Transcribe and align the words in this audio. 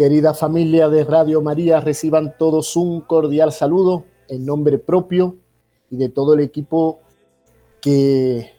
Querida 0.00 0.32
familia 0.32 0.88
de 0.88 1.04
Radio 1.04 1.42
María, 1.42 1.78
reciban 1.78 2.34
todos 2.38 2.74
un 2.74 3.02
cordial 3.02 3.52
saludo 3.52 4.06
en 4.28 4.46
nombre 4.46 4.78
propio 4.78 5.36
y 5.90 5.98
de 5.98 6.08
todo 6.08 6.32
el 6.32 6.40
equipo 6.40 7.00
que, 7.82 8.50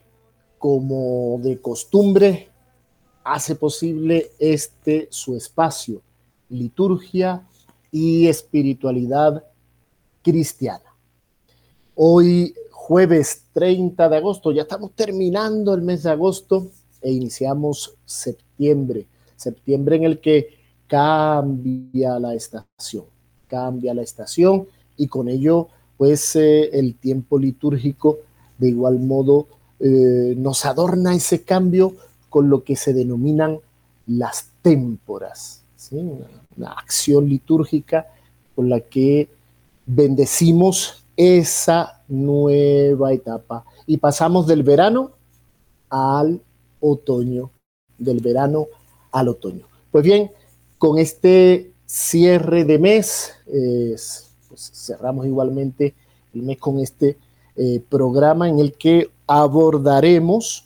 como 0.60 1.40
de 1.42 1.60
costumbre, 1.60 2.50
hace 3.24 3.56
posible 3.56 4.34
este 4.38 5.08
su 5.10 5.36
espacio, 5.36 6.04
liturgia 6.50 7.48
y 7.90 8.28
espiritualidad 8.28 9.44
cristiana. 10.22 10.96
Hoy, 11.96 12.54
jueves 12.70 13.46
30 13.54 14.10
de 14.10 14.18
agosto, 14.18 14.52
ya 14.52 14.62
estamos 14.62 14.92
terminando 14.92 15.74
el 15.74 15.82
mes 15.82 16.04
de 16.04 16.12
agosto 16.12 16.68
e 17.02 17.12
iniciamos 17.12 17.96
septiembre, 18.06 19.08
septiembre 19.36 19.96
en 19.96 20.04
el 20.04 20.20
que 20.20 20.61
cambia 20.92 22.20
la 22.20 22.34
estación, 22.34 23.06
cambia 23.48 23.94
la 23.94 24.02
estación 24.02 24.68
y 24.98 25.08
con 25.08 25.30
ello 25.30 25.70
pues 25.96 26.36
eh, 26.36 26.70
el 26.74 26.96
tiempo 26.96 27.40
litúrgico 27.40 28.20
de 28.58 28.68
igual 28.68 29.00
modo 29.00 29.48
eh, 29.80 30.34
nos 30.36 30.66
adorna 30.66 31.16
ese 31.16 31.44
cambio 31.44 31.94
con 32.28 32.50
lo 32.50 32.66
que 32.66 32.76
se 32.76 32.94
denominan 32.94 33.60
las 34.06 34.50
témporas, 34.62 35.64
una, 35.92 36.74
acción 36.74 37.30
litúrgica 37.30 38.08
con 38.54 38.68
la 38.68 38.82
que 38.82 39.30
bendecimos 39.86 41.06
esa 41.16 42.02
nueva 42.10 43.14
etapa 43.14 43.64
y 43.88 43.96
pasamos 43.96 44.46
del 44.46 44.64
verano 44.64 45.12
al 45.90 46.42
otoño, 46.82 47.50
del 47.98 48.20
verano 48.20 48.68
al 49.14 49.30
otoño. 49.30 49.68
Pues 49.90 50.04
bien, 50.04 50.32
con 50.82 50.98
este 50.98 51.74
cierre 51.86 52.64
de 52.64 52.80
mes, 52.80 53.34
pues 53.46 54.72
cerramos 54.74 55.28
igualmente 55.28 55.94
el 56.34 56.42
mes 56.42 56.58
con 56.58 56.80
este 56.80 57.20
eh, 57.56 57.80
programa 57.88 58.50
en 58.50 58.58
el 58.58 58.74
que 58.74 59.12
abordaremos 59.28 60.66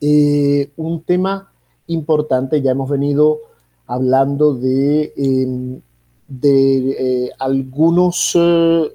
eh, 0.00 0.70
un 0.76 1.02
tema 1.02 1.52
importante. 1.88 2.62
Ya 2.62 2.70
hemos 2.70 2.88
venido 2.88 3.40
hablando 3.86 4.54
de, 4.54 5.12
em, 5.14 5.82
de 6.26 7.26
eh, 7.26 7.30
algunos, 7.38 8.34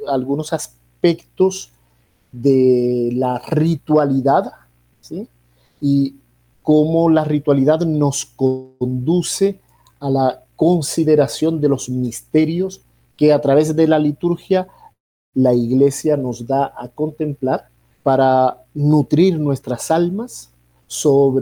algunos 0.08 0.52
aspectos 0.52 1.70
de 2.32 3.12
la 3.14 3.38
ritualidad 3.38 4.52
y 5.80 6.16
cómo 6.64 7.08
la 7.08 7.24
ritualidad 7.24 7.82
nos 7.82 8.26
conduce 8.26 9.60
a 10.00 10.10
la 10.10 10.44
consideración 10.56 11.62
de 11.62 11.70
los 11.70 11.90
misterios 11.90 12.82
que 13.16 13.34
a 13.34 13.42
través 13.42 13.76
de 13.76 13.88
la 13.88 14.00
liturgia 14.00 14.68
la 15.34 15.54
iglesia 15.54 16.18
nos 16.18 16.48
da 16.48 16.74
a 16.76 16.88
contemplar 16.88 17.70
para 18.04 18.64
nutrir 18.74 19.40
nuestras 19.40 19.92
almas, 19.92 20.50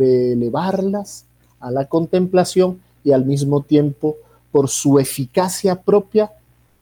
elevarlas 0.01 1.25
a 1.59 1.71
la 1.71 1.85
contemplación 1.85 2.81
y 3.03 3.11
al 3.11 3.25
mismo 3.25 3.61
tiempo, 3.61 4.17
por 4.51 4.67
su 4.69 4.99
eficacia 4.99 5.81
propia, 5.81 6.31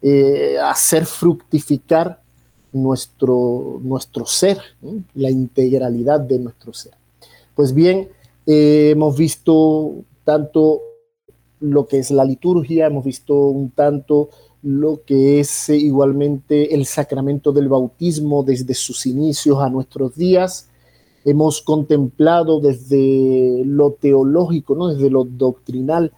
eh, 0.01 0.57
hacer 0.63 1.05
fructificar 1.05 2.19
nuestro, 2.71 3.79
nuestro 3.81 4.25
ser, 4.25 4.59
la 5.13 5.29
integralidad 5.29 6.19
de 6.19 6.39
nuestro 6.39 6.73
ser. 6.73 6.93
Pues 7.55 7.73
bien, 7.73 8.09
eh, 8.45 8.89
hemos 8.91 9.17
visto 9.17 9.95
tanto 10.23 10.81
lo 11.63 11.87
que 11.87 11.99
es 11.99 12.11
la 12.11 12.25
liturgia, 12.25 12.87
hemos 12.87 13.05
visto 13.05 13.33
un 13.33 13.69
tanto 13.69 14.29
lo 14.63 15.01
que 15.05 15.39
es 15.39 15.69
eh, 15.69 15.77
igualmente 15.77 16.75
el 16.75 16.85
sacramento 16.85 17.53
del 17.53 17.69
bautismo 17.69 18.43
desde 18.43 18.73
sus 18.73 19.05
inicios 19.05 19.59
a 19.59 19.69
nuestros 19.69 20.15
días. 20.15 20.69
Hemos 21.23 21.61
contemplado 21.61 22.59
desde 22.59 23.63
lo 23.65 23.91
teológico, 23.91 24.75
¿no? 24.75 24.89
desde 24.89 25.09
lo 25.09 25.23
doctrinal, 25.23 26.11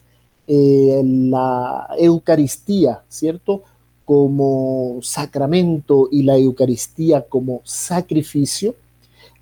eh, 0.48 1.02
la 1.06 1.90
Eucaristía, 1.98 3.04
¿cierto? 3.08 3.62
Como 4.04 4.98
sacramento 5.04 6.10
y 6.12 6.24
la 6.24 6.38
Eucaristía 6.38 7.22
como 7.22 7.62
sacrificio. 7.64 8.74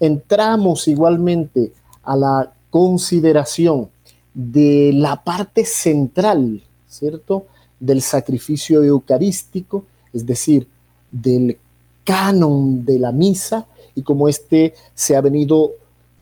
Entramos 0.01 0.87
igualmente 0.89 1.71
a 2.03 2.17
la 2.17 2.53
consideración 2.69 3.92
de 4.33 4.91
la 4.93 5.23
parte 5.23 5.65
central, 5.65 6.63
¿cierto? 6.87 7.45
Del 7.79 8.01
sacrificio 8.01 8.83
eucarístico, 8.83 9.85
es 10.11 10.25
decir, 10.25 10.67
del 11.11 11.57
canon 12.03 12.83
de 12.85 12.99
la 12.99 13.11
misa 13.11 13.67
y 13.95 14.01
como 14.01 14.27
este 14.27 14.73
se 14.93 15.15
ha 15.15 15.21
venido 15.21 15.71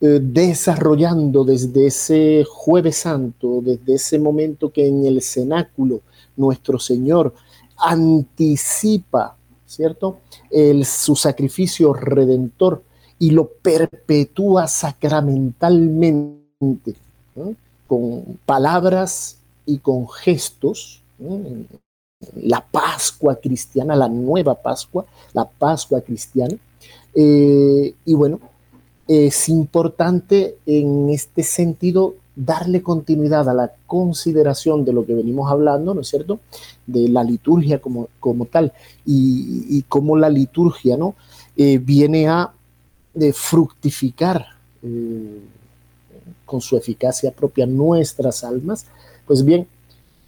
eh, 0.00 0.20
desarrollando 0.20 1.44
desde 1.44 1.86
ese 1.86 2.44
jueves 2.48 2.98
santo, 2.98 3.60
desde 3.62 3.94
ese 3.94 4.18
momento 4.18 4.70
que 4.70 4.86
en 4.86 5.06
el 5.06 5.22
cenáculo 5.22 6.02
nuestro 6.36 6.78
Señor 6.78 7.34
anticipa, 7.78 9.36
¿cierto? 9.66 10.18
El, 10.50 10.84
su 10.84 11.16
sacrificio 11.16 11.94
redentor 11.94 12.82
y 13.18 13.30
lo 13.30 13.48
perpetúa 13.48 14.66
sacramentalmente 14.66 16.96
con 17.92 18.38
palabras 18.46 19.36
y 19.66 19.76
con 19.76 20.08
gestos, 20.08 21.02
la 22.36 22.64
Pascua 22.64 23.36
cristiana, 23.36 23.94
la 23.94 24.08
nueva 24.08 24.54
Pascua, 24.54 25.04
la 25.34 25.44
Pascua 25.44 26.00
cristiana. 26.00 26.54
Eh, 27.14 27.92
y 28.06 28.14
bueno, 28.14 28.40
es 29.06 29.50
importante 29.50 30.56
en 30.64 31.10
este 31.10 31.42
sentido 31.42 32.14
darle 32.34 32.80
continuidad 32.80 33.46
a 33.50 33.52
la 33.52 33.70
consideración 33.86 34.86
de 34.86 34.94
lo 34.94 35.04
que 35.04 35.14
venimos 35.14 35.50
hablando, 35.50 35.92
¿no 35.92 36.00
es 36.00 36.08
cierto? 36.08 36.40
De 36.86 37.10
la 37.10 37.22
liturgia 37.22 37.78
como, 37.78 38.08
como 38.20 38.46
tal 38.46 38.72
y, 39.04 39.82
cómo 39.86 40.16
la 40.16 40.30
liturgia, 40.30 40.96
¿no? 40.96 41.14
Eh, 41.58 41.76
viene 41.76 42.26
a 42.26 42.54
de 43.12 43.34
fructificar 43.34 44.46
eh, 44.82 45.40
con 46.52 46.60
su 46.60 46.76
eficacia 46.76 47.30
propia 47.30 47.64
nuestras 47.64 48.44
almas, 48.44 48.84
pues 49.26 49.42
bien, 49.42 49.66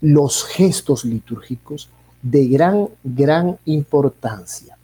los 0.01 0.43
gestos 0.43 1.05
litúrgicos 1.05 1.91
de 2.23 2.47
gran, 2.47 2.89
gran 3.03 3.59
importancia. 3.67 4.79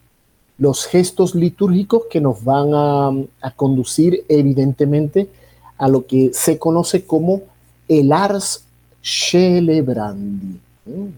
Los 0.59 0.85
gestos 0.85 1.35
litúrgicos 1.35 2.03
que 2.11 2.21
nos 2.21 2.45
van 2.45 2.75
a, 2.75 3.51
conducir 3.57 4.23
evidentemente 4.29 5.31
a 5.79 5.89
lo 5.89 6.07
que 6.07 6.31
se 6.35 6.59
conoce 6.59 7.07
como 7.07 7.41
el 7.89 8.13
ars 8.13 8.65
celebrandi, 9.03 10.61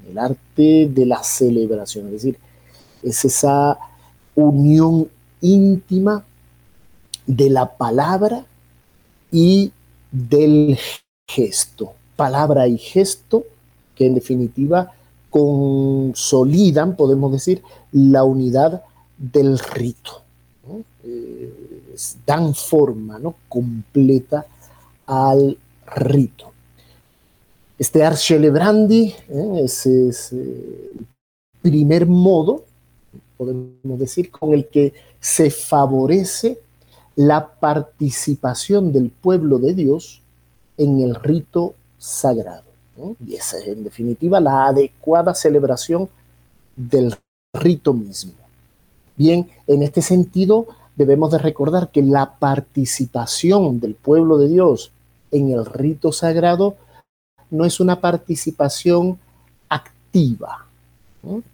el 0.08 0.18
arte 0.18 0.88
de 0.88 1.04
la 1.04 1.20
celebración, 1.24 2.06
es 2.06 2.12
decir, 2.12 2.38
es 3.02 3.24
esa 3.24 3.76
unión 4.36 5.08
íntima 5.40 6.24
de 7.26 7.50
la 7.50 7.76
palabra 7.76 8.44
y 9.32 9.72
del 10.12 10.78
gesto, 11.26 11.94
palabra 12.14 12.68
y 12.68 12.78
gesto 12.78 13.44
que 13.96 14.06
en 14.06 14.14
definitiva 14.14 14.92
consolidan, 15.30 16.94
podemos 16.94 17.32
decir, 17.32 17.62
la 17.90 18.22
unidad 18.22 18.82
del 19.16 19.58
rito. 19.58 20.22
Eh, 21.04 21.96
dan 22.24 22.54
forma 22.54 23.18
¿no? 23.18 23.34
completa 23.48 24.46
al 25.06 25.58
rito. 25.96 26.52
Este 27.78 28.04
Ars 28.04 28.24
Celebrandi 28.24 29.14
¿eh? 29.28 29.62
es 29.64 29.86
eh, 29.86 30.90
el 30.94 31.06
primer 31.60 32.06
modo, 32.06 32.64
podemos 33.36 33.98
decir, 33.98 34.30
con 34.30 34.52
el 34.52 34.68
que 34.68 34.92
se 35.18 35.50
favorece 35.50 36.60
la 37.16 37.48
participación 37.48 38.92
del 38.92 39.10
pueblo 39.10 39.58
de 39.58 39.74
Dios 39.74 40.22
en 40.76 41.00
el 41.00 41.14
rito 41.14 41.74
sagrado. 41.98 42.64
Y 43.26 43.34
esa 43.34 43.58
es 43.58 43.68
en 43.68 43.84
definitiva 43.84 44.40
la 44.40 44.66
adecuada 44.66 45.34
celebración 45.34 46.08
del 46.76 47.14
rito 47.54 47.92
mismo. 47.92 48.32
Bien, 49.16 49.48
en 49.66 49.82
este 49.82 50.02
sentido 50.02 50.66
debemos 50.96 51.30
de 51.32 51.38
recordar 51.38 51.90
que 51.90 52.02
la 52.02 52.38
participación 52.38 53.80
del 53.80 53.94
pueblo 53.94 54.38
de 54.38 54.48
Dios 54.48 54.92
en 55.30 55.50
el 55.50 55.64
rito 55.64 56.12
sagrado 56.12 56.76
no 57.50 57.64
es 57.64 57.80
una 57.80 58.00
participación 58.00 59.18
activa, 59.68 60.66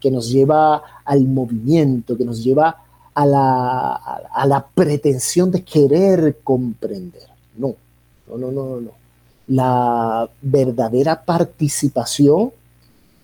que 0.01 0.11
nos 0.11 0.31
lleva 0.31 0.83
al 1.05 1.25
movimiento, 1.25 2.17
que 2.17 2.25
nos 2.25 2.43
lleva 2.43 2.85
a 3.19 3.27
la, 3.27 3.95
a 4.33 4.47
la 4.47 4.65
pretensión 4.65 5.51
de 5.51 5.65
querer 5.65 6.39
comprender. 6.45 7.27
No, 7.57 7.75
no, 8.29 8.39
no, 8.39 8.53
no, 8.53 8.81
no. 8.81 8.91
La 9.49 10.31
verdadera 10.41 11.25
participación 11.25 12.53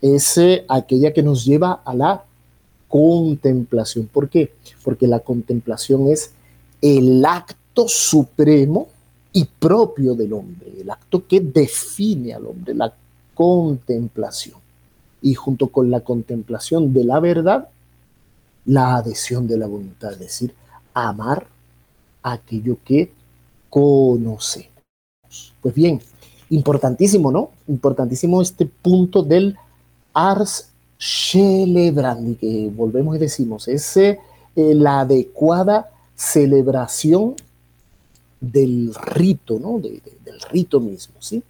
es 0.02 0.36
eh, 0.38 0.64
aquella 0.66 1.12
que 1.12 1.22
nos 1.22 1.44
lleva 1.44 1.80
a 1.84 1.94
la 1.94 2.24
contemplación. 2.88 4.08
¿Por 4.12 4.28
qué? 4.28 4.52
Porque 4.82 5.06
la 5.06 5.20
contemplación 5.20 6.08
es 6.08 6.32
el 6.82 7.24
acto 7.24 7.86
supremo 7.86 8.88
y 9.32 9.44
propio 9.44 10.16
del 10.16 10.32
hombre, 10.32 10.72
el 10.80 10.90
acto 10.90 11.24
que 11.24 11.38
define 11.38 12.34
al 12.34 12.46
hombre, 12.46 12.74
la 12.74 12.92
contemplación. 13.32 14.56
Y 15.22 15.34
junto 15.34 15.68
con 15.68 15.88
la 15.88 16.00
contemplación 16.00 16.92
de 16.92 17.04
la 17.04 17.20
verdad, 17.20 17.68
la 18.66 18.96
adhesión 18.96 19.46
de 19.46 19.58
la 19.58 19.66
voluntad, 19.66 20.12
es 20.12 20.18
decir, 20.18 20.54
amar 20.92 21.46
aquello 22.22 22.78
que 22.84 23.12
conocemos. 23.68 24.70
Pues 25.60 25.74
bien, 25.74 26.00
importantísimo, 26.50 27.30
¿no? 27.30 27.50
Importantísimo 27.68 28.40
este 28.40 28.66
punto 28.66 29.22
del 29.22 29.56
ars 30.12 30.68
celebrandi, 30.98 32.36
que 32.36 32.70
volvemos 32.74 33.16
y 33.16 33.18
decimos, 33.18 33.68
es 33.68 33.96
eh, 33.96 34.18
la 34.54 35.00
adecuada 35.00 35.90
celebración 36.14 37.34
del 38.40 38.94
rito, 38.94 39.58
¿no? 39.58 39.78
del 39.78 40.40
rito 40.50 40.80
mismo, 40.80 41.14
¿sí? 41.18 41.42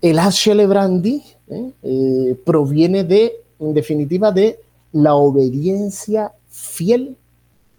El 0.00 0.18
ars 0.18 0.36
celebrandi 0.36 1.22
¿eh? 1.48 1.70
Eh, 1.82 2.36
proviene 2.44 3.04
de, 3.04 3.32
en 3.58 3.74
definitiva, 3.74 4.30
de 4.30 4.60
la 4.94 5.16
obediencia 5.16 6.32
fiel 6.48 7.16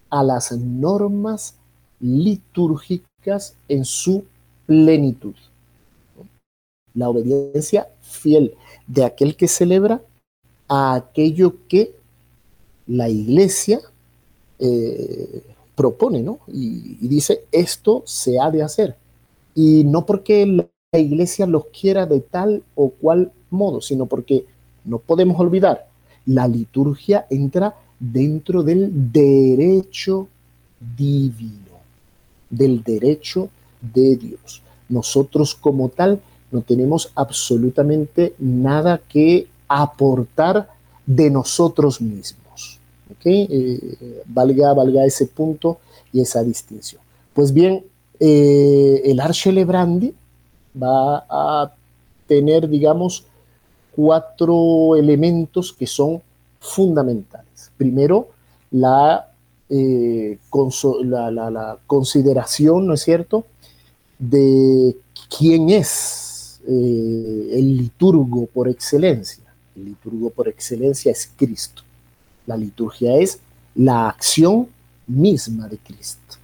a 0.10 0.22
las 0.22 0.52
normas 0.52 1.56
litúrgicas 2.02 3.56
en 3.70 3.86
su 3.86 4.26
plenitud. 4.66 5.34
La 6.94 7.08
obediencia 7.10 7.88
fiel 8.02 8.54
de 8.86 9.06
aquel 9.06 9.38
que 9.38 9.48
celebra 9.48 10.02
a 10.68 10.96
aquello 10.96 11.56
que 11.70 11.96
la 12.86 13.08
iglesia 13.08 13.80
eh, 14.60 15.42
propone, 15.74 16.22
¿no? 16.22 16.40
Y, 16.48 16.98
y, 17.00 17.08
dice, 17.08 17.46
esto 17.50 18.04
se 18.06 18.42
ha 18.42 18.52
de 18.52 18.62
hacer. 18.62 18.98
Y 19.54 19.86
no 19.86 20.06
porque 20.06 20.46
la 20.46 21.00
iglesia 21.00 21.46
los 21.46 21.68
quiera 21.68 22.06
de 22.06 22.20
tal 22.20 22.62
o 22.76 22.90
cual 22.90 23.32
modo, 23.50 23.80
sino 23.80 24.06
porque 24.06 24.46
no 24.84 25.00
podemos 25.00 25.40
olvidar 25.40 25.95
la 26.26 26.48
liturgia 26.48 27.26
entra 27.30 27.76
dentro 28.00 28.64
del 28.64 29.12
derecho 29.12 30.28
divino, 30.98 31.80
del 32.50 32.84
derecho 32.84 33.50
de 33.82 34.16
Dios. 34.16 34.62
Nosotros 34.90 35.56
como 35.56 35.90
tal 35.90 36.20
no 36.52 36.62
tenemos 36.62 37.12
absolutamente 37.16 38.36
nada 38.40 39.02
que 39.10 39.48
aportar 39.68 40.70
de 41.06 41.30
nosotros 41.30 42.02
mismos. 42.02 42.80
Eh, 43.28 44.22
valga, 44.28 44.72
valga 44.74 45.04
ese 45.04 45.26
punto 45.26 45.80
y 46.14 46.22
esa 46.22 46.44
distinción. 46.44 47.02
Pues 47.34 47.52
bien, 47.52 47.84
eh, 48.20 49.02
el 49.04 49.20
Arche 49.20 49.52
Lebrandi 49.52 50.14
va 50.82 51.26
a 51.28 51.74
tener, 52.28 52.70
digamos, 52.70 53.26
cuatro 53.96 54.96
elementos 54.96 55.72
que 55.72 55.88
son 55.88 56.22
fundamentales. 56.60 57.72
Primero, 57.78 58.30
la, 58.72 59.32
eh, 59.70 60.38
la, 61.04 61.78
consideración, 61.88 62.88
¿no 62.88 62.94
es 62.94 63.02
cierto?, 63.02 63.46
de 64.20 64.96
quién 65.38 65.70
es 65.70 66.60
eh, 66.68 67.50
el 67.54 67.78
liturgo 67.78 68.48
por 68.48 68.68
excelencia. 68.68 69.44
El 69.76 69.86
liturgo 69.86 70.30
por 70.30 70.48
excelencia 70.48 71.12
es 71.12 71.30
Cristo. 71.36 71.82
La 72.46 72.58
liturgia 72.58 73.18
es 73.18 73.40
la 73.76 74.10
acción 74.10 74.68
misma 75.08 75.68
de 75.68 75.78
Cristo. 75.78 76.36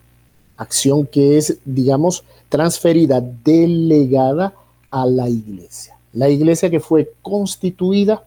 Acción 0.58 1.08
que 1.08 1.38
es, 1.38 1.58
digamos, 1.66 2.24
transferida, 2.50 3.22
delegada 3.22 4.54
a 4.90 5.06
la 5.06 5.30
iglesia 5.30 6.01
la 6.14 6.30
iglesia 6.30 6.70
que 6.70 6.80
fue 6.80 7.14
constituida 7.22 8.26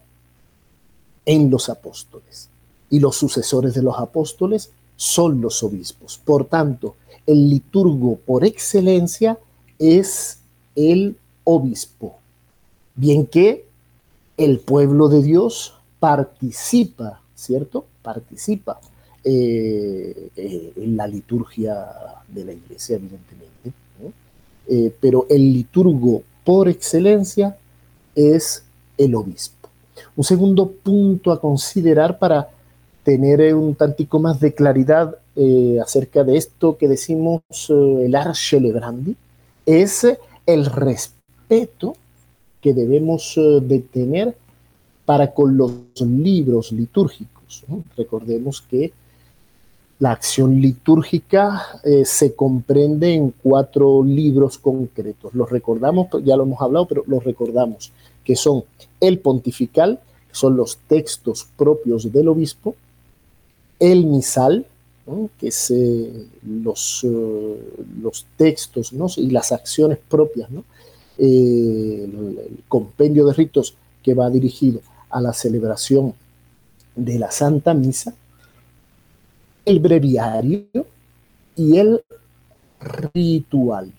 en 1.27 1.51
los 1.51 1.69
apóstoles. 1.69 2.49
Y 2.91 3.01
los 3.01 3.17
sucesores 3.17 3.75
de 3.75 3.83
los 3.83 3.99
apóstoles 3.99 4.71
son 4.97 5.41
los 5.41 5.63
obispos. 5.63 6.21
Por 6.25 6.47
tanto, 6.47 6.97
el 7.27 7.49
liturgo 7.51 8.17
por 8.17 8.45
excelencia 8.45 9.39
es 9.79 10.39
el 10.77 11.17
obispo. 11.45 12.19
Bien 12.95 13.27
que 13.27 13.67
el 14.37 14.61
pueblo 14.61 15.09
de 15.09 15.23
Dios 15.23 15.75
participa, 15.99 17.21
¿cierto? 17.35 17.87
Participa 18.03 18.81
eh, 19.23 20.29
eh, 20.37 20.73
en 20.77 20.97
la 20.97 21.07
liturgia 21.07 21.87
de 22.29 22.45
la 22.45 22.53
iglesia, 22.53 22.97
evidentemente. 22.97 23.73
Eh, 24.67 24.95
pero 24.99 25.27
el 25.29 25.53
liturgo 25.53 26.23
por 26.43 26.69
excelencia 26.69 27.57
es 28.15 28.65
el 28.97 29.15
obispo. 29.15 29.69
Un 30.17 30.25
segundo 30.25 30.71
punto 30.71 31.33
a 31.33 31.41
considerar 31.41 32.19
para 32.19 32.49
tener 33.03 33.55
un 33.55 33.75
tantico 33.75 34.19
más 34.19 34.41
de 34.41 34.55
claridad 34.55 35.17
eh, 35.37 35.79
acerca 35.83 36.25
de 36.25 36.37
esto 36.37 36.77
que 36.77 36.89
decimos 36.89 37.43
eh, 37.69 38.05
el 38.07 38.15
arche 38.15 38.61
lebrandi 38.61 39.17
es 39.67 40.07
el 40.47 40.67
respeto 40.67 41.97
que 42.61 42.73
debemos 42.73 43.37
eh, 43.37 43.61
de 43.61 43.81
tener 43.81 44.37
para 45.05 45.33
con 45.33 45.57
los 45.57 45.73
libros 46.01 46.73
litúrgicos. 46.73 47.65
Recordemos 47.97 48.63
que 48.63 48.93
la 49.99 50.13
acción 50.13 50.61
litúrgica 50.61 51.81
se 52.05 52.35
comprende 52.35 53.15
en 53.15 53.33
cuatro 53.43 54.03
libros 54.03 54.59
concretos. 54.59 55.33
Los 55.35 55.51
recordamos, 55.51 56.09
ya 56.25 56.37
lo 56.37 56.43
hemos 56.43 56.61
hablado, 56.61 56.87
pero 56.87 57.05
los 57.07 57.23
recordamos 57.23 57.93
que 58.25 58.35
son 58.35 58.65
el 59.01 59.19
pontifical, 59.19 60.01
son 60.33 60.57
los 60.57 60.79
textos 60.89 61.47
propios 61.57 62.11
del 62.11 62.29
obispo, 62.29 62.75
el 63.79 64.07
misal, 64.07 64.67
que 65.39 65.49
es 65.49 65.71
eh, 65.71 66.27
los, 66.43 67.05
eh, 67.05 67.57
textos 68.37 68.93
y 69.19 69.31
las 69.31 69.53
acciones 69.53 69.99
propias, 70.09 70.49
eh, 71.19 72.09
el, 72.09 72.59
compendio 72.67 73.27
de 73.27 73.35
ritos 73.35 73.75
que 74.03 74.15
va 74.15 74.31
dirigido 74.31 74.81
a 75.11 75.21
la 75.21 75.33
celebración 75.33 76.15
de 76.97 77.19
la 77.19 77.31
Santa 77.31 77.75
Misa, 77.75 78.15
el 79.65 79.81
breviario 79.81 80.87
y 81.57 81.79
el 81.79 82.03
ritual. 82.81 83.93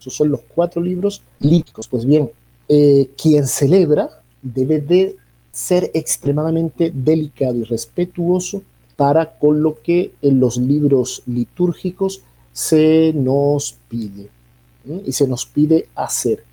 Esos 0.00 0.14
son 0.14 0.30
los 0.30 0.40
cuatro 0.54 0.80
libros 0.80 1.22
líticos. 1.40 1.88
Pues 1.88 2.04
bien, 2.04 2.30
eh, 2.68 3.10
quien 3.20 3.46
celebra 3.46 4.22
debe 4.42 4.80
de 4.80 5.16
ser 5.50 5.90
extremadamente 5.94 6.92
delicado 6.94 7.56
y 7.56 7.64
respetuoso 7.64 8.62
para 8.96 9.38
con 9.38 9.62
lo 9.62 9.80
que 9.82 10.12
en 10.22 10.40
los 10.40 10.56
libros 10.56 11.22
litúrgicos 11.26 12.22
se 12.52 13.12
nos 13.14 13.76
pide. 13.88 14.28
Y 15.06 15.12
se 15.12 15.28
nos 15.28 15.44
pide 15.46 15.88
hacer. 15.94 16.44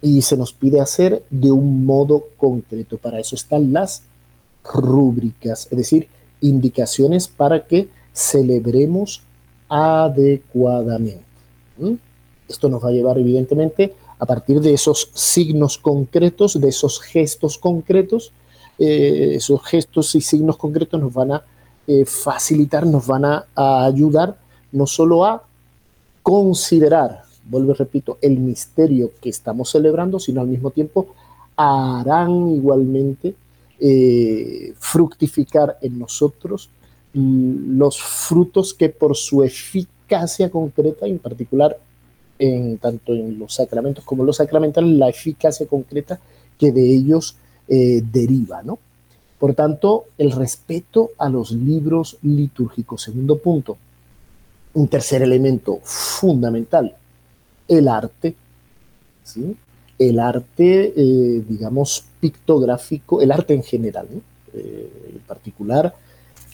Y 0.00 0.22
se 0.22 0.36
nos 0.36 0.52
pide 0.52 0.80
hacer 0.80 1.22
de 1.28 1.50
un 1.50 1.84
modo 1.84 2.24
concreto. 2.36 2.96
Para 2.96 3.20
eso 3.20 3.34
están 3.34 3.72
las 3.72 4.02
rúbricas, 4.72 5.68
es 5.70 5.78
decir, 5.78 6.08
indicaciones 6.40 7.28
para 7.28 7.66
que 7.66 7.88
celebremos 8.12 9.22
adecuadamente. 9.68 11.24
Esto 12.48 12.68
nos 12.68 12.82
va 12.82 12.88
a 12.88 12.92
llevar 12.92 13.18
evidentemente 13.18 13.94
a 14.18 14.26
partir 14.26 14.60
de 14.60 14.72
esos 14.72 15.10
signos 15.14 15.78
concretos, 15.78 16.60
de 16.60 16.68
esos 16.68 17.00
gestos 17.00 17.58
concretos, 17.58 18.32
eh, 18.78 19.34
esos 19.34 19.62
gestos 19.64 20.14
y 20.14 20.20
signos 20.20 20.56
concretos 20.56 21.00
nos 21.00 21.12
van 21.12 21.32
a 21.32 21.42
eh, 21.86 22.04
facilitar, 22.04 22.86
nos 22.86 23.06
van 23.06 23.24
a, 23.24 23.46
ayudar 23.56 24.36
no 24.72 24.86
solo 24.86 25.24
a 25.24 25.42
considerar, 26.22 27.22
vuelvo 27.48 27.72
y 27.72 27.74
repito, 27.74 28.18
el 28.20 28.38
misterio 28.38 29.12
que 29.20 29.30
estamos 29.30 29.70
celebrando, 29.70 30.18
sino 30.20 30.40
al 30.40 30.48
mismo 30.48 30.70
tiempo 30.70 31.08
harán 31.56 32.48
igualmente 32.50 33.34
eh, 33.80 34.74
fructificar 34.78 35.78
en 35.82 35.98
nosotros 35.98 36.70
mm, 37.14 37.78
los 37.78 38.00
frutos 38.00 38.74
que 38.74 38.88
por 38.88 39.16
su 39.16 39.42
eficacia 39.42 40.50
concreta, 40.50 41.06
en 41.06 41.18
particular 41.18 41.78
en, 42.38 42.78
tanto 42.78 43.12
en 43.12 43.38
los 43.38 43.54
sacramentos 43.54 44.04
como 44.04 44.22
en 44.22 44.28
los 44.28 44.36
sacramentales, 44.36 44.96
la 44.96 45.08
eficacia 45.08 45.66
concreta 45.66 46.18
que 46.58 46.72
de 46.72 46.94
ellos 46.94 47.36
eh, 47.68 48.02
deriva, 48.02 48.62
¿no? 48.62 48.78
Por 49.38 49.54
tanto, 49.54 50.06
el 50.18 50.32
respeto 50.32 51.10
a 51.18 51.28
los 51.28 51.52
libros 51.52 52.18
litúrgicos. 52.22 53.02
Segundo 53.02 53.38
punto. 53.38 53.76
Un 54.74 54.88
tercer 54.88 55.22
elemento 55.22 55.78
fundamental, 55.84 56.96
el 57.68 57.88
arte. 57.88 58.34
¿sí? 59.22 59.56
El 59.98 60.20
arte, 60.20 60.92
eh, 60.96 61.42
digamos, 61.48 62.04
pictográfico, 62.20 63.20
el 63.20 63.32
arte 63.32 63.54
en 63.54 63.62
general, 63.62 64.08
eh, 64.54 65.12
en 65.12 65.18
particular 65.20 65.94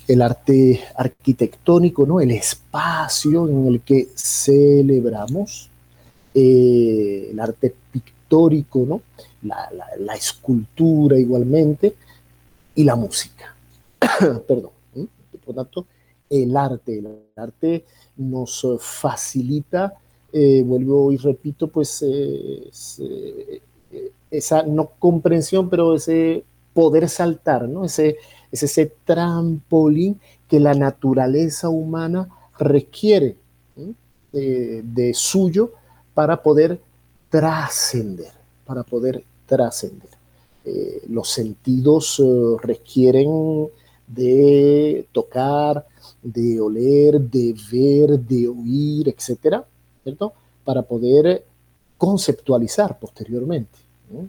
el 0.07 0.23
arte 0.23 0.81
arquitectónico, 0.97 2.07
¿no? 2.07 2.21
el 2.21 2.31
espacio 2.31 3.49
en 3.49 3.67
el 3.67 3.81
que 3.81 4.09
celebramos, 4.15 5.71
eh, 6.35 7.29
el 7.31 7.41
arte 7.41 7.75
pictórico, 7.91 8.85
¿no? 8.87 9.03
la, 9.43 10.15
escultura 10.15 11.19
igualmente, 11.19 11.95
y 12.75 12.85
la 12.85 12.97
música. 12.97 13.55
Perdón. 14.47 14.71
Por 15.45 15.55
tanto, 15.55 15.87
el 16.31 16.57
arte, 16.57 16.99
el 16.99 17.09
arte 17.37 17.85
nos 18.17 18.67
facilita 18.81 19.95
eh, 20.37 20.65
vuelvo 20.67 21.13
y 21.13 21.17
repito, 21.17 21.69
pues 21.69 22.03
eh, 22.03 22.69
eh, 22.99 24.13
esa 24.33 24.65
no 24.65 24.91
comprensión, 24.99 25.71
pero 25.71 25.95
ese 25.95 26.43
poder 26.73 27.09
saltar, 27.09 27.69
¿no? 27.69 27.85
Ese, 27.85 28.17
es 28.51 28.65
ese 28.65 28.93
trampolín 29.05 30.21
que 30.49 30.59
la 30.59 30.75
naturaleza 30.75 31.69
humana 31.69 32.29
requiere 32.59 33.37
de 34.33 35.13
suyo 35.15 35.73
para 36.15 36.43
poder 36.43 36.81
trascender, 37.31 38.33
para 38.65 38.83
poder 38.83 39.23
trascender. 39.47 40.11
los 41.09 41.31
sentidos 41.31 42.21
requieren 42.61 43.69
de 44.09 45.07
tocar, 45.13 45.87
de 46.21 46.61
oler, 46.61 47.21
de 47.21 47.55
ver, 47.71 48.19
de 48.19 48.49
oír, 48.49 49.09
etcétera, 49.09 49.65
para 50.65 50.83
poder 50.83 51.45
conceptualizar 51.99 52.99
posteriormente. 52.99 53.79
¿no? 54.11 54.29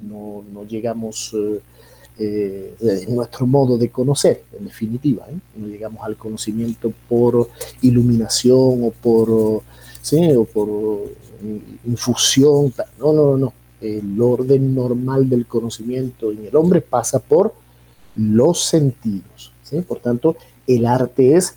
no, 0.00 0.64
llegamos 0.64 1.34
eh, 1.34 1.60
eh, 2.18 2.74
en 2.80 3.14
nuestro 3.14 3.46
modo 3.46 3.76
de 3.76 3.90
conocer, 3.90 4.44
en 4.56 4.66
definitiva, 4.66 5.26
¿eh? 5.28 5.36
no 5.56 5.66
llegamos 5.66 6.04
al 6.04 6.16
conocimiento 6.16 6.92
por 7.08 7.48
iluminación 7.82 8.84
o 8.84 8.90
por, 8.90 9.62
¿sí? 10.00 10.30
o 10.32 10.44
por 10.44 10.68
infusión, 11.84 12.72
no, 12.98 13.12
no, 13.12 13.36
no, 13.36 13.52
el 13.80 14.20
orden 14.20 14.74
normal 14.74 15.28
del 15.28 15.46
conocimiento 15.46 16.30
en 16.30 16.46
el 16.46 16.56
hombre 16.56 16.80
pasa 16.80 17.18
por 17.18 17.52
los 18.16 18.64
sentidos. 18.64 19.52
Por 19.88 19.98
tanto, 19.98 20.36
el 20.68 20.86
arte 20.86 21.34
es 21.34 21.56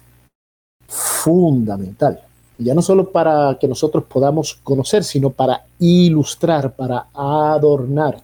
fundamental. 0.87 2.21
Ya 2.57 2.73
no 2.73 2.81
solo 2.81 3.11
para 3.11 3.57
que 3.59 3.67
nosotros 3.67 4.05
podamos 4.05 4.55
conocer, 4.63 5.03
sino 5.03 5.29
para 5.29 5.65
ilustrar, 5.79 6.75
para 6.75 7.07
adornar 7.13 8.19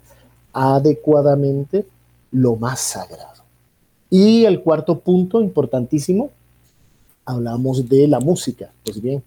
adecuadamente 0.51 1.85
lo 2.31 2.55
más 2.55 2.79
sagrado. 2.79 3.43
Y 4.09 4.45
el 4.45 4.61
cuarto 4.61 4.99
punto 4.99 5.41
importantísimo, 5.41 6.31
hablamos 7.25 7.87
de 7.87 8.07
la 8.07 8.19
música. 8.19 8.71
Pues 8.83 9.01
bien, 9.01 9.23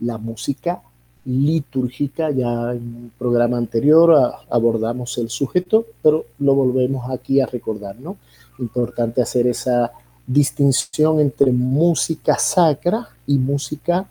la 0.00 0.18
música 0.18 0.82
litúrgica, 1.24 2.30
ya 2.30 2.72
en 2.72 2.82
un 2.82 3.12
programa 3.18 3.56
anterior 3.56 4.34
abordamos 4.50 5.16
el 5.18 5.30
sujeto, 5.30 5.86
pero 6.02 6.26
lo 6.38 6.54
volvemos 6.54 7.10
aquí 7.10 7.40
a 7.40 7.46
recordar, 7.46 7.96
¿no? 7.98 8.16
Importante 8.58 9.22
hacer 9.22 9.46
esa 9.46 9.90
distinción 10.26 11.20
entre 11.20 11.52
música 11.52 12.38
sacra 12.38 13.08
y 13.26 13.38
música 13.38 14.06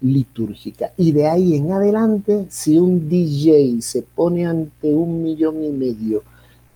litúrgica. 0.00 0.92
Y 0.96 1.12
de 1.12 1.26
ahí 1.26 1.56
en 1.56 1.72
adelante, 1.72 2.46
si 2.48 2.78
un 2.78 3.08
DJ 3.08 3.82
se 3.82 4.02
pone 4.02 4.46
ante 4.46 4.94
un 4.94 5.22
millón 5.22 5.64
y 5.64 5.70
medio 5.70 6.22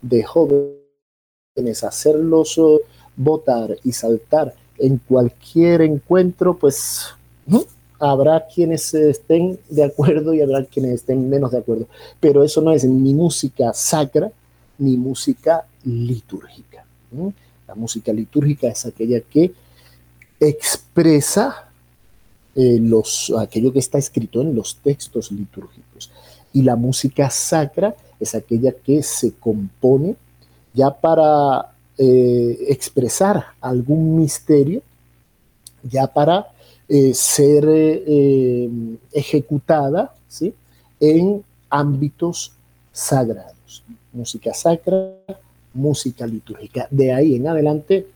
de 0.01 0.23
jóvenes, 0.23 1.85
hacerlos 1.85 2.59
oh, 2.59 2.81
votar 3.17 3.77
y 3.85 3.93
saltar 3.93 4.55
en 4.79 4.99
cualquier 4.99 5.83
encuentro, 5.83 6.57
pues 6.57 7.07
habrá 7.99 8.47
quienes 8.47 8.93
estén 8.95 9.59
de 9.69 9.85
acuerdo 9.85 10.35
y 10.35 10.41
habrá 10.41 10.65
quienes 10.65 10.95
estén 10.95 11.29
menos 11.31 11.53
de 11.53 11.59
acuerdo. 11.59 11.87
Pero 12.19 12.43
eso 12.43 12.61
no 12.61 12.73
es 12.73 12.85
ni 12.85 13.15
música 13.15 13.73
sacra 13.73 14.33
ni 14.79 14.97
música 14.97 15.67
litúrgica. 15.85 16.85
La 17.73 17.81
música 17.81 18.13
litúrgica 18.13 18.69
es 18.69 18.85
aquella 18.85 19.19
que 19.21 19.51
expresa 20.39 21.71
eh, 22.55 22.79
los, 22.79 23.33
aquello 23.39 23.73
que 23.73 23.79
está 23.79 23.97
escrito 23.97 24.43
en 24.43 24.55
los 24.55 24.77
textos 24.77 25.33
litúrgicos. 25.33 26.11
Y 26.53 26.61
la 26.61 26.77
música 26.77 27.31
sacra 27.31 27.97
es 28.21 28.35
aquella 28.35 28.73
que 28.73 29.03
se 29.03 29.33
compone 29.33 30.17
ya 30.75 30.91
para 30.91 31.73
eh, 31.97 32.59
expresar 32.69 33.43
algún 33.59 34.17
misterio, 34.17 34.83
ya 35.83 36.07
para 36.07 36.49
eh, 36.91 37.15
ser 37.15 37.67
ejecutada 39.13 40.15
¿sí? 40.29 40.53
en 41.01 41.43
ámbitos 41.71 42.53
sagrados. 42.93 43.83
Música 44.13 44.53
sacra, 44.53 45.15
música 45.75 46.27
litúrgica. 46.27 46.87
De 46.91 47.13
ahí 47.13 47.37
en 47.37 47.49
adelante, 47.49 48.07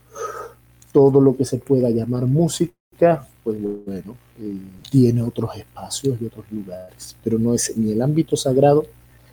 todo 0.91 1.21
lo 1.21 1.35
que 1.35 1.45
se 1.45 1.57
pueda 1.57 1.89
llamar 1.89 2.25
música, 2.25 3.27
pues 3.43 3.57
bueno, 3.61 4.15
eh, 4.39 4.57
tiene 4.89 5.21
otros 5.21 5.55
espacios 5.55 6.19
y 6.21 6.25
otros 6.25 6.45
lugares, 6.51 7.15
pero 7.23 7.37
no 7.39 7.53
es 7.53 7.77
ni 7.77 7.91
el 7.91 8.01
ámbito 8.01 8.35
sagrado 8.35 8.85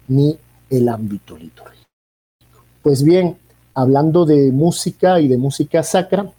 ni 0.08 0.36
el 0.70 0.88
ámbito 0.88 1.36
litúrgico. 1.36 1.84
Pues 2.82 3.02
bien, 3.02 3.36
hablando 3.72 4.24
de 4.24 4.52
música 4.52 5.20
y 5.20 5.28
de 5.28 5.38
música 5.38 5.82
sacra, 5.82 6.30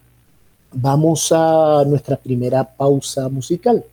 vamos 0.72 1.32
a 1.32 1.84
nuestra 1.88 2.18
primera 2.18 2.64
pausa 2.64 3.30
musical. 3.30 3.84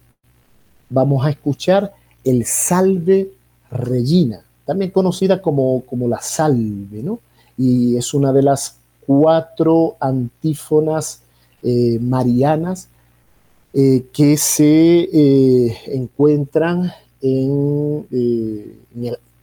Vamos 0.91 1.25
a 1.25 1.31
escuchar 1.31 1.93
el 2.25 2.45
Salve 2.45 3.33
Regina, 3.71 4.45
también 4.67 4.91
conocida 4.91 5.41
como, 5.41 5.83
como 5.87 6.09
la 6.09 6.21
Salve, 6.21 7.03
¿no? 7.03 7.21
Y 7.65 7.97
es 7.97 8.13
una 8.13 8.33
de 8.33 8.43
las 8.43 8.75
cuatro 9.07 9.97
antífonas 10.01 11.21
eh, 11.63 11.97
marianas 12.01 12.89
eh, 13.73 14.07
que 14.13 14.37
se 14.37 15.09
eh, 15.13 15.79
encuentran 15.87 16.91
en, 17.21 18.05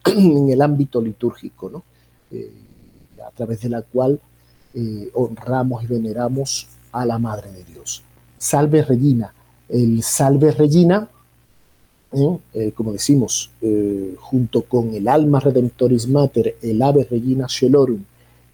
el, 0.52 0.62
ámbito 0.62 1.02
litúrgico, 1.02 1.70
¿no? 1.70 1.84
a 3.26 3.32
través 3.32 3.62
de 3.62 3.70
la 3.70 3.84
cual 3.84 4.20
honramos 5.14 5.82
y 5.84 5.88
veneramos 5.88 6.68
a 6.92 7.06
la 7.06 7.18
Madre 7.20 7.54
de 7.54 7.64
Dios. 7.64 8.04
Salve 8.38 8.84
Regina. 8.84 9.34
El 9.70 10.04
Salve 10.04 10.52
Regina, 10.52 11.08
como 12.76 12.92
decimos, 12.92 13.52
junto 14.20 14.64
con 14.64 14.94
el 14.94 15.08
Alma 15.08 15.40
Redemptoris 15.40 16.08
Mater, 16.08 16.58
el 16.62 16.82
Ave 16.82 17.08
Regina 17.10 17.46
Shelorum 17.48 18.04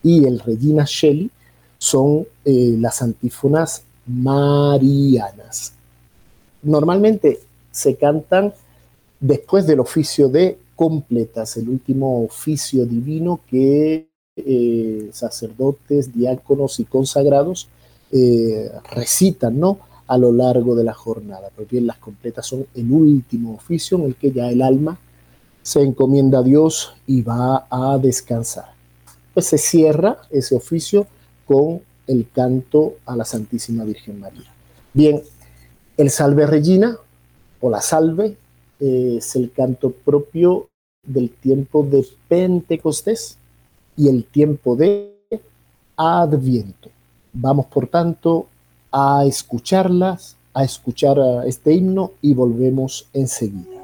y 0.06 0.26
el 0.26 0.40
Regina 0.40 0.86
Sheli, 0.88 1.30
son 1.78 2.26
las 2.46 3.02
antífonas 3.02 3.84
marianas. 4.06 5.74
Normalmente 6.64 7.40
se 7.72 7.96
cantan 7.96 8.54
después 9.20 9.68
del 9.68 9.80
oficio 9.80 10.30
de 10.30 10.58
completas, 10.76 11.58
el 11.58 11.70
último 11.70 12.24
oficio 12.24 12.86
divino 12.86 13.42
que 13.50 14.08
eh, 14.38 15.10
sacerdotes, 15.14 16.14
diáconos 16.14 16.80
y 16.80 16.86
consagrados 16.86 17.70
eh, 18.12 18.70
recitan 18.92 19.60
¿no? 19.60 19.80
a 20.08 20.18
lo 20.18 20.32
largo 20.32 20.76
de 20.76 20.84
la 20.84 20.94
jornada. 20.94 21.50
Pero 21.56 21.68
bien, 21.70 21.88
las 21.88 21.98
completas 21.98 22.46
son 22.46 22.66
el 22.76 22.92
último 22.92 23.56
oficio 23.56 23.98
en 23.98 24.04
el 24.06 24.16
que 24.16 24.32
ya 24.32 24.50
el 24.50 24.62
alma 24.62 25.00
se 25.62 25.82
encomienda 25.82 26.40
a 26.40 26.44
Dios 26.44 26.94
y 27.08 27.22
va 27.22 27.66
a 27.70 27.98
descansar. 27.98 28.75
Pues 29.36 29.46
se 29.48 29.60
cierra 29.60 30.22
ese 30.32 30.56
oficio 30.56 31.06
con 31.46 31.82
el 32.08 32.28
canto 32.34 32.96
a 33.06 33.16
la 33.16 33.26
Santísima 33.26 33.84
Virgen 33.84 34.20
María. 34.20 34.52
Bien, 34.94 35.22
el 35.98 36.10
Salve 36.10 36.48
Regina 36.48 36.98
o 37.60 37.70
la 37.70 37.82
Salve 37.82 38.38
es 38.80 39.36
el 39.36 39.52
canto 39.52 39.92
propio 39.92 40.70
del 41.04 41.30
tiempo 41.30 41.84
de 41.84 42.08
Pentecostés 42.30 43.38
y 43.98 44.08
el 44.08 44.24
tiempo 44.24 44.78
de 44.78 45.14
Adviento. 45.98 46.90
Vamos, 47.34 47.66
por 47.66 47.88
tanto, 47.88 48.48
a 48.90 49.26
escucharlas, 49.26 50.38
a 50.54 50.64
escuchar 50.64 51.18
este 51.46 51.74
himno 51.74 52.14
y 52.22 52.34
volvemos 52.34 53.10
enseguida. 53.12 53.75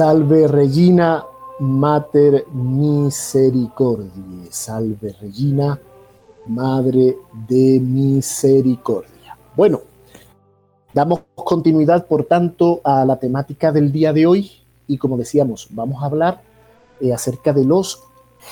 Salve 0.00 0.48
Regina 0.48 1.26
Mater 1.58 2.46
Misericordiae, 2.54 4.48
salve 4.48 5.14
Regina, 5.20 5.78
Madre 6.46 7.18
de 7.46 7.78
Misericordia. 7.78 9.36
Bueno, 9.54 9.82
damos 10.94 11.20
continuidad, 11.34 12.06
por 12.06 12.24
tanto, 12.24 12.80
a 12.82 13.04
la 13.04 13.18
temática 13.18 13.72
del 13.72 13.92
día 13.92 14.14
de 14.14 14.26
hoy 14.26 14.50
y 14.88 14.96
como 14.96 15.18
decíamos, 15.18 15.68
vamos 15.68 16.02
a 16.02 16.06
hablar 16.06 16.40
eh, 17.02 17.12
acerca 17.12 17.52
de 17.52 17.66
los 17.66 18.02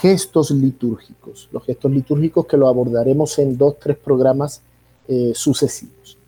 gestos 0.03 0.51
litúrgicos, 0.51 1.49
los 1.51 1.65
gestos 1.65 1.91
litúrgicos 1.91 2.45
que 2.45 2.59
lo 2.59 2.69
abordaremos 2.69 3.39
en 3.39 3.57
dos, 3.57 3.79
tres 3.79 3.97
programas 3.97 4.61
eh, 5.09 5.33
sucesivos. 5.35 6.19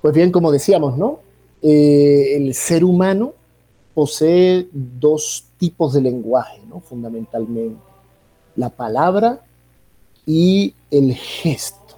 Pues 0.00 0.14
bien, 0.14 0.32
como 0.32 0.50
decíamos, 0.50 0.96
¿no? 0.96 1.20
Eh, 1.60 2.36
el 2.38 2.54
ser 2.54 2.84
humano 2.84 3.34
posee 3.94 4.68
dos 4.72 5.44
tipos 5.58 5.92
de 5.92 6.00
lenguaje, 6.00 6.60
¿no? 6.68 6.80
fundamentalmente, 6.80 7.80
la 8.56 8.70
palabra 8.70 9.44
y 10.26 10.74
el 10.90 11.14
gesto. 11.14 11.96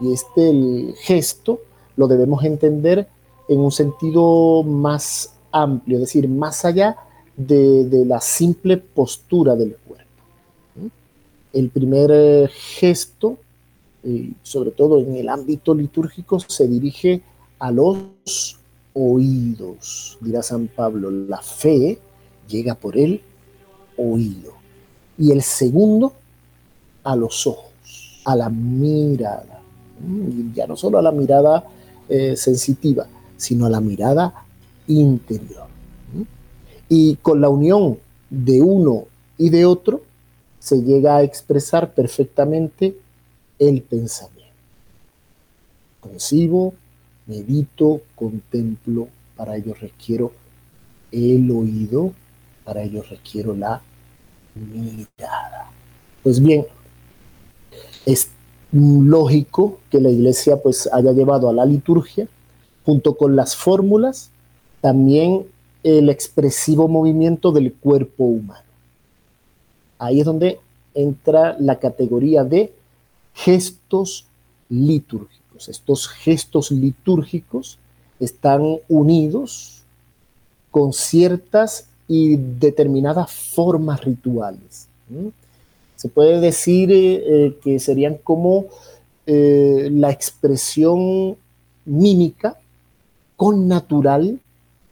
Y 0.00 0.12
este 0.12 0.50
el 0.50 0.94
gesto 1.00 1.60
lo 1.96 2.08
debemos 2.08 2.44
entender 2.44 3.08
en 3.48 3.60
un 3.60 3.72
sentido 3.72 4.62
más 4.62 5.34
amplio, 5.50 5.98
es 5.98 6.02
decir, 6.02 6.28
más 6.28 6.64
allá 6.64 6.96
de, 7.36 8.04
la 8.06 8.20
simple 8.20 8.76
postura 8.76 9.54
del 9.54 9.76
cuerpo. 9.76 10.02
El 11.52 11.68
primer 11.68 12.10
eh, 12.12 12.48
gesto, 12.48 13.36
sobre 14.42 14.70
todo 14.70 14.98
en 14.98 15.14
el 15.14 15.28
ámbito 15.28 15.74
litúrgico, 15.74 16.40
se 16.40 16.66
dirige 16.66 17.22
a 17.58 17.70
los 17.70 18.58
oídos, 18.94 20.18
dirá 20.20 20.42
San 20.42 20.68
Pablo. 20.68 21.10
La 21.10 21.40
fe 21.40 21.98
llega 22.48 22.74
por 22.74 22.96
el 22.96 23.20
oído. 23.96 24.54
Y 25.18 25.32
el 25.32 25.42
segundo, 25.42 26.12
a 27.04 27.16
los 27.16 27.46
ojos, 27.46 27.72
a 28.24 28.36
la 28.36 28.48
mirada. 28.48 29.60
Mm, 30.00 30.52
ya 30.54 30.66
no 30.66 30.76
solo 30.76 30.98
a 30.98 31.02
la 31.02 31.12
mirada 31.12 31.64
eh, 32.08 32.36
sensitiva, 32.36 33.06
sino 33.36 33.66
a 33.66 33.70
la 33.70 33.80
mirada 33.80 34.44
interior. 34.86 35.66
Mm. 36.14 36.22
Y 36.88 37.16
con 37.16 37.40
la 37.40 37.48
unión 37.48 37.98
de 38.30 38.60
uno 38.60 39.06
y 39.38 39.50
de 39.50 39.66
otro, 39.66 40.02
se 40.58 40.82
llega 40.82 41.16
a 41.16 41.22
expresar 41.22 41.92
perfectamente 41.92 42.96
el 43.58 43.82
pensamiento. 43.82 44.42
Concibo, 46.00 46.74
medito, 47.32 48.02
contemplo, 48.14 49.08
para 49.36 49.56
ello 49.56 49.74
requiero 49.80 50.32
el 51.10 51.50
oído, 51.50 52.12
para 52.64 52.82
ello 52.82 53.02
requiero 53.08 53.54
la 53.54 53.80
mirada. 54.54 55.70
Pues 56.22 56.40
bien, 56.40 56.66
es 58.04 58.28
lógico 58.70 59.80
que 59.90 60.00
la 60.00 60.10
iglesia 60.10 60.56
pues 60.62 60.88
haya 60.92 61.12
llevado 61.12 61.48
a 61.48 61.52
la 61.52 61.64
liturgia, 61.64 62.28
junto 62.84 63.16
con 63.16 63.34
las 63.34 63.56
fórmulas, 63.56 64.30
también 64.80 65.46
el 65.82 66.10
expresivo 66.10 66.86
movimiento 66.86 67.50
del 67.52 67.72
cuerpo 67.72 68.24
humano. 68.24 68.70
Ahí 69.98 70.20
es 70.20 70.26
donde 70.26 70.60
entra 70.94 71.56
la 71.58 71.78
categoría 71.78 72.44
de 72.44 72.72
gestos 73.34 74.26
litúrgicos 74.68 75.41
estos 75.68 76.08
gestos 76.08 76.70
litúrgicos 76.70 77.78
están 78.20 78.78
unidos 78.88 79.82
con 80.70 80.92
ciertas 80.92 81.86
y 82.08 82.36
determinadas 82.36 83.30
formas 83.30 84.02
rituales. 84.04 84.88
Se 85.96 86.08
puede 86.08 86.40
decir 86.40 86.90
eh, 86.90 87.22
eh, 87.26 87.58
que 87.62 87.78
serían 87.78 88.16
como 88.16 88.66
eh, 89.26 89.88
la 89.92 90.10
expresión 90.10 91.36
mímica 91.84 92.58
con 93.36 93.68
natural 93.68 94.40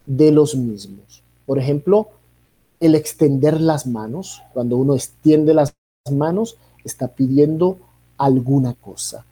de 0.07 0.33
los 0.33 0.55
mismos. 0.55 1.23
Por 1.46 1.59
ejemplo, 1.59 2.09
el 2.81 2.94
extender 2.94 3.61
las 3.61 3.87
manos. 3.87 4.42
Cuando 4.53 4.77
uno 4.77 4.94
extiende 4.94 5.55
las 5.55 5.75
manos, 6.11 6.57
está 6.85 7.09
pidiendo 7.09 7.79
alguna 8.18 8.75
cosa 8.75 9.25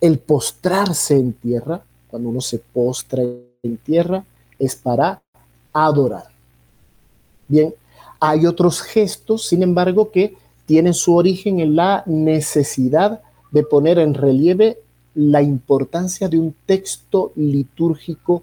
el 0.00 0.18
postrarse 0.18 1.16
en 1.16 1.32
tierra, 1.32 1.82
cuando 2.08 2.28
uno 2.28 2.40
se 2.40 2.58
postra 2.58 3.22
en 3.22 3.76
tierra, 3.78 4.24
es 4.58 4.74
para 4.76 5.22
adorar. 5.72 6.28
Bien, 7.48 7.74
hay 8.20 8.46
otros 8.46 8.80
gestos, 8.80 9.46
sin 9.46 9.62
embargo, 9.62 10.10
que 10.10 10.34
tienen 10.64 10.94
su 10.94 11.14
origen 11.14 11.60
en 11.60 11.76
la 11.76 12.02
necesidad 12.06 13.20
de 13.50 13.62
poner 13.62 13.98
en 13.98 14.14
relieve 14.14 14.78
la 15.14 15.42
importancia 15.42 16.28
de 16.28 16.38
un 16.38 16.54
texto 16.66 17.32
litúrgico 17.36 18.42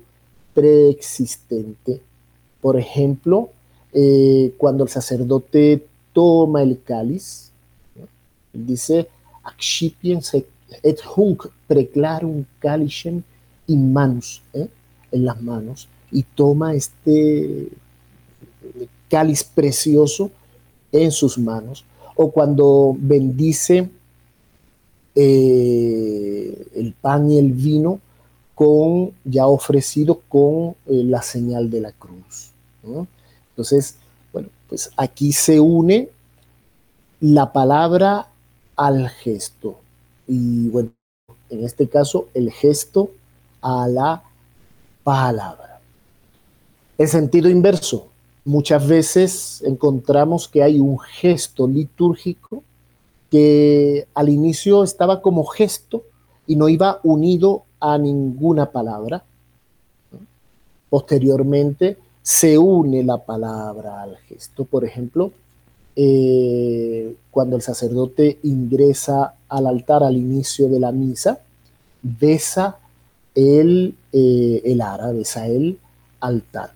preexistente. 0.54 2.02
Por 2.62 2.80
ejemplo, 2.80 3.50
eh, 3.92 4.54
cuando 4.58 4.84
el 4.84 4.89
sacerdote 4.89 5.86
toma 6.13 6.63
el 6.63 6.82
cáliz, 6.82 7.52
dice, 8.54 9.08
se 10.22 10.46
et 10.84 11.00
hunc 11.16 11.48
preclarum 11.68 12.46
calicem 12.60 13.22
in 13.68 13.94
manus, 13.94 14.42
¿eh? 14.54 14.68
en 15.12 15.26
las 15.26 15.42
manos, 15.42 15.88
y 16.12 16.24
toma 16.24 16.74
este 16.74 17.70
cáliz 19.10 19.44
precioso 19.44 20.32
en 20.92 21.12
sus 21.12 21.38
manos. 21.38 21.86
O 22.16 22.32
cuando 22.32 22.96
bendice 22.98 23.90
eh, 25.16 26.68
el 26.76 26.94
pan 26.94 27.32
y 27.32 27.38
el 27.40 27.52
vino 27.54 28.00
con 28.56 29.12
ya 29.24 29.48
ofrecido 29.48 30.22
con 30.30 30.76
eh, 30.86 31.04
la 31.04 31.22
señal 31.22 31.70
de 31.70 31.82
la 31.82 31.92
cruz. 31.92 32.52
Entonces, 33.50 33.96
bueno, 34.32 34.50
pues 34.68 34.92
aquí 34.98 35.32
se 35.32 35.60
une 35.60 36.10
la 37.20 37.52
palabra 37.52 38.28
al 38.76 39.10
gesto 39.10 39.83
y 40.28 40.70
bueno, 40.70 40.92
en 41.50 41.64
este 41.64 41.88
caso 41.88 42.28
el 42.34 42.52
gesto 42.52 43.10
a 43.62 43.88
la 43.88 44.24
palabra. 45.04 45.82
En 46.98 47.08
sentido 47.08 47.50
inverso, 47.50 48.08
muchas 48.46 48.88
veces 48.88 49.64
encontramos 49.66 50.48
que 50.48 50.64
hay 50.64 50.80
un 50.80 51.00
gesto 51.00 51.68
litúrgico 51.68 52.64
que 53.30 54.08
al 54.14 54.30
inicio 54.30 54.84
estaba 54.84 55.22
como 55.22 55.44
gesto 55.46 56.04
y 56.46 56.56
no 56.56 56.70
iba 56.70 57.00
unido 57.04 57.64
a 57.80 57.98
ninguna 57.98 58.72
palabra. 58.72 59.24
Posteriormente 60.90 61.98
se 62.22 62.58
une 62.58 63.04
la 63.04 63.18
palabra 63.18 64.04
al 64.04 64.18
gesto. 64.18 64.66
Por 64.66 64.86
ejemplo, 64.86 65.32
eh, 65.96 67.16
cuando 67.32 67.56
el 67.56 67.62
sacerdote 67.62 68.40
ingresa 68.44 69.36
al 69.50 69.68
altar 69.68 70.04
al 70.04 70.18
inicio 70.18 70.70
de 70.70 70.80
la 70.80 70.92
misa, 70.92 71.40
besa 72.02 72.78
el, 73.36 73.96
eh, 74.12 74.62
el 74.66 74.82
ara, 74.82 75.12
besa 75.12 75.48
el 75.48 75.78
altar. 76.20 76.72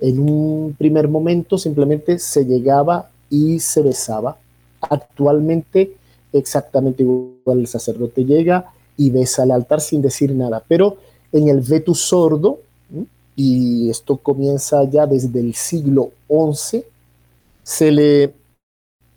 En 0.00 0.18
un 0.18 0.74
primer 0.78 1.08
momento 1.08 1.58
simplemente 1.58 2.18
se 2.18 2.44
llegaba 2.44 3.10
y 3.28 3.60
se 3.60 3.82
besaba. 3.82 4.38
Actualmente 4.80 5.94
exactamente 6.32 7.02
igual 7.02 7.60
el 7.60 7.66
sacerdote 7.66 8.24
llega 8.24 8.72
y 8.96 9.10
besa 9.10 9.44
el 9.44 9.50
altar 9.50 9.80
sin 9.80 10.02
decir 10.02 10.34
nada, 10.34 10.62
pero 10.66 10.98
en 11.32 11.48
el 11.48 11.60
vetus 11.60 12.00
sordo, 12.00 12.60
y 13.36 13.88
esto 13.88 14.16
comienza 14.18 14.84
ya 14.84 15.06
desde 15.06 15.40
el 15.40 15.54
siglo 15.54 16.10
XI, 16.28 16.84
se 17.62 17.90
le 17.90 18.34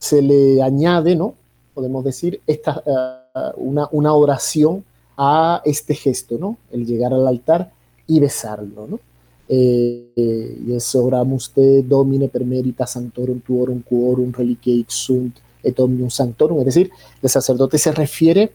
se 0.04 0.22
le 0.22 0.62
añade, 0.62 1.16
¿no? 1.16 1.34
Podemos 1.74 2.04
decir, 2.04 2.42
esta, 2.46 2.84
eh, 2.86 3.40
una, 3.56 3.88
una, 3.92 4.14
oración 4.14 4.84
a 5.16 5.62
este 5.64 5.96
gesto, 5.96 6.38
¿no? 6.38 6.58
El 6.72 6.86
llegar 6.86 7.14
al 7.14 7.26
altar 7.26 7.72
y 8.06 8.20
besarlo, 8.20 8.86
¿no? 8.86 9.00
Eh, 9.48 10.58
y 10.68 10.74
eso 10.74 11.06
oramos 11.06 11.52
te 11.52 11.84
domine 11.84 12.28
per 12.28 12.44
merita 12.46 12.86
santorum 12.86 13.42
tuorum 13.42 13.82
quorum 13.82 14.32
reliquiae 14.32 14.86
sunt 14.88 15.40
et 15.62 15.80
omnium 15.80 16.10
sanctorum, 16.10 16.60
es 16.60 16.66
decir, 16.66 16.92
el 17.22 17.30
sacerdote 17.30 17.78
se 17.78 17.92
refiere 17.92 18.52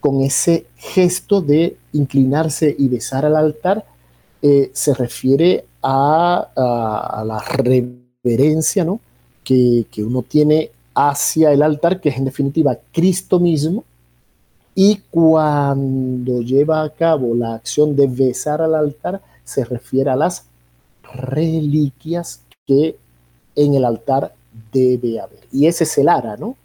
con 0.00 0.20
ese 0.20 0.66
gesto 0.76 1.40
de 1.40 1.76
inclinarse 1.92 2.74
y 2.78 2.88
besar 2.88 3.24
al 3.24 3.36
altar, 3.36 3.86
eh, 4.42 4.70
se 4.74 4.92
refiere 4.94 5.64
a, 5.82 6.48
a, 6.54 7.24
la 7.24 7.38
reverencia 7.38 8.84
¿no? 8.84 9.00
que, 9.44 9.86
que, 9.90 10.02
uno 10.02 10.22
tiene 10.22 10.70
hacia 10.94 11.52
el 11.52 11.62
altar, 11.62 12.00
que 12.00 12.10
es 12.10 12.16
en 12.16 12.24
definitiva 12.24 12.78
Cristo 12.92 13.40
mismo, 13.40 13.84
y 14.74 15.00
cuando 15.10 16.40
lleva 16.40 16.82
a 16.82 16.90
cabo 16.90 17.34
la 17.34 17.54
acción 17.54 17.94
de 17.94 18.06
besar 18.06 18.62
al 18.62 18.74
altar, 18.74 19.20
se 19.44 19.64
refiere 19.64 20.10
a 20.10 20.16
las 20.16 20.46
reliquias 21.14 22.40
que 22.66 22.96
en 23.54 23.74
el 23.74 23.84
altar 23.84 24.34
debe 24.72 25.20
haber. 25.20 25.40
Y 25.52 25.66
ese 25.66 25.84
es 25.84 25.98
el 25.98 26.08
ara, 26.08 26.36
¿no? 26.36 26.56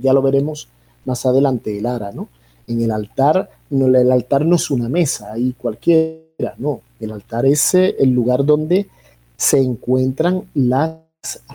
ya 0.00 0.12
lo 0.12 0.22
veremos 0.22 0.68
más 1.04 1.26
adelante, 1.26 1.78
el 1.78 1.86
ara, 1.86 2.12
¿no? 2.12 2.28
En 2.66 2.80
el 2.80 2.90
altar, 2.90 3.50
no, 3.70 3.86
el 3.86 4.12
altar 4.12 4.44
no 4.46 4.56
es 4.56 4.70
una 4.70 4.88
mesa, 4.88 5.32
ahí 5.32 5.54
cualquiera, 5.56 6.54
no. 6.58 6.80
El 7.00 7.12
altar 7.12 7.44
es 7.46 7.74
eh, 7.74 7.96
el 7.98 8.10
lugar 8.10 8.44
donde 8.44 8.88
se 9.36 9.58
encuentran 9.58 10.44
las 10.54 10.96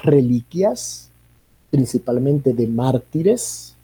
reliquias, 0.04 1.09
principalmente 1.70 2.54
de 2.54 2.68
mártires 2.68 3.76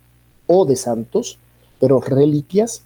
o 0.48 0.66
de 0.66 0.76
santos, 0.76 1.38
pero 1.80 2.00
reliquias, 2.00 2.84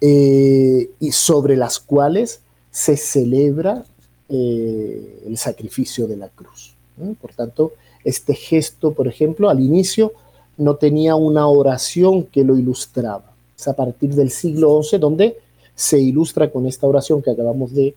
eh, 0.00 0.90
y 0.98 1.12
sobre 1.12 1.56
las 1.56 1.78
cuales 1.78 2.40
se 2.70 2.96
celebra 2.96 3.84
eh, 4.28 5.22
el 5.26 5.36
sacrificio 5.36 6.06
de 6.06 6.16
la 6.16 6.28
cruz. 6.28 6.74
Por 7.20 7.32
tanto, 7.34 7.72
este 8.04 8.34
gesto, 8.34 8.92
por 8.92 9.08
ejemplo, 9.08 9.50
al 9.50 9.60
inicio 9.60 10.12
no 10.56 10.76
tenía 10.76 11.16
una 11.16 11.46
oración 11.48 12.24
que 12.24 12.44
lo 12.44 12.56
ilustraba. 12.56 13.32
Es 13.58 13.68
a 13.68 13.74
partir 13.74 14.14
del 14.14 14.30
siglo 14.30 14.82
XI 14.82 14.98
donde 14.98 15.38
se 15.74 15.98
ilustra 15.98 16.50
con 16.50 16.66
esta 16.66 16.86
oración 16.86 17.22
que 17.22 17.30
acabamos 17.30 17.72
de, 17.74 17.94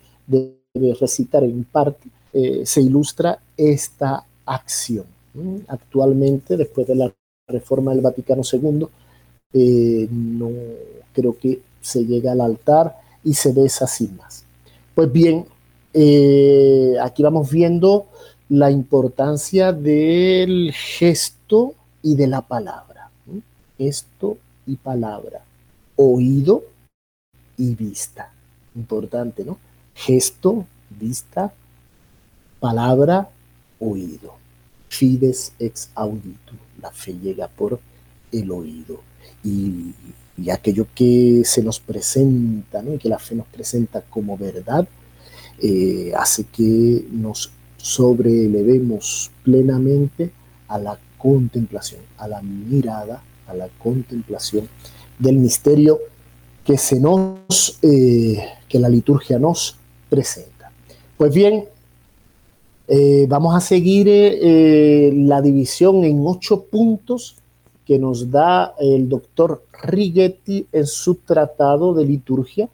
recitar 0.99 1.43
en 1.43 1.63
parte, 1.65 2.07
eh, 2.33 2.63
se 2.65 2.81
ilustra 2.81 3.39
esta 3.55 4.25
acción. 4.45 5.05
Actualmente, 5.67 6.57
después 6.57 6.87
de 6.87 6.95
la 6.95 7.13
reforma 7.47 7.91
del 7.91 8.01
Vaticano 8.01 8.41
II, 8.49 8.87
eh, 9.53 10.07
no 10.11 10.49
creo 11.13 11.37
que 11.37 11.61
se 11.81 12.05
llega 12.05 12.31
al 12.31 12.41
altar 12.41 12.97
y 13.23 13.33
se 13.33 13.51
besa 13.51 13.87
sin 13.87 14.15
más. 14.17 14.45
Pues 14.95 15.11
bien, 15.11 15.45
eh, 15.93 16.95
aquí 17.01 17.23
vamos 17.23 17.49
viendo 17.51 18.07
la 18.49 18.71
importancia 18.71 19.71
del 19.71 20.71
gesto 20.73 21.73
y 22.01 22.15
de 22.15 22.27
la 22.27 22.41
palabra. 22.41 23.09
Gesto 23.77 24.37
y 24.65 24.75
palabra. 24.75 25.41
Oído 25.95 26.63
y 27.57 27.75
vista. 27.75 28.31
Importante, 28.75 29.43
¿no? 29.43 29.57
Gesto, 29.93 30.65
vista, 30.89 31.53
palabra, 32.59 33.29
oído. 33.79 34.42
Fides 34.93 35.53
ex 35.57 35.89
auditu. 35.95 36.53
La 36.79 36.91
fe 36.91 37.13
llega 37.13 37.47
por 37.47 37.79
el 38.31 38.51
oído. 38.51 39.01
Y, 39.43 39.93
aquello 40.51 40.87
que 40.93 41.43
se 41.45 41.63
nos 41.63 41.79
presenta, 41.79 42.83
y 42.83 42.97
que 42.97 43.09
la 43.09 43.19
fe 43.19 43.35
nos 43.35 43.47
presenta 43.47 44.01
como 44.01 44.37
verdad, 44.37 44.87
eh, 45.59 46.11
hace 46.15 46.45
que 46.45 47.05
nos 47.11 47.51
sobrelevemos 47.77 49.31
plenamente 49.43 50.31
a 50.67 50.77
la 50.77 50.99
contemplación, 51.17 52.01
a 52.17 52.27
la 52.27 52.41
mirada, 52.41 53.23
a 53.47 53.53
la 53.53 53.69
contemplación 53.69 54.67
del 55.17 55.37
misterio 55.37 55.99
que 56.65 56.77
se 56.77 56.99
nos, 56.99 57.79
eh, 57.81 58.37
que 58.69 58.79
la 58.79 58.89
liturgia 58.89 59.39
nos 59.39 59.75
presenta. 60.09 60.71
Pues 61.17 61.33
bien, 61.33 61.65
eh, 62.87 63.25
vamos 63.29 63.55
a 63.55 63.59
seguir 63.59 64.07
la 65.27 65.41
división 65.41 66.03
en 66.03 66.25
ocho 66.25 66.63
puntos 66.65 67.37
que 67.85 67.99
nos 67.99 68.31
da 68.31 68.75
el 68.79 69.09
doctor 69.09 69.65
Righetti 69.83 70.67
en 70.71 70.87
su 70.87 71.15
tratado 71.15 71.93
de 71.93 72.05
liturgia 72.05 72.69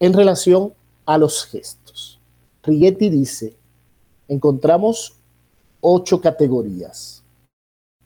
en 0.00 0.12
relación 0.12 0.72
a 1.06 1.18
los 1.18 1.44
gestos. 1.44 2.18
Righetti 2.62 3.10
dice, 3.10 3.54
encontramos 4.28 5.14
ocho 5.80 6.20
categorías. 6.20 7.22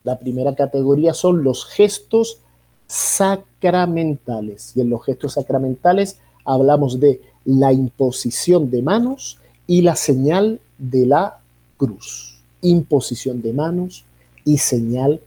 La 0.02 0.18
primera 0.18 0.54
categoría 0.54 1.14
son 1.14 1.44
los 1.44 1.64
gestos 1.64 2.40
sacramentales. 2.86 4.76
Y 4.76 4.80
en 4.80 4.90
los 4.90 5.04
gestos 5.04 5.34
sacramentales 5.34 6.18
hablamos 6.44 7.00
de 7.00 7.20
la 7.44 7.72
imposición 7.72 8.70
de 8.70 8.82
manos 8.82 9.38
y 9.66 9.82
la 9.82 9.96
señal 9.96 10.60
de 10.78 11.06
la 11.06 11.40
cruz. 11.76 12.38
Imposición 12.60 13.42
de 13.42 13.52
manos 13.52 14.04
y 14.44 14.58
señal 14.58 15.20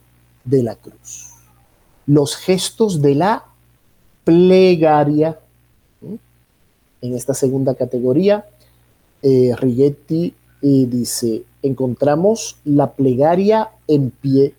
de 0.46 0.64
la 0.64 0.76
cruz. 0.76 1.30
Los 2.06 2.36
gestos 2.36 3.02
de 3.02 3.16
la 3.16 3.46
plegaria. 4.24 5.40
En 7.02 7.16
esta 7.16 7.34
segunda 7.34 7.76
categoría, 7.76 8.46
eh, 9.22 9.54
Rigetti 9.56 10.34
eh, 10.62 10.86
dice, 10.90 11.44
encontramos 11.62 12.58
la 12.66 12.92
plegaria 12.94 13.72
en 13.88 14.12
pie 14.12 14.54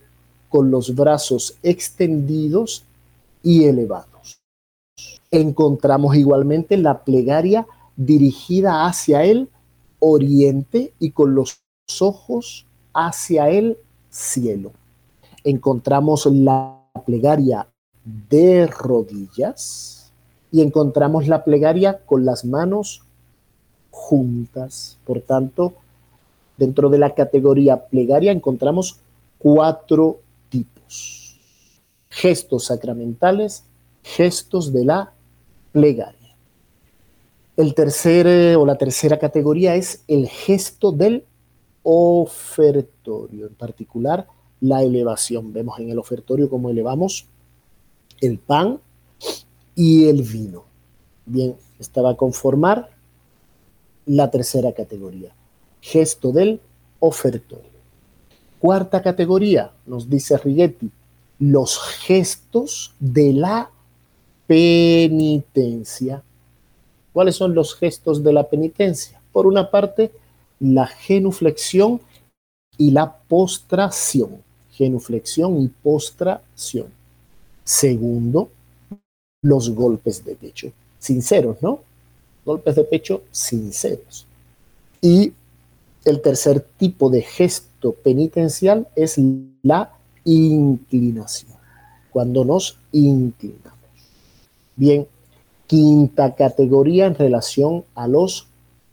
con 0.48 0.70
los 0.70 0.94
brazos 0.94 1.56
extendidos 1.62 2.84
y 3.42 3.64
elevados. 3.64 4.40
Encontramos 5.30 6.16
igualmente 6.16 6.76
la 6.76 7.04
plegaria 7.04 7.66
dirigida 7.96 8.86
hacia 8.86 9.24
el 9.24 9.48
oriente 10.00 10.92
y 10.98 11.12
con 11.12 11.34
los 11.34 11.60
ojos 12.00 12.66
hacia 12.92 13.48
el 13.50 13.78
cielo 14.10 14.72
encontramos 15.44 16.26
la 16.26 16.82
plegaria 17.06 17.66
de 18.04 18.66
rodillas 18.66 20.12
y 20.52 20.62
encontramos 20.62 21.28
la 21.28 21.44
plegaria 21.44 22.00
con 22.04 22.24
las 22.24 22.44
manos 22.44 23.02
juntas. 23.90 24.98
Por 25.04 25.20
tanto, 25.20 25.74
dentro 26.56 26.88
de 26.90 26.98
la 26.98 27.14
categoría 27.14 27.86
plegaria 27.86 28.32
encontramos 28.32 28.98
cuatro 29.38 30.20
tipos. 30.48 31.38
Gestos 32.08 32.66
sacramentales, 32.66 33.64
gestos 34.02 34.72
de 34.72 34.84
la 34.84 35.12
plegaria. 35.72 36.19
El 37.60 37.74
tercer 37.74 38.26
eh, 38.26 38.56
o 38.56 38.64
la 38.64 38.78
tercera 38.78 39.18
categoría 39.18 39.74
es 39.74 40.02
el 40.08 40.28
gesto 40.28 40.92
del 40.92 41.26
ofertorio, 41.82 43.48
en 43.48 43.54
particular 43.54 44.26
la 44.62 44.82
elevación. 44.82 45.52
Vemos 45.52 45.78
en 45.78 45.90
el 45.90 45.98
ofertorio 45.98 46.48
cómo 46.48 46.70
elevamos 46.70 47.26
el 48.22 48.38
pan 48.38 48.80
y 49.74 50.08
el 50.08 50.22
vino. 50.22 50.64
Bien, 51.26 51.54
esta 51.78 52.00
va 52.00 52.12
a 52.12 52.16
conformar 52.16 52.88
la 54.06 54.30
tercera 54.30 54.72
categoría, 54.72 55.34
gesto 55.82 56.32
del 56.32 56.62
ofertorio. 56.98 57.78
Cuarta 58.58 59.02
categoría, 59.02 59.70
nos 59.84 60.08
dice 60.08 60.38
Righetti, 60.38 60.90
los 61.38 61.78
gestos 61.78 62.94
de 62.98 63.34
la 63.34 63.70
penitencia. 64.46 66.22
¿Cuáles 67.12 67.36
son 67.36 67.54
los 67.54 67.74
gestos 67.74 68.22
de 68.22 68.32
la 68.32 68.48
penitencia? 68.48 69.20
Por 69.32 69.46
una 69.46 69.70
parte, 69.70 70.10
la 70.58 70.86
genuflexión 70.86 72.00
y 72.76 72.90
la 72.90 73.12
postración 73.28 74.42
genuflexión 74.80 75.60
y 75.60 75.68
postración. 75.68 76.86
Segundo, 77.62 78.48
los 79.42 79.68
golpes 79.70 80.24
de 80.24 80.34
pecho. 80.34 80.72
Sinceros, 80.98 81.58
¿no? 81.60 81.80
Golpes 82.46 82.76
de 82.76 82.84
pecho 82.84 83.22
sinceros. 83.30 84.26
Y 85.02 85.34
el 86.06 86.22
tercer 86.22 86.60
tipo 86.78 87.10
de 87.10 87.20
gesto 87.20 87.92
penitencial 87.92 88.88
es 88.96 89.16
la 89.62 89.92
inclinación, 90.24 91.52
cuando 92.10 92.46
nos 92.46 92.78
inclinamos. 92.92 93.78
Bien, 94.76 95.06
quinta 95.70 96.34
categoría 96.34 97.06
en 97.06 97.14
relación 97.14 97.84
a 97.94 98.08
los 98.08 98.48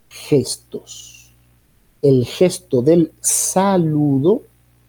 gestos. 0.10 1.34
El 2.04 2.24
gesto 2.24 2.84
del 2.84 3.14
saludo 3.20 4.44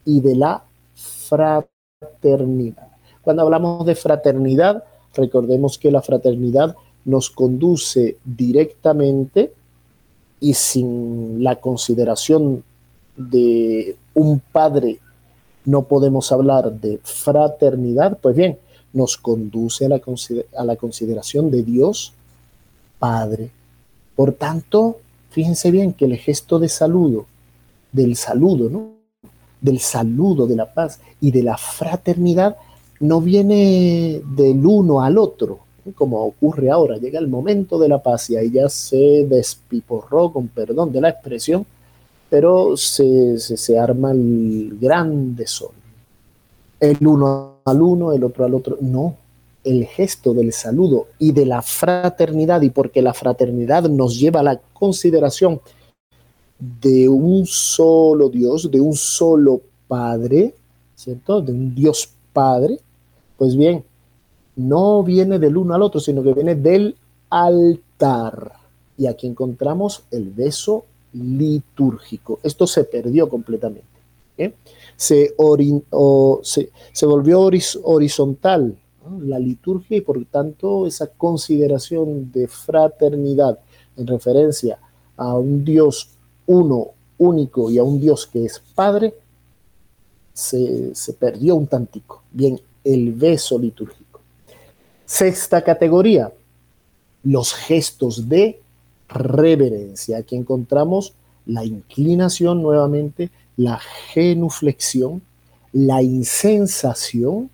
y 0.04 0.20
de 0.20 0.36
la 0.36 0.64
fraternidad. 0.94 2.88
Cuando 3.22 3.42
hablamos 3.42 3.86
de 3.86 3.94
fraternidad, 3.94 4.84
recordemos 5.14 5.78
que 5.78 5.90
la 5.90 6.02
fraternidad 6.02 6.76
nos 7.06 7.30
conduce 7.30 8.18
directamente 8.22 9.54
y 10.40 10.52
sin 10.52 11.42
la 11.42 11.56
consideración 11.56 12.64
de 13.16 13.96
un 14.12 14.40
padre 14.40 14.98
no 15.64 15.84
podemos 15.84 16.32
hablar 16.32 16.70
de 16.70 17.00
fraternidad, 17.02 18.18
pues 18.20 18.36
bien, 18.36 18.58
nos 18.92 19.16
conduce 19.16 19.86
a 19.86 19.88
la, 19.88 20.00
a 20.56 20.64
la 20.64 20.76
consideración 20.76 21.50
de 21.50 21.62
Dios 21.62 22.12
Padre. 22.98 23.50
Por 24.16 24.32
tanto, 24.32 24.98
fíjense 25.30 25.70
bien 25.70 25.92
que 25.92 26.06
el 26.06 26.16
gesto 26.16 26.58
de 26.58 26.68
saludo, 26.68 27.26
del 27.92 28.16
saludo, 28.16 28.68
¿no? 28.68 28.98
del 29.60 29.80
saludo, 29.80 30.46
de 30.46 30.56
la 30.56 30.72
paz 30.72 31.00
y 31.20 31.30
de 31.30 31.42
la 31.42 31.56
fraternidad 31.56 32.56
no 33.00 33.20
viene 33.20 34.20
del 34.34 34.64
uno 34.64 35.02
al 35.02 35.18
otro, 35.18 35.60
como 35.94 36.24
ocurre 36.24 36.70
ahora. 36.70 36.96
Llega 36.96 37.18
el 37.18 37.28
momento 37.28 37.78
de 37.78 37.88
la 37.88 38.02
paz 38.02 38.30
y 38.30 38.36
ahí 38.36 38.50
ya 38.50 38.68
se 38.68 39.26
despiporró, 39.28 40.32
con 40.32 40.48
perdón 40.48 40.92
de 40.92 41.00
la 41.00 41.10
expresión, 41.10 41.64
pero 42.28 42.76
se, 42.76 43.38
se, 43.38 43.78
arma 43.78 44.10
el 44.10 44.76
gran 44.80 45.34
desorden. 45.34 45.78
El 46.80 47.06
uno 47.06 47.57
al 47.68 47.82
uno, 47.82 48.12
el 48.12 48.24
otro 48.24 48.44
al 48.44 48.54
otro. 48.54 48.78
No, 48.80 49.16
el 49.64 49.86
gesto 49.86 50.34
del 50.34 50.52
saludo 50.52 51.08
y 51.18 51.32
de 51.32 51.46
la 51.46 51.62
fraternidad, 51.62 52.62
y 52.62 52.70
porque 52.70 53.02
la 53.02 53.14
fraternidad 53.14 53.88
nos 53.88 54.18
lleva 54.18 54.40
a 54.40 54.44
la 54.44 54.60
consideración 54.72 55.60
de 56.58 57.08
un 57.08 57.46
solo 57.46 58.28
Dios, 58.28 58.70
de 58.70 58.80
un 58.80 58.94
solo 58.94 59.60
Padre, 59.86 60.54
¿cierto? 60.94 61.40
De 61.40 61.52
un 61.52 61.74
Dios 61.74 62.10
Padre, 62.32 62.78
pues 63.36 63.56
bien, 63.56 63.84
no 64.56 65.02
viene 65.02 65.38
del 65.38 65.56
uno 65.56 65.74
al 65.74 65.82
otro, 65.82 66.00
sino 66.00 66.22
que 66.22 66.34
viene 66.34 66.54
del 66.54 66.96
altar. 67.30 68.52
Y 68.96 69.06
aquí 69.06 69.26
encontramos 69.26 70.02
el 70.10 70.30
beso 70.30 70.84
litúrgico. 71.12 72.40
Esto 72.42 72.66
se 72.66 72.84
perdió 72.84 73.28
completamente. 73.28 73.86
¿eh? 74.36 74.52
Se, 74.98 75.32
volvió 77.02 77.40
horizontal 77.84 78.76
la 79.20 79.38
liturgia 79.38 79.96
y 79.96 80.00
por 80.00 80.22
tanto 80.26 80.86
esa 80.86 81.06
consideración 81.06 82.32
de 82.32 82.48
fraternidad 82.48 83.58
en 83.96 84.06
referencia 84.06 84.78
a 85.16 85.34
un 85.34 85.64
Dios 85.64 86.10
uno, 86.46 86.88
único 87.16 87.70
y 87.70 87.78
a 87.78 87.84
un 87.84 88.00
Dios 88.00 88.26
que 88.26 88.44
es 88.44 88.60
Padre, 88.74 89.14
se, 90.32 90.94
se 90.94 91.12
perdió 91.12 91.54
un 91.54 91.68
tantico. 91.68 92.22
Bien, 92.32 92.60
el 92.82 93.12
beso 93.12 93.58
litúrgico. 93.58 94.20
Sexta 95.06 95.62
categoría, 95.62 96.32
los 97.22 97.54
gestos 97.54 98.28
de 98.28 98.60
reverencia. 99.08 100.18
Aquí 100.18 100.36
encontramos 100.36 101.14
la 101.46 101.64
inclinación 101.64 102.62
nuevamente, 102.62 103.30
la 103.58 103.78
genuflexión, 104.12 105.20
la 105.72 106.00
insensación 106.00 107.50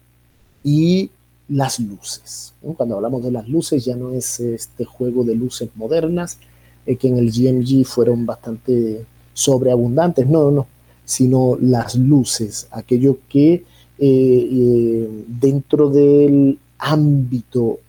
y 0.62 1.10
las 1.48 1.80
luces. 1.80 2.52
Cuando 2.76 2.96
hablamos 2.96 3.24
de 3.24 3.32
las 3.32 3.48
luces 3.48 3.84
ya 3.84 3.96
no 3.96 4.12
es 4.12 4.38
este 4.38 4.84
juego 4.84 5.24
de 5.24 5.34
luces 5.34 5.70
modernas 5.74 6.38
eh, 6.86 6.96
que 6.96 7.08
en 7.08 7.18
el 7.18 7.32
GMG 7.32 7.86
fueron 7.86 8.26
bastante 8.26 9.04
sobreabundantes, 9.32 10.26
no, 10.28 10.50
no, 10.50 10.66
sino 11.06 11.56
las 11.60 11.96
luces, 11.96 12.68
aquello 12.70 13.18
que 13.28 13.54
eh, 13.54 13.64
eh, 13.98 15.24
dentro 15.26 15.90
del 15.90 16.58
ámbito 16.78 17.80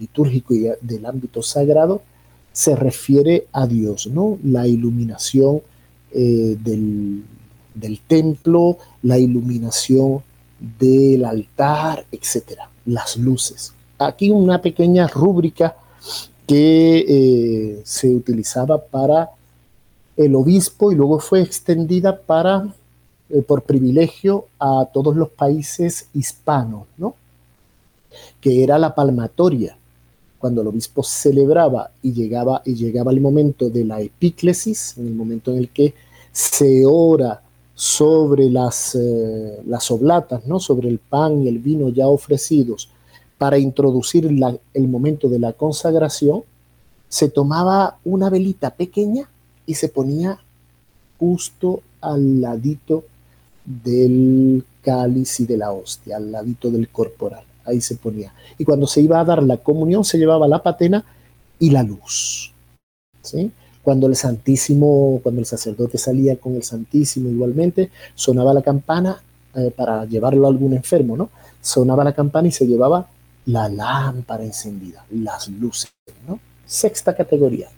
litúrgico 0.00 0.54
y 0.54 0.66
del 0.80 1.04
ámbito 1.04 1.42
sagrado 1.42 2.00
se 2.50 2.74
refiere 2.74 3.46
a 3.52 3.66
Dios, 3.66 4.06
¿no? 4.06 4.38
La 4.42 4.66
iluminación 4.66 5.60
del, 6.12 7.24
del 7.74 8.00
templo, 8.00 8.78
la 9.02 9.18
iluminación 9.18 10.22
del 10.58 11.24
altar, 11.24 12.04
etcétera, 12.10 12.68
las 12.86 13.16
luces. 13.16 13.72
Aquí 13.98 14.30
una 14.30 14.60
pequeña 14.60 15.06
rúbrica 15.06 15.76
que 16.46 17.04
eh, 17.08 17.82
se 17.84 18.08
utilizaba 18.08 18.82
para 18.82 19.30
el 20.16 20.34
obispo 20.34 20.90
y 20.90 20.94
luego 20.94 21.20
fue 21.20 21.42
extendida 21.42 22.18
para 22.18 22.74
eh, 23.30 23.42
por 23.42 23.62
privilegio 23.62 24.46
a 24.58 24.88
todos 24.92 25.14
los 25.14 25.28
países 25.28 26.08
hispanos, 26.14 26.86
¿no? 26.96 27.14
Que 28.40 28.64
era 28.64 28.78
la 28.78 28.94
palmatoria. 28.94 29.77
Cuando 30.38 30.62
el 30.62 30.68
obispo 30.68 31.02
celebraba 31.02 31.90
y 32.02 32.12
llegaba, 32.12 32.62
y 32.64 32.74
llegaba 32.74 33.10
el 33.12 33.20
momento 33.20 33.70
de 33.70 33.84
la 33.84 34.00
epíclesis, 34.00 34.96
en 34.98 35.08
el 35.08 35.14
momento 35.14 35.50
en 35.50 35.58
el 35.58 35.70
que 35.70 35.94
se 36.32 36.84
ora 36.86 37.42
sobre 37.74 38.50
las, 38.50 38.94
eh, 38.94 39.58
oblatas, 39.90 40.46
¿no? 40.46 40.60
sobre 40.60 40.88
el 40.88 40.98
pan 40.98 41.42
y 41.42 41.48
el 41.48 41.58
vino 41.58 41.88
ya 41.88 42.06
ofrecidos, 42.06 42.88
para 43.36 43.58
introducir 43.58 44.26
el 44.26 44.88
momento 44.88 45.28
de 45.28 45.38
la 45.38 45.52
consagración, 45.52 46.42
se 47.08 47.28
tomaba 47.28 47.98
una 48.04 48.30
velita 48.30 48.70
pequeña 48.70 49.28
y 49.64 49.74
se 49.74 49.88
ponía 49.88 50.38
justo 51.18 51.80
al 52.00 52.40
ladito 52.40 53.04
del 53.64 54.64
cáliz 54.82 55.40
y 55.40 55.46
de 55.46 55.56
la 55.56 55.72
hostia, 55.72 56.16
al 56.16 56.32
ladito 56.32 56.70
del 56.70 56.88
corporal. 56.88 57.44
Ahí 57.68 57.80
se 57.80 57.96
ponía. 57.96 58.32
Y 58.56 58.64
cuando 58.64 58.86
se 58.86 59.00
iba 59.00 59.20
a 59.20 59.24
dar 59.24 59.42
la 59.42 59.58
comunión, 59.58 60.04
se 60.04 60.18
llevaba 60.18 60.48
la 60.48 60.62
patena 60.62 61.04
y 61.58 61.70
la 61.70 61.82
luz. 61.82 62.52
¿sí? 63.22 63.50
Cuando 63.82 64.06
el 64.06 64.16
Santísimo, 64.16 65.20
cuando 65.22 65.40
el 65.40 65.46
sacerdote 65.46 65.98
salía 65.98 66.36
con 66.36 66.54
el 66.54 66.62
Santísimo 66.62 67.28
igualmente, 67.28 67.90
sonaba 68.14 68.52
la 68.54 68.62
campana 68.62 69.20
eh, 69.54 69.72
para 69.74 70.04
llevarlo 70.04 70.46
a 70.46 70.50
algún 70.50 70.74
enfermo, 70.74 71.16
¿no? 71.16 71.30
Sonaba 71.60 72.04
la 72.04 72.12
campana 72.12 72.48
y 72.48 72.52
se 72.52 72.66
llevaba 72.66 73.08
la 73.46 73.68
lámpara 73.68 74.44
encendida, 74.44 75.04
las 75.10 75.48
luces, 75.48 75.90
¿no? 76.26 76.38
Sexta 76.66 77.16
categoría. 77.16 77.68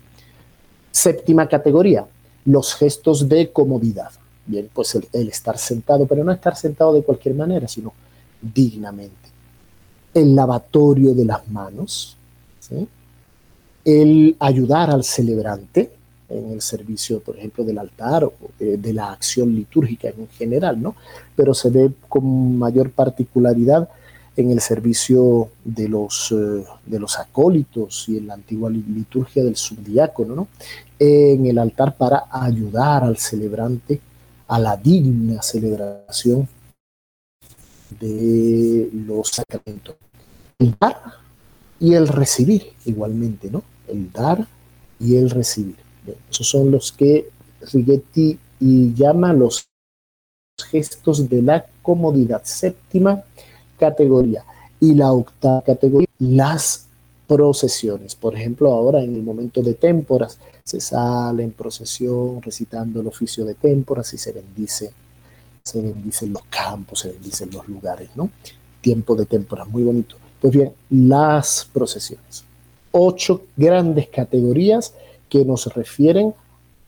Séptima 0.91 1.47
categoría, 1.47 2.05
los 2.45 2.75
gestos 2.75 3.29
de 3.29 3.51
comodidad. 3.51 4.11
Bien, 4.45 4.69
pues 4.73 4.95
el, 4.95 5.07
el, 5.13 5.29
estar 5.29 5.57
sentado, 5.57 6.05
pero 6.07 6.23
no 6.23 6.31
estar 6.31 6.57
sentado 6.57 6.93
de 6.93 7.03
cualquier 7.03 7.35
manera, 7.35 7.67
sino 7.69 7.93
dignamente. 8.41 9.20
El 10.13 10.35
lavatorio 10.35 11.13
de 11.13 11.25
las 11.25 11.47
manos, 11.47 12.17
el 13.85 14.35
ayudar 14.39 14.89
al 14.89 15.03
celebrante, 15.03 15.91
en 16.31 16.51
el 16.51 16.61
servicio, 16.61 17.19
por 17.19 17.37
ejemplo, 17.37 17.63
del 17.63 17.77
altar 17.77 18.23
o 18.23 18.33
de, 18.57 18.93
la 18.93 19.11
acción 19.11 19.53
litúrgica 19.53 20.09
en 20.09 20.27
general, 20.29 20.81
¿no? 20.81 20.95
Pero 21.35 21.53
se 21.53 21.69
ve 21.69 21.91
con 22.07 22.57
mayor 22.57 22.91
particularidad 22.91 23.89
en 24.37 24.49
el 24.51 24.61
servicio 24.61 25.49
de 25.65 25.89
los, 25.89 26.31
eh, 26.31 26.63
de 26.85 26.99
los 26.99 27.19
acólitos 27.19 28.05
y 28.07 28.17
en 28.17 28.27
la 28.27 28.35
antigua 28.35 28.69
liturgia 28.69 29.43
del 29.43 29.57
subdiácono, 29.57 30.35
¿no? 30.35 30.47
En 30.97 31.45
el 31.45 31.57
altar 31.57 31.97
para 31.97 32.25
ayudar 32.31 33.03
al 33.03 33.17
celebrante 33.17 33.99
a 34.47 34.59
la 34.59 34.77
digna 34.77 35.41
celebración 35.41 36.47
de 38.01 38.89
los 39.07 39.29
sacramentos. 39.29 39.95
El 40.59 40.75
dar 40.77 41.01
y 41.79 41.93
el 41.93 42.07
recibir 42.07 42.73
igualmente, 42.85 43.49
¿no? 43.49 43.63
El 43.87 44.11
dar 44.11 44.45
y 44.99 45.15
el 45.15 45.29
recibir 45.29 45.75
esos 46.29 46.47
son 46.47 46.71
los 46.71 46.91
que 46.91 47.29
Rigetti 47.71 48.37
llama 48.59 49.33
los 49.33 49.67
gestos 50.69 51.27
de 51.29 51.41
la 51.41 51.65
comodidad. 51.81 52.41
Séptima 52.43 53.23
categoría. 53.77 54.43
Y 54.79 54.95
la 54.95 55.11
octava 55.11 55.61
categoría, 55.61 56.07
las 56.19 56.87
procesiones. 57.27 58.15
Por 58.15 58.35
ejemplo, 58.35 58.71
ahora 58.71 59.03
en 59.03 59.15
el 59.15 59.23
momento 59.23 59.61
de 59.61 59.75
témporas, 59.75 60.39
se 60.63 60.79
sale 60.79 61.43
en 61.43 61.51
procesión 61.51 62.41
recitando 62.41 63.01
el 63.01 63.07
oficio 63.07 63.45
de 63.45 63.53
témporas 63.53 64.13
y 64.13 64.17
se 64.17 64.31
bendice, 64.31 64.91
se 65.63 65.81
bendicen 65.81 66.33
los 66.33 66.43
campos, 66.43 66.99
se 66.99 67.09
bendicen 67.09 67.49
los 67.51 67.67
lugares, 67.67 68.09
¿no? 68.15 68.29
Tiempo 68.81 69.15
de 69.15 69.25
témporas, 69.25 69.67
muy 69.67 69.83
bonito. 69.83 70.15
Pues 70.39 70.53
bien, 70.53 70.73
las 70.89 71.67
procesiones. 71.71 72.43
Ocho 72.91 73.43
grandes 73.55 74.09
categorías 74.09 74.93
que 75.29 75.45
nos 75.45 75.73
refieren 75.73 76.33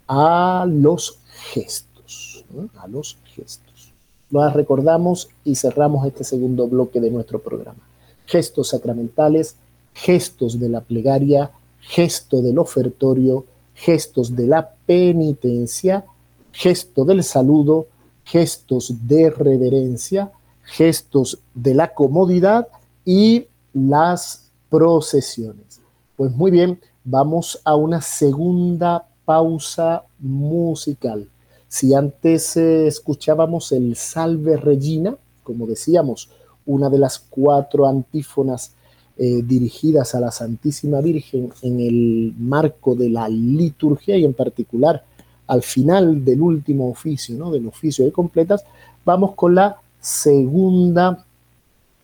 a 0.07 0.65
los 0.67 1.19
gestos, 1.51 2.45
a 2.77 2.88
los 2.88 3.17
gestos. 3.25 3.93
Lo 4.31 4.49
recordamos 4.49 5.29
y 5.43 5.55
cerramos 5.55 6.05
este 6.07 6.23
segundo 6.23 6.67
bloque 6.67 6.99
de 6.99 7.12
nuestro 7.12 7.39
programa. 7.39 7.79
Gestos 8.25 8.69
sacramentales, 8.69 9.55
gestos 9.93 10.59
de 10.59 10.69
la 10.69 10.81
plegaria, 10.81 11.51
gesto 11.79 12.41
del 12.41 12.57
ofertorio, 12.57 13.45
gestos 13.75 14.36
de 14.36 14.47
la 14.47 14.73
penitencia, 14.86 16.05
gesto 16.51 17.05
del 17.05 17.23
saludo, 17.23 17.88
gestos 18.23 19.07
de 19.07 19.29
reverencia, 19.29 20.31
gestos 20.63 21.39
de 21.53 21.73
la 21.73 21.93
comodidad 21.93 22.67
y 23.05 23.47
las 23.73 24.49
procesiones. 24.69 25.81
Pues 26.15 26.31
muy 26.31 26.51
bien, 26.51 26.79
vamos 27.03 27.59
a 27.63 27.75
una 27.75 28.01
segunda 28.01 29.07
pausa 29.25 30.03
musical. 30.19 31.27
Si 31.67 31.93
antes 31.93 32.55
eh, 32.55 32.88
escuchábamos 32.88 33.71
el 33.71 33.95
Salve 33.95 34.57
Regina, 34.57 35.15
como 35.43 35.65
decíamos, 35.65 36.29
una 36.65 36.89
de 36.89 36.99
las 36.99 37.19
cuatro 37.19 37.88
antífonas 37.88 38.73
eh, 39.17 39.41
dirigidas 39.43 40.15
a 40.15 40.19
la 40.19 40.31
Santísima 40.31 41.01
Virgen 41.01 41.51
en 41.62 41.79
el 41.79 42.33
marco 42.38 42.95
de 42.95 43.09
la 43.09 43.27
liturgia 43.29 44.17
y 44.17 44.25
en 44.25 44.33
particular 44.33 45.03
al 45.47 45.62
final 45.62 46.23
del 46.23 46.41
último 46.41 46.89
oficio, 46.89 47.36
¿no? 47.38 47.51
del 47.51 47.67
oficio 47.67 48.06
de 48.06 48.12
completas, 48.12 48.63
vamos 49.03 49.36
con 49.36 49.56
la 49.56 49.77
segunda 49.99 51.25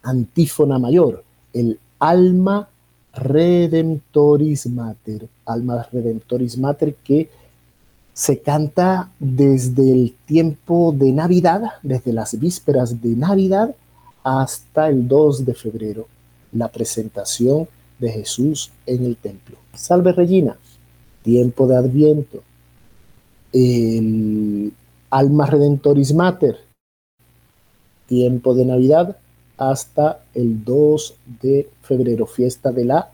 antífona 0.03 0.79
mayor, 0.79 1.23
el 1.53 1.79
alma 1.99 2.69
redemptoris 3.13 4.67
mater, 4.67 5.27
alma 5.45 5.85
redemptoris 5.91 6.57
mater 6.57 6.95
que 6.95 7.29
se 8.13 8.39
canta 8.39 9.11
desde 9.19 9.91
el 9.91 10.15
tiempo 10.25 10.93
de 10.95 11.11
Navidad, 11.11 11.61
desde 11.83 12.13
las 12.13 12.37
vísperas 12.37 13.01
de 13.01 13.09
Navidad 13.09 13.75
hasta 14.23 14.89
el 14.89 15.07
2 15.07 15.45
de 15.45 15.53
febrero, 15.53 16.07
la 16.51 16.67
presentación 16.67 17.67
de 17.97 18.11
Jesús 18.11 18.71
en 18.85 19.05
el 19.05 19.15
templo. 19.15 19.57
Salve 19.73 20.11
Regina, 20.11 20.57
tiempo 21.23 21.67
de 21.67 21.77
Adviento, 21.77 22.43
el 23.53 24.73
Alma 25.09 25.45
Redentoris 25.45 26.13
Mater, 26.13 26.57
tiempo 28.07 28.53
de 28.53 28.65
Navidad 28.65 29.17
hasta 29.57 30.23
el 30.33 30.63
2 30.63 31.15
de 31.41 31.69
febrero, 31.81 32.25
fiesta 32.25 32.71
de 32.71 32.85
la 32.85 33.09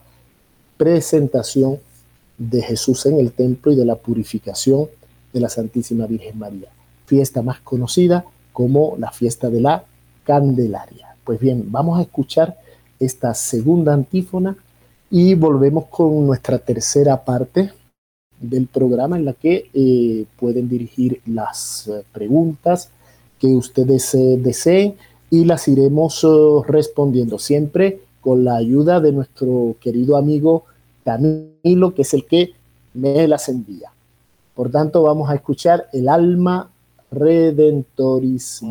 presentación 0.77 1.79
de 2.37 2.61
Jesús 2.61 3.05
en 3.05 3.19
el 3.19 3.31
templo 3.31 3.71
y 3.71 3.75
de 3.75 3.85
la 3.85 3.95
purificación 3.95 4.87
de 5.33 5.39
la 5.39 5.49
Santísima 5.49 6.05
Virgen 6.05 6.37
María, 6.37 6.69
fiesta 7.05 7.41
más 7.41 7.59
conocida 7.61 8.25
como 8.53 8.95
la 8.97 9.11
fiesta 9.11 9.49
de 9.49 9.61
la 9.61 9.83
Candelaria. 10.23 11.15
Pues 11.23 11.39
bien, 11.39 11.65
vamos 11.71 11.99
a 11.99 12.03
escuchar 12.03 12.57
esta 12.99 13.33
segunda 13.33 13.93
antífona 13.93 14.55
y 15.09 15.33
volvemos 15.33 15.85
con 15.85 16.25
nuestra 16.25 16.59
tercera 16.59 17.23
parte 17.23 17.71
del 18.39 18.67
programa 18.67 19.17
en 19.17 19.25
la 19.25 19.33
que 19.33 19.69
eh, 19.73 20.25
pueden 20.37 20.69
dirigir 20.69 21.21
las 21.25 21.87
eh, 21.87 22.03
preguntas 22.11 22.89
que 23.39 23.47
ustedes 23.47 24.13
eh, 24.15 24.37
deseen 24.39 24.95
y 25.29 25.45
las 25.45 25.67
iremos 25.67 26.25
respondiendo 26.67 27.39
siempre 27.39 27.99
con 28.21 28.43
la 28.43 28.55
ayuda 28.55 28.99
de 28.99 29.11
nuestro 29.11 29.75
querido 29.79 30.17
amigo 30.17 30.65
Camilo, 31.03 31.93
que 31.93 32.01
es 32.01 32.13
el 32.13 32.25
que 32.25 32.53
me 32.93 33.27
las 33.27 33.49
envía. 33.49 33.91
Por 34.55 34.71
tanto, 34.71 35.03
vamos 35.03 35.29
a 35.29 35.35
escuchar 35.35 35.87
el 35.93 36.09
alma 36.09 36.69
redentoris. 37.11 38.61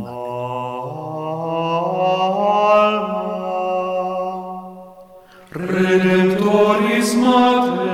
Redentoris 5.50 7.16
Mater, 7.16 7.93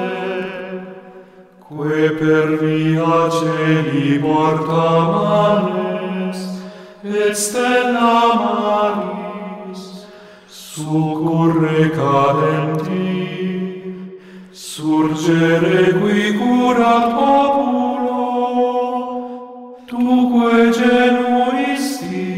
che 2.01 2.13
per 2.13 2.57
via 2.59 3.29
celi 3.29 4.19
morta 4.19 5.01
manes, 5.13 6.39
et 7.03 7.35
stella 7.35 8.23
maris, 8.41 10.07
succurre 10.47 11.91
cadenti, 11.91 13.19
surgere 14.51 15.93
qui 16.01 16.39
curat 16.39 17.07
populo, 17.19 18.17
tuque 19.85 20.71
genuisti, 20.79 22.29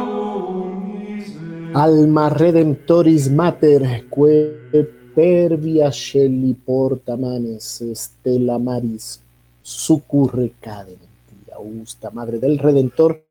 miser. 0.90 1.78
Alma 1.78 2.30
redemptoris 2.30 3.30
mater, 3.30 3.82
que 4.10 4.82
per 5.14 5.58
via 5.58 5.90
scelli 5.92 6.54
porta 6.66 7.16
manes, 7.16 7.84
stella 7.94 8.58
maris, 8.58 9.22
succurre 9.62 10.54
cadenti, 10.60 11.38
augusta 11.54 12.10
Madre 12.12 12.40
del 12.40 12.58
Redentor, 12.58 13.22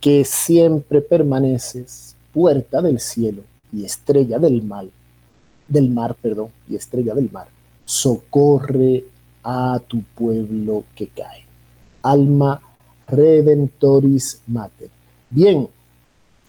que 0.00 0.24
siempre 0.24 1.00
permaneces, 1.00 2.11
puerta 2.32 2.82
del 2.82 3.00
cielo 3.00 3.42
y 3.72 3.84
estrella 3.84 4.38
del 4.38 4.62
mal, 4.62 4.90
del 5.68 5.90
mar, 5.90 6.16
perdón, 6.20 6.48
y 6.68 6.76
estrella 6.76 7.14
del 7.14 7.30
mar, 7.30 7.48
socorre 7.84 9.04
a 9.42 9.80
tu 9.86 10.02
pueblo 10.14 10.84
que 10.94 11.08
cae. 11.08 11.44
Alma 12.02 12.60
Redentoris 13.06 14.42
Mater. 14.46 14.90
Bien, 15.30 15.68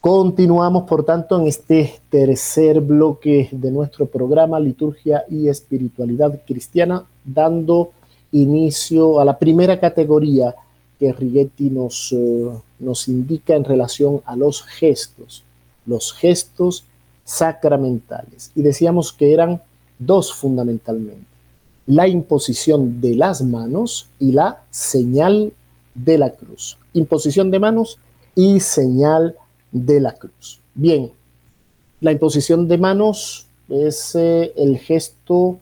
Continuamos, 0.03 0.83
por 0.83 1.05
tanto, 1.05 1.39
en 1.39 1.47
este 1.47 2.01
tercer 2.09 2.81
bloque 2.81 3.47
de 3.53 3.71
nuestro 3.71 4.05
programa 4.05 4.59
Liturgia 4.59 5.23
y 5.29 5.47
Espiritualidad 5.47 6.41
Cristiana, 6.45 7.05
dando 7.23 7.91
inicio 8.33 9.21
a 9.21 9.23
la 9.23 9.39
primera 9.39 9.79
categoría 9.79 10.53
que 10.99 11.13
Rigetti 11.13 11.69
nos, 11.69 12.11
eh, 12.11 12.49
nos 12.79 13.07
indica 13.07 13.55
en 13.55 13.63
relación 13.63 14.19
a 14.25 14.35
los 14.35 14.63
gestos, 14.63 15.45
los 15.85 16.13
gestos 16.13 16.85
sacramentales. 17.23 18.51
Y 18.55 18.61
decíamos 18.61 19.13
que 19.13 19.33
eran 19.33 19.61
dos 19.99 20.33
fundamentalmente, 20.33 21.25
la 21.85 22.07
imposición 22.07 23.01
de 23.01 23.15
las 23.15 23.41
manos 23.41 24.07
y 24.19 24.31
la 24.31 24.63
señal 24.71 25.53
de 25.95 26.17
la 26.17 26.31
cruz. 26.31 26.77
Imposición 26.93 27.51
de 27.51 27.59
manos 27.59 27.99
y 28.35 28.59
señal 28.59 29.35
de 29.71 29.99
la 29.99 30.13
cruz. 30.13 30.59
Bien, 30.73 31.11
la 31.99 32.11
imposición 32.11 32.67
de 32.67 32.77
manos 32.77 33.47
es 33.69 34.15
eh, 34.15 34.53
el 34.55 34.77
gesto, 34.77 35.59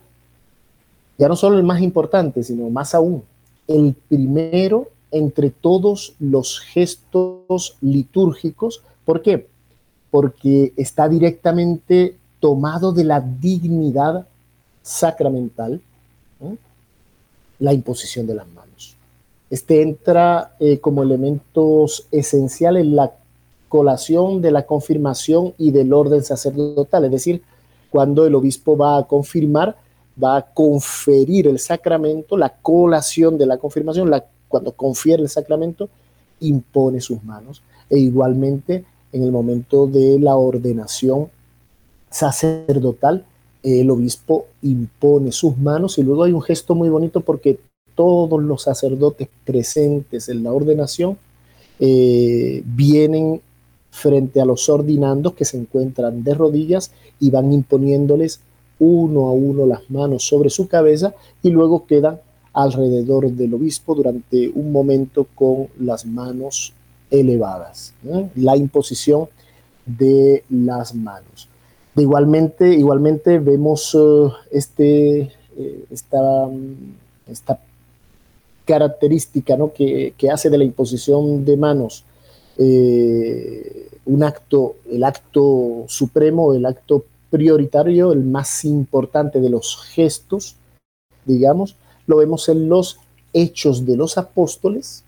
ya 1.18 1.28
no 1.28 1.36
solo 1.36 1.58
el 1.58 1.64
más 1.64 1.80
importante, 1.80 2.42
sino 2.42 2.68
más 2.70 2.94
aún, 2.94 3.22
el 3.68 3.94
primero 4.08 4.88
entre 5.10 5.50
todos 5.50 6.14
los 6.18 6.60
gestos 6.60 7.76
litúrgicos. 7.80 8.82
¿Por 9.04 9.22
qué? 9.22 9.46
Porque 10.12 10.72
está 10.76 11.08
directamente 11.08 12.16
tomado 12.38 12.92
de 12.92 13.02
la 13.02 13.20
dignidad 13.20 14.28
sacramental, 14.82 15.80
la 17.58 17.72
imposición 17.72 18.26
de 18.28 18.34
las 18.34 18.46
manos. 18.48 18.96
Este 19.48 19.82
entra 19.82 20.54
eh, 20.58 20.78
como 20.78 21.02
elementos 21.02 22.06
esenciales 22.10 22.84
en 22.84 22.96
la 22.96 23.12
colación 23.68 24.42
de 24.42 24.50
la 24.50 24.66
confirmación 24.66 25.54
y 25.58 25.70
del 25.70 25.92
orden 25.92 26.22
sacerdotal, 26.22 27.04
es 27.04 27.10
decir, 27.10 27.42
cuando 27.90 28.26
el 28.26 28.34
obispo 28.34 28.76
va 28.76 28.98
a 28.98 29.04
confirmar, 29.04 29.76
va 30.22 30.36
a 30.36 30.42
conferir 30.42 31.46
el 31.46 31.58
sacramento, 31.58 32.36
la 32.36 32.50
colación 32.50 33.38
de 33.38 33.46
la 33.46 33.58
confirmación, 33.58 34.10
la, 34.10 34.24
cuando 34.48 34.72
confiere 34.72 35.22
el 35.22 35.28
sacramento, 35.28 35.88
impone 36.40 37.00
sus 37.00 37.22
manos. 37.22 37.62
E 37.88 37.98
igualmente 37.98 38.84
en 39.12 39.22
el 39.22 39.30
momento 39.30 39.86
de 39.86 40.18
la 40.18 40.36
ordenación 40.36 41.28
sacerdotal, 42.10 43.24
el 43.62 43.90
obispo 43.90 44.46
impone 44.62 45.32
sus 45.32 45.56
manos 45.56 45.98
y 45.98 46.02
luego 46.02 46.24
hay 46.24 46.32
un 46.32 46.42
gesto 46.42 46.74
muy 46.74 46.88
bonito 46.88 47.20
porque 47.20 47.58
todos 47.94 48.42
los 48.42 48.62
sacerdotes 48.62 49.28
presentes 49.44 50.28
en 50.28 50.42
la 50.42 50.52
ordenación 50.52 51.16
eh, 51.78 52.62
vienen 52.64 53.40
frente 53.90 54.40
a 54.40 54.44
los 54.44 54.68
ordinandos 54.68 55.34
que 55.34 55.44
se 55.44 55.58
encuentran 55.58 56.24
de 56.24 56.34
rodillas 56.34 56.90
y 57.20 57.30
van 57.30 57.52
imponiéndoles 57.52 58.40
uno 58.78 59.26
a 59.26 59.32
uno 59.32 59.66
las 59.66 59.88
manos 59.90 60.24
sobre 60.24 60.50
su 60.50 60.66
cabeza 60.66 61.14
y 61.42 61.50
luego 61.50 61.86
quedan 61.86 62.18
alrededor 62.52 63.30
del 63.30 63.54
obispo 63.54 63.94
durante 63.94 64.48
un 64.48 64.72
momento 64.72 65.26
con 65.34 65.68
las 65.78 66.04
manos 66.04 66.72
elevadas. 67.12 67.94
La 68.34 68.56
imposición 68.56 69.28
de 69.86 70.44
las 70.48 70.94
manos. 70.94 71.48
De 71.94 72.02
igualmente, 72.02 72.74
igualmente 72.74 73.38
vemos 73.38 73.94
eh, 73.94 74.28
este, 74.50 75.20
eh, 75.56 75.84
esta, 75.90 76.48
esta, 77.28 77.60
característica 78.64 79.56
¿no? 79.56 79.72
que, 79.72 80.14
que, 80.16 80.30
hace 80.30 80.48
de 80.48 80.56
la 80.56 80.64
imposición 80.64 81.44
de 81.44 81.56
manos 81.56 82.04
eh, 82.56 83.88
un 84.04 84.22
acto, 84.22 84.76
el 84.90 85.04
acto 85.04 85.84
supremo, 85.88 86.54
el 86.54 86.64
acto 86.64 87.04
prioritario, 87.30 88.12
el 88.12 88.22
más 88.24 88.64
importante 88.64 89.40
de 89.40 89.50
los 89.50 89.76
gestos, 89.76 90.56
digamos, 91.24 91.76
lo 92.06 92.16
vemos 92.16 92.48
en 92.48 92.68
los 92.68 92.98
hechos 93.32 93.86
de 93.86 93.96
los 93.96 94.18
apóstoles, 94.18 95.04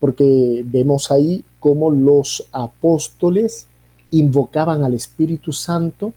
porque 0.00 0.64
vemos 0.66 1.10
ahí 1.10 1.44
cómo 1.60 1.90
los 1.90 2.46
apóstoles 2.50 3.66
invocaban 4.10 4.82
al 4.82 4.94
Espíritu 4.94 5.52
Santo 5.52 6.12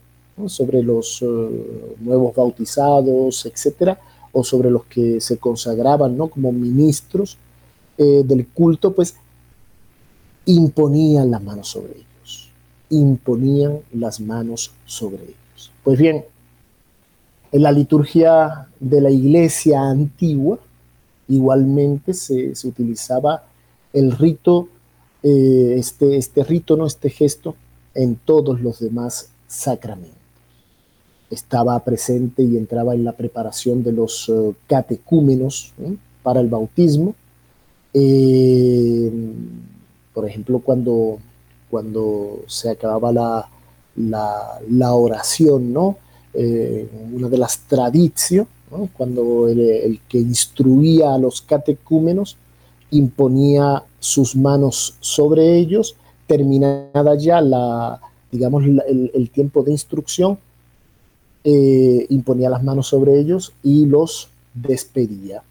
sobre 0.48 0.82
los 0.82 1.22
eh, 1.22 1.96
nuevos 2.00 2.34
bautizados, 2.36 3.46
etcétera, 3.46 4.00
o 4.32 4.44
sobre 4.44 4.72
los 4.72 4.86
que 4.86 5.22
se 5.22 5.38
consagraban 5.38 6.18
¿no? 6.18 6.28
como 6.28 6.52
ministros 6.52 7.38
eh, 7.98 8.24
del 8.26 8.48
culto, 8.48 8.94
pues 8.94 9.16
imponían 10.46 11.30
las 11.30 11.44
manos 11.44 11.68
sobre 11.70 11.94
ellos, 11.94 12.50
imponían 12.90 13.80
las 13.94 14.20
manos 14.20 14.72
sobre 14.86 15.24
ellos. 15.24 15.72
Pues 15.84 16.00
bien, 16.00 16.26
en 17.52 17.62
la 17.62 17.72
liturgia 17.72 18.68
de 18.80 19.02
la 19.02 19.12
iglesia 19.12 19.82
antigua, 19.82 20.58
igualmente 21.28 22.14
se, 22.14 22.54
utilizaba 22.64 23.44
el 23.94 24.12
rito, 24.12 24.68
eh, 25.22 25.76
este, 25.78 26.18
este 26.18 26.44
rito, 26.44 26.76
¿no? 26.76 26.86
este 26.86 27.10
gesto, 27.10 27.56
en 27.94 28.16
todos 28.16 28.60
los 28.62 28.80
demás 28.80 29.30
sacramentos. 29.48 30.18
Estaba 31.30 31.80
presente 31.84 32.44
y 32.44 32.58
entraba 32.58 32.94
en 32.94 33.04
la 33.04 33.14
preparación 33.14 33.84
de 33.84 33.92
los 33.92 34.30
eh, 34.30 34.54
catecúmenos 34.68 35.74
para 36.22 36.42
el 36.42 36.48
bautismo. 36.48 37.16
Eh, 37.94 39.12
por 40.14 40.28
ejemplo, 40.28 40.60
cuando, 40.60 41.20
cuando 41.70 42.42
se 42.48 42.70
acababa 42.70 43.12
la, 43.12 43.50
la, 43.96 44.94
oración, 44.94 45.74
¿no? 45.74 45.98
Eh, 46.34 46.88
una 47.14 47.30
de 47.30 47.38
las 47.38 47.60
tradiciones, 47.60 48.48
cuando 48.98 49.48
el, 49.48 50.00
que 50.08 50.18
instruía 50.18 51.14
a 51.14 51.18
los 51.20 51.42
catecúmenos 51.42 52.38
imponía 52.94 53.84
sus 54.00 54.36
manos 54.36 54.96
sobre 55.00 55.58
ellos, 55.58 55.96
terminada 56.28 57.16
ya 57.18 57.42
la, 57.42 58.00
digamos, 58.32 58.64
el, 58.64 59.30
tiempo 59.32 59.64
de 59.64 59.72
instrucción, 59.72 60.38
eh, 61.44 62.06
imponía 62.10 62.50
las 62.50 62.64
manos 62.64 62.88
sobre 62.88 63.20
ellos 63.20 63.54
y 63.64 63.86
los 63.86 64.30
despedía. 64.54 65.44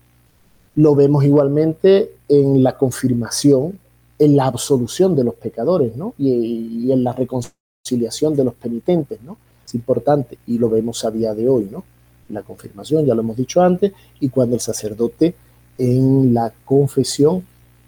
Lo 0.77 0.95
vemos 0.95 1.25
igualmente 1.25 2.13
en 2.29 2.63
la 2.63 2.79
confirmación, 2.79 3.79
en 4.19 4.37
la 4.37 4.47
absolución 4.47 5.15
de 5.17 5.25
los 5.25 5.35
pecadores, 5.35 5.97
¿no? 5.97 6.15
Y, 6.19 6.91
en 6.91 7.05
la 7.05 7.13
reconciliación 7.13 8.37
de 8.37 8.45
los 8.45 8.55
penitentes, 8.55 9.21
¿no? 9.23 9.37
Es 9.67 9.75
importante 9.75 10.39
y 10.47 10.59
lo 10.59 10.71
vemos 10.71 11.05
a 11.05 11.11
día 11.11 11.35
de 11.35 11.49
hoy, 11.49 11.69
¿no? 11.71 11.85
La 12.29 12.43
confirmación, 12.43 13.05
ya 13.05 13.15
lo 13.15 13.21
hemos 13.21 13.37
dicho 13.37 13.61
antes, 13.61 13.93
y 14.21 14.29
cuando 14.29 14.55
el 14.55 14.61
sacerdote 14.61 15.35
en 15.79 16.35
la 16.35 16.53
confesión 16.65 17.45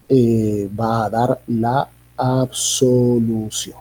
eh, 0.09 0.68
va 0.78 1.05
a 1.05 1.11
dar 1.11 1.41
la 1.47 1.89
absolución. 2.16 3.78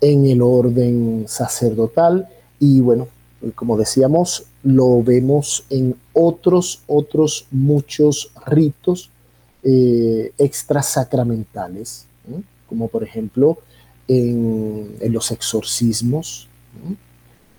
En 0.00 0.26
el 0.26 0.42
orden 0.42 1.24
sacerdotal 1.26 2.28
y 2.58 2.80
bueno, 2.80 3.08
como 3.54 3.76
decíamos, 3.76 4.46
lo 4.62 5.02
vemos 5.02 5.64
en 5.70 5.94
otros, 6.12 6.82
otros 6.86 7.46
muchos 7.50 8.30
ritos 8.46 9.10
eh, 9.62 10.32
extrasacramentales, 10.38 12.06
como 12.68 12.88
por 12.88 13.02
ejemplo 13.04 13.58
en, 14.08 14.96
los 15.10 15.30
exorcismos, 15.30 16.48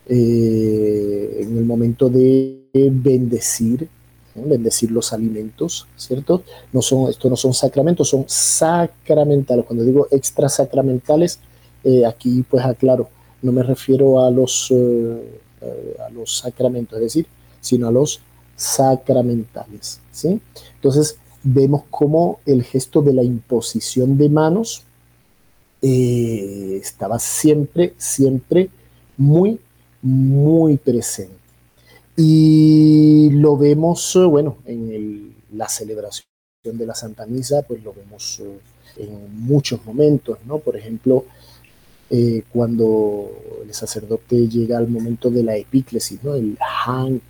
eh, 0.07 1.37
en 1.41 1.57
el 1.57 1.65
momento 1.65 2.09
de 2.09 2.67
bendecir, 2.73 3.87
bendecir 4.35 4.91
los 4.91 5.13
alimentos, 5.13 5.87
¿cierto? 5.95 6.43
No 6.73 6.81
son, 6.81 7.09
esto 7.09 7.29
no 7.29 7.35
son 7.35 7.53
sacramentos, 7.53 8.09
son 8.09 8.25
sacramentales. 8.27 9.65
Cuando 9.65 9.83
digo 9.83 10.07
extrasacramentales, 10.11 11.39
eh, 11.83 12.05
aquí 12.05 12.43
pues 12.49 12.65
aclaro, 12.65 13.09
no 13.41 13.51
me 13.51 13.63
refiero 13.63 14.19
a 14.19 14.29
los, 14.31 14.69
eh, 14.71 15.39
eh, 15.61 15.97
a 16.05 16.09
los 16.09 16.39
sacramentos, 16.39 16.97
es 16.97 17.03
decir, 17.03 17.27
sino 17.61 17.87
a 17.87 17.91
los 17.91 18.19
sacramentales, 18.55 19.99
¿sí? 20.11 20.41
Entonces 20.75 21.17
vemos 21.43 21.83
cómo 21.89 22.39
el 22.45 22.63
gesto 22.63 23.01
de 23.01 23.13
la 23.13 23.23
imposición 23.23 24.17
de 24.17 24.29
manos 24.29 24.83
estaba 25.81 27.19
siempre, 27.19 27.93
siempre 27.97 28.71
muy, 29.17 29.59
muy 30.01 30.77
presente. 30.77 31.44
Y 32.17 33.29
lo 33.31 33.57
vemos, 33.57 34.15
eh, 34.15 34.23
bueno, 34.23 34.57
en 34.65 35.35
la 35.51 35.67
celebración 35.67 36.25
de 36.63 36.85
la 36.85 36.95
Santa 36.95 37.25
Misa, 37.25 37.63
pues 37.63 37.83
lo 37.83 37.93
vemos 37.93 38.39
eh, 38.39 38.59
en 38.97 39.41
muchos 39.45 39.85
momentos, 39.85 40.37
¿no? 40.45 40.59
Por 40.59 40.77
ejemplo, 40.77 41.25
eh, 42.09 42.43
cuando 42.53 43.29
el 43.63 43.73
sacerdote 43.73 44.47
llega 44.47 44.77
al 44.77 44.87
momento 44.87 45.29
de 45.29 45.43
la 45.43 45.57
epíclesis, 45.57 46.23
¿no? 46.23 46.35
El 46.35 46.57
Hank 46.85 47.23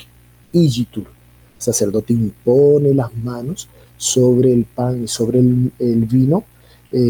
Igitur. 0.52 1.08
El 1.08 1.62
sacerdote 1.62 2.14
impone 2.14 2.94
las 2.94 3.14
manos 3.16 3.68
sobre 3.98 4.54
el 4.54 4.66
pan 4.66 5.06
y 5.06 5.08
sobre 5.08 5.40
el, 5.40 6.06
vino 6.06 6.44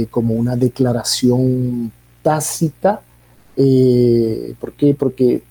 como 0.09 0.33
una 0.35 0.55
declaración 0.55 1.91
tácita. 2.23 3.01
¿Por 3.55 4.73
qué? 4.73 4.95
Porque 4.97 5.43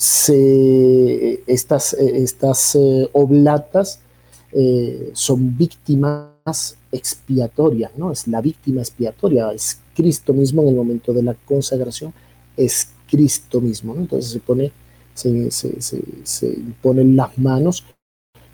se, 0.00 1.42
estas, 1.46 1.92
estas 1.92 2.74
eh, 2.74 3.10
oblatas 3.12 4.00
eh, 4.50 5.10
son 5.12 5.58
víctimas 5.58 6.78
expiatorias, 6.90 7.90
¿no? 7.98 8.10
Es 8.10 8.26
la 8.26 8.40
víctima 8.40 8.80
expiatoria, 8.80 9.52
es 9.52 9.78
Cristo 9.94 10.32
mismo 10.32 10.62
en 10.62 10.68
el 10.68 10.74
momento 10.74 11.12
de 11.12 11.22
la 11.22 11.34
consagración, 11.34 12.14
es 12.56 12.88
Cristo 13.10 13.60
mismo, 13.60 13.94
Entonces 13.94 14.32
se 14.32 14.40
pone, 14.40 14.72
se, 15.12 15.50
se, 15.50 16.58
ponen 16.80 17.14
las 17.14 17.36
manos 17.36 17.84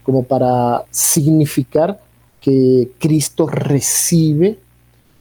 como 0.03 0.25
para 0.25 0.85
significar 0.91 2.01
que 2.41 2.91
Cristo 2.99 3.47
recibe 3.47 4.59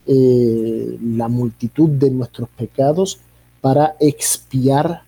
eh, 0.08 0.98
la 1.04 1.28
multitud 1.28 1.90
de 1.90 2.10
nuestros 2.10 2.50
pecados 2.50 3.20
para 3.62 3.96
expiar 4.00 5.06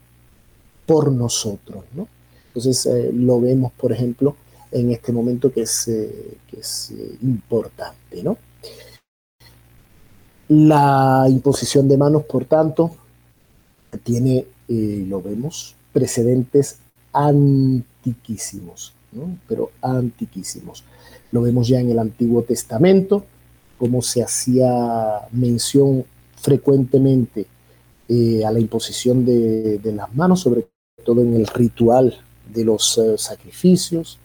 por 0.88 1.12
nosotros. 1.12 1.84
¿no? 1.94 2.08
Entonces 2.48 2.88
eh, 2.88 3.12
lo 3.14 3.40
vemos, 3.40 3.72
por 3.74 3.92
ejemplo, 3.92 4.36
en 4.72 4.92
este 4.92 5.12
momento 5.12 5.52
que 5.52 5.62
es, 5.62 5.88
eh, 5.88 6.38
es 6.58 6.92
eh, 6.92 7.18
importante. 7.22 8.24
¿no? 8.24 8.38
La 10.48 11.26
imposición 11.30 11.88
de 11.88 11.98
manos, 11.98 12.24
por 12.24 12.46
tanto, 12.46 12.96
tiene, 14.04 14.46
lo 14.68 15.22
vemos, 15.22 15.76
precedentes 15.94 16.78
antiquísimos, 17.14 18.94
¿no? 19.12 19.38
pero 19.48 19.72
antiquísimos. 19.82 20.84
Lo 21.32 21.42
vemos 21.42 21.68
ya 21.68 21.80
en 21.80 21.92
el 21.92 22.00
Antiguo 22.00 22.44
Testamento, 22.44 23.26
como 23.78 24.02
se 24.02 24.24
hacía 24.24 25.28
mención 25.32 26.06
frecuentemente 26.38 27.46
a 28.46 28.52
la 28.52 28.60
imposición 28.60 29.26
de, 29.26 29.80
de, 29.80 29.92
las 29.92 30.14
manos, 30.16 30.40
sobre 30.40 30.68
todo 31.08 31.22
en 31.22 31.34
el 31.36 31.48
ritual 31.48 32.14
de 32.54 32.66
los 32.66 32.98
eh, 32.98 33.18
sacrificios, 33.18 34.20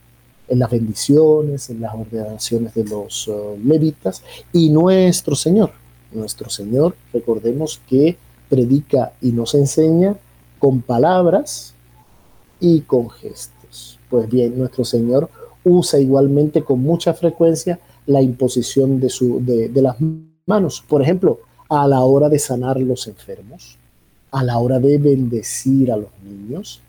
en 0.48 0.58
las 0.58 0.68
bendiciones, 0.68 1.70
en 1.70 1.80
las 1.80 1.94
ordenaciones 1.94 2.74
de 2.74 2.82
los 2.82 3.28
uh, 3.28 3.56
levitas 3.64 4.24
y 4.52 4.68
nuestro 4.68 5.36
Señor. 5.36 5.70
Nuestro 6.10 6.50
Señor, 6.50 6.96
recordemos 7.12 7.80
que 7.88 8.16
predica 8.48 9.12
y 9.20 9.30
nos 9.30 9.54
enseña 9.54 10.16
con 10.58 10.82
palabras 10.82 11.72
y 12.58 12.80
con 12.80 13.08
gestos. 13.10 14.00
Pues 14.10 14.28
bien, 14.28 14.58
nuestro 14.58 14.84
Señor 14.84 15.30
usa 15.62 16.00
igualmente 16.00 16.64
con 16.64 16.80
mucha 16.80 17.14
frecuencia 17.14 17.78
la 18.06 18.22
imposición 18.22 18.98
de, 18.98 19.08
su, 19.08 19.40
de 19.40 19.82
las 19.82 19.94
manos. 20.46 20.82
Por 20.88 21.00
ejemplo, 21.00 21.38
a 21.68 21.86
la 21.86 22.00
hora 22.00 22.28
de 22.28 22.40
sanar 22.40 22.80
los 22.80 23.06
enfermos, 23.06 23.78
a 24.32 24.42
la 24.42 24.58
hora 24.58 24.80
de 24.80 24.98
bendecir 24.98 25.92
a 25.92 25.96
los 25.96 26.10
niños, 26.24 26.80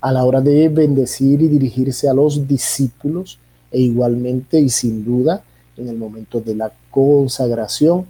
a 0.00 0.12
la 0.12 0.24
hora 0.24 0.40
de 0.40 0.68
bendecir 0.68 1.40
y 1.42 1.48
dirigirse 1.48 2.08
a 2.08 2.14
los 2.14 2.48
discípulos 2.48 3.38
e 3.70 3.80
igualmente 3.80 4.58
y 4.58 4.68
sin 4.68 5.04
duda 5.04 5.42
en 5.76 5.88
el 5.88 5.96
momento 5.96 6.40
de 6.40 6.54
la 6.54 6.72
consagración 6.90 8.06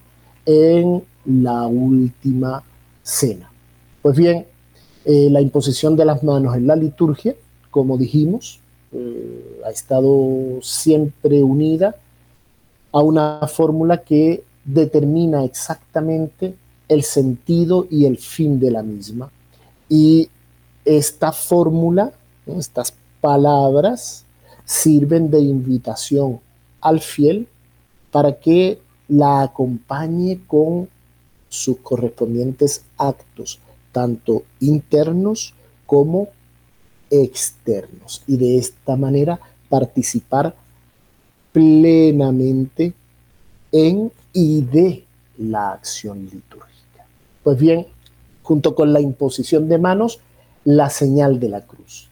en 0.46 1.02
la 1.24 1.66
última 1.66 2.62
cena. 3.02 3.50
Pues 4.02 4.16
bien, 4.16 4.46
eh, 5.04 5.28
la 5.30 5.40
imposición 5.40 5.96
de 5.96 6.04
las 6.04 6.22
manos 6.22 6.56
en 6.56 6.66
la 6.66 6.76
liturgia, 6.76 7.34
como 7.70 7.98
dijimos, 7.98 8.60
eh, 8.92 9.62
ha 9.66 9.70
estado 9.70 10.60
siempre 10.62 11.42
unida 11.42 11.96
a 12.92 13.00
una 13.02 13.40
fórmula 13.48 14.02
que 14.02 14.44
determina 14.64 15.44
exactamente 15.44 16.54
el 16.88 17.02
sentido 17.02 17.86
y 17.90 18.04
el 18.06 18.18
fin 18.18 18.60
de 18.60 18.70
la 18.70 18.82
misma. 18.82 19.30
Y 19.88 20.28
esta 20.84 21.32
fórmula, 21.32 22.12
estas 22.46 22.94
palabras, 23.20 24.24
sirven 24.64 25.30
de 25.30 25.40
invitación 25.40 26.40
al 26.80 27.00
fiel 27.00 27.48
para 28.10 28.38
que 28.38 28.80
la 29.08 29.42
acompañe 29.42 30.40
con 30.46 30.88
sus 31.48 31.78
correspondientes 31.78 32.82
actos 32.96 33.60
tanto 33.94 34.42
internos 34.58 35.54
como 35.86 36.28
externos, 37.10 38.22
y 38.26 38.36
de 38.36 38.58
esta 38.58 38.96
manera 38.96 39.38
participar 39.68 40.54
plenamente 41.52 42.92
en 43.70 44.10
y 44.32 44.62
de 44.62 45.04
la 45.38 45.72
acción 45.72 46.24
litúrgica. 46.24 46.73
Pues 47.44 47.58
bien, 47.58 47.86
junto 48.42 48.74
con 48.74 48.92
la 48.92 49.00
imposición 49.00 49.68
de 49.68 49.78
manos, 49.78 50.18
la 50.64 50.90
señal 50.90 51.38
de 51.38 51.50
la 51.50 51.60
cruz. 51.60 52.08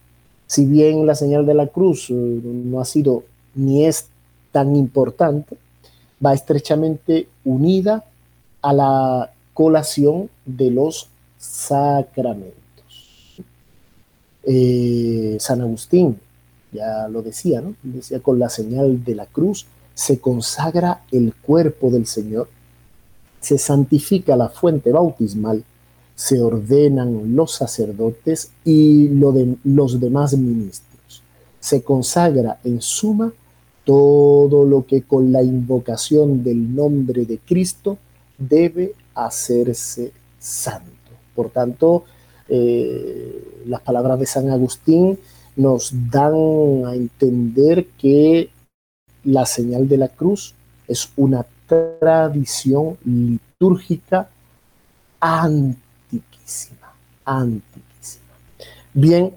Si 0.47 0.65
bien 0.65 1.05
la 1.05 1.15
señal 1.15 1.45
de 1.45 1.55
la 1.55 1.67
cruz 1.67 2.09
eh, 2.09 2.13
no 2.13 2.79
ha 2.79 2.85
sido 2.85 3.23
ni 3.55 3.85
es 3.85 4.07
tan 4.51 4.75
importante, 4.75 5.57
va 6.23 6.33
estrechamente 6.33 7.27
unida 7.43 8.05
a 8.61 8.73
la 8.73 9.31
colación 9.53 10.29
de 10.45 10.71
los 10.71 11.09
sacramentos. 11.37 12.53
Eh, 14.43 15.37
San 15.39 15.61
Agustín 15.61 16.19
ya 16.71 17.07
lo 17.07 17.21
decía, 17.21 17.61
¿no? 17.61 17.75
Decía, 17.83 18.19
con 18.19 18.39
la 18.39 18.49
señal 18.49 19.03
de 19.03 19.15
la 19.15 19.25
cruz 19.25 19.65
se 19.93 20.19
consagra 20.19 21.01
el 21.11 21.33
cuerpo 21.33 21.89
del 21.89 22.05
Señor, 22.07 22.47
se 23.43 23.57
santifica 23.57 24.37
la 24.37 24.47
fuente 24.47 24.93
bautismal, 24.93 25.63
se 26.15 26.39
ordenan 26.39 27.35
los 27.35 27.53
sacerdotes 27.53 28.51
y 28.63 29.09
los 29.09 29.99
demás 29.99 30.37
ministros. 30.37 31.21
Se 31.59 31.83
consagra 31.83 32.59
en 32.63 32.81
suma 32.81 33.33
todo 33.83 34.63
lo 34.63 34.85
que 34.85 35.01
con 35.01 35.33
la 35.33 35.43
invocación 35.43 36.41
del 36.41 36.73
nombre 36.73 37.25
de 37.25 37.39
Cristo 37.39 37.97
debe 38.37 38.93
hacerse 39.13 40.13
santo. 40.39 41.11
Por 41.35 41.49
tanto, 41.49 42.05
eh, 42.47 43.61
las 43.67 43.81
palabras 43.81 44.19
de 44.19 44.25
San 44.25 44.49
Agustín 44.51 45.19
nos 45.57 45.91
dan 46.09 46.85
a 46.85 46.95
entender 46.95 47.87
que 47.99 48.49
la 49.25 49.45
señal 49.45 49.89
de 49.89 49.97
la 49.97 50.07
cruz 50.07 50.55
es 50.87 51.09
una 51.17 51.45
tradición 51.99 52.97
litúrgica 53.05 54.29
antiquísima, 55.19 56.93
antiquísima. 57.25 58.33
Bien, 58.93 59.33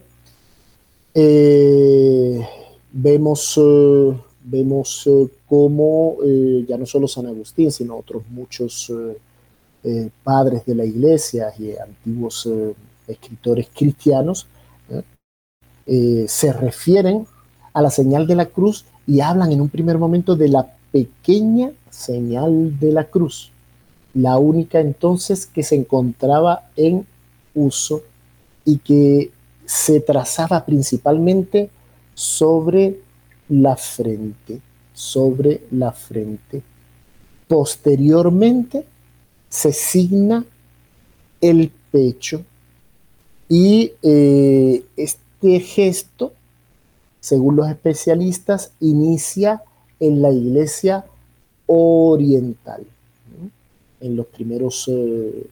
eh, 1.15 2.47
vemos, 2.93 3.57
eh, 3.57 4.17
vemos 4.45 5.07
eh, 5.07 5.29
cómo 5.49 6.17
ya 6.69 6.77
no 6.77 6.87
solo 6.87 7.09
San 7.09 7.27
Agustín, 7.27 7.71
sino 7.71 7.97
otros 7.97 8.23
muchos 8.29 8.93
padres 10.25 10.67
de 10.67 10.75
la 10.75 10.85
iglesia 10.85 11.53
y 11.57 11.77
antiguos 11.77 12.49
escritores 13.07 13.69
cristianos 13.73 14.49
se 15.87 16.53
refieren 16.53 17.25
a 17.73 17.81
la 17.81 17.91
señal 17.91 18.27
de 18.27 18.35
la 18.35 18.47
cruz 18.47 18.85
y 19.07 19.21
hablan 19.21 19.53
en 19.53 19.61
un 19.61 19.69
primer 19.69 19.97
momento 19.97 20.35
de 20.35 20.49
la 20.49 20.76
pequeña 20.97 21.73
señal 21.91 22.79
de 22.81 22.91
la 22.91 23.05
cruz, 23.05 23.53
la 24.15 24.39
única 24.39 24.81
entonces 24.81 25.45
que 25.45 25.63
se 25.63 25.75
encontraba 25.75 26.71
en 26.75 27.07
uso 27.55 28.03
y 28.65 28.79
que 28.79 29.31
se 29.67 30.01
trazaba 30.01 30.65
principalmente 30.65 31.69
sobre 32.15 32.99
la 33.51 33.77
frente, 33.77 34.63
sobre 34.95 35.65
la 35.71 35.93
frente. 35.93 36.63
Posteriormente 37.47 38.87
se 39.51 39.75
signa 39.75 40.47
el 41.43 41.71
pecho 41.93 42.43
y 43.51 43.93
eh, 44.03 44.83
este 44.97 45.61
gesto, 45.61 46.33
según 47.21 47.57
los 47.57 47.69
especialistas, 47.69 48.73
inicia 48.81 49.63
en 50.01 50.23
la 50.23 50.31
iglesia 50.31 51.05
oriental, 51.67 52.85
en 54.01 54.17
los 54.17 54.27
primeros 54.27 54.89
eh, 54.89 55.47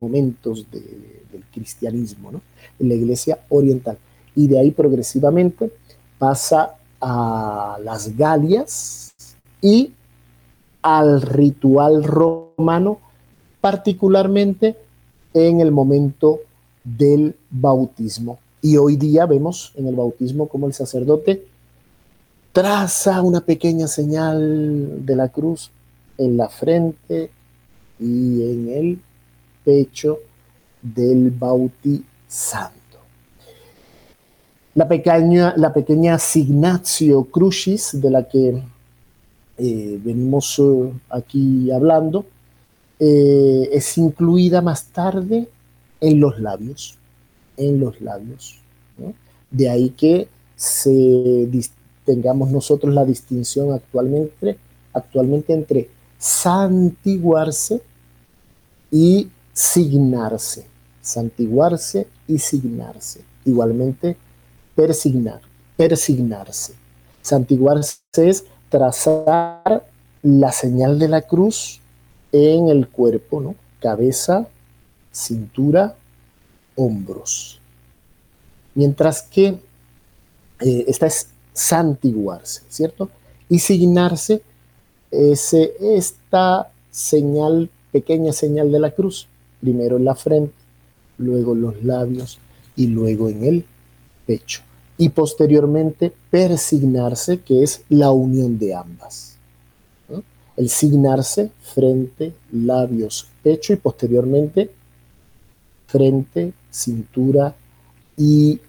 momentos 0.00 0.66
del 0.70 1.44
cristianismo, 1.52 2.30
en 2.78 2.88
la 2.88 2.94
iglesia 2.94 3.40
oriental. 3.48 3.98
Y 4.34 4.46
de 4.46 4.60
ahí 4.60 4.70
progresivamente 4.70 5.72
pasa 6.18 6.76
a 7.00 7.78
las 7.82 8.16
Galias 8.16 9.12
y 9.60 9.92
al 10.82 11.22
ritual 11.22 12.04
romano, 12.04 12.98
particularmente 13.60 14.76
en 15.34 15.60
el 15.60 15.72
momento 15.72 16.40
del 16.84 17.34
bautismo. 17.50 18.38
Y 18.62 18.76
hoy 18.76 18.96
día 18.96 19.26
vemos 19.26 19.72
en 19.76 19.86
el 19.86 19.94
bautismo 19.94 20.48
como 20.48 20.66
el 20.66 20.72
sacerdote 20.72 21.44
traza 22.58 23.22
una 23.22 23.40
pequeña 23.40 23.86
señal 23.86 25.06
de 25.06 25.14
la 25.14 25.28
cruz 25.28 25.70
en 26.16 26.36
la 26.36 26.48
frente 26.48 27.30
y 28.00 28.42
en 28.42 28.68
el 28.68 28.98
pecho 29.64 30.18
del 30.82 31.30
bautizando. 31.30 32.98
La 34.74 34.88
pequeña, 34.88 35.54
la 35.56 35.72
pequeña 35.72 36.18
signatio 36.18 37.22
crucis 37.26 37.90
de 37.92 38.10
la 38.10 38.26
que 38.26 38.60
eh, 39.58 40.00
venimos 40.02 40.58
eh, 40.58 40.92
aquí 41.10 41.70
hablando 41.70 42.26
eh, 42.98 43.68
es 43.72 43.98
incluida 43.98 44.62
más 44.62 44.86
tarde 44.86 45.48
en 46.00 46.18
los 46.18 46.40
labios 46.40 46.98
en 47.56 47.80
los 47.80 48.00
labios. 48.00 48.58
De 49.50 49.68
ahí 49.68 49.90
que 49.90 50.28
se, 50.56 51.46
tengamos 52.08 52.50
nosotros 52.50 52.94
la 52.94 53.04
distinción 53.04 53.70
actualmente, 53.74 54.56
actualmente 54.94 55.52
entre 55.52 55.90
santiguarse 56.16 57.82
y 58.90 59.28
signarse. 59.52 60.64
Santiguarse 61.02 62.06
y 62.26 62.38
signarse. 62.38 63.20
Igualmente, 63.44 64.16
persignar, 64.74 65.42
persignarse. 65.76 66.72
Santiguarse 67.20 67.98
es 68.16 68.46
trazar 68.70 69.86
la 70.22 70.50
señal 70.50 70.98
de 70.98 71.08
la 71.08 71.20
cruz 71.20 71.82
en 72.32 72.68
el 72.68 72.88
cuerpo, 72.88 73.42
¿no? 73.42 73.54
Cabeza, 73.82 74.48
cintura, 75.12 75.94
hombros. 76.74 77.60
Mientras 78.74 79.20
que 79.20 79.60
eh, 80.60 80.84
esta 80.88 81.06
es 81.06 81.28
santiguarse, 81.58 82.62
¿cierto? 82.68 83.10
Y 83.48 83.58
signarse 83.58 84.42
es 85.10 85.52
esta 85.52 86.70
señal, 86.90 87.68
pequeña 87.90 88.32
señal 88.32 88.70
de 88.70 88.78
la 88.78 88.92
cruz, 88.92 89.26
primero 89.60 89.96
en 89.96 90.04
la 90.04 90.14
frente, 90.14 90.54
luego 91.16 91.54
en 91.54 91.62
los 91.62 91.82
labios 91.82 92.38
y 92.76 92.86
luego 92.86 93.28
en 93.28 93.44
el 93.44 93.64
pecho. 94.24 94.60
Y 94.96 95.08
posteriormente 95.08 96.12
persignarse, 96.30 97.40
que 97.40 97.64
es 97.64 97.82
la 97.88 98.10
unión 98.12 98.58
de 98.58 98.74
ambas. 98.74 99.36
El 100.56 100.68
signarse, 100.68 101.50
frente, 101.60 102.34
labios, 102.52 103.28
pecho 103.42 103.72
y 103.72 103.76
posteriormente 103.76 104.70
frente, 105.86 106.52
cintura 106.70 107.54
y 108.16 108.60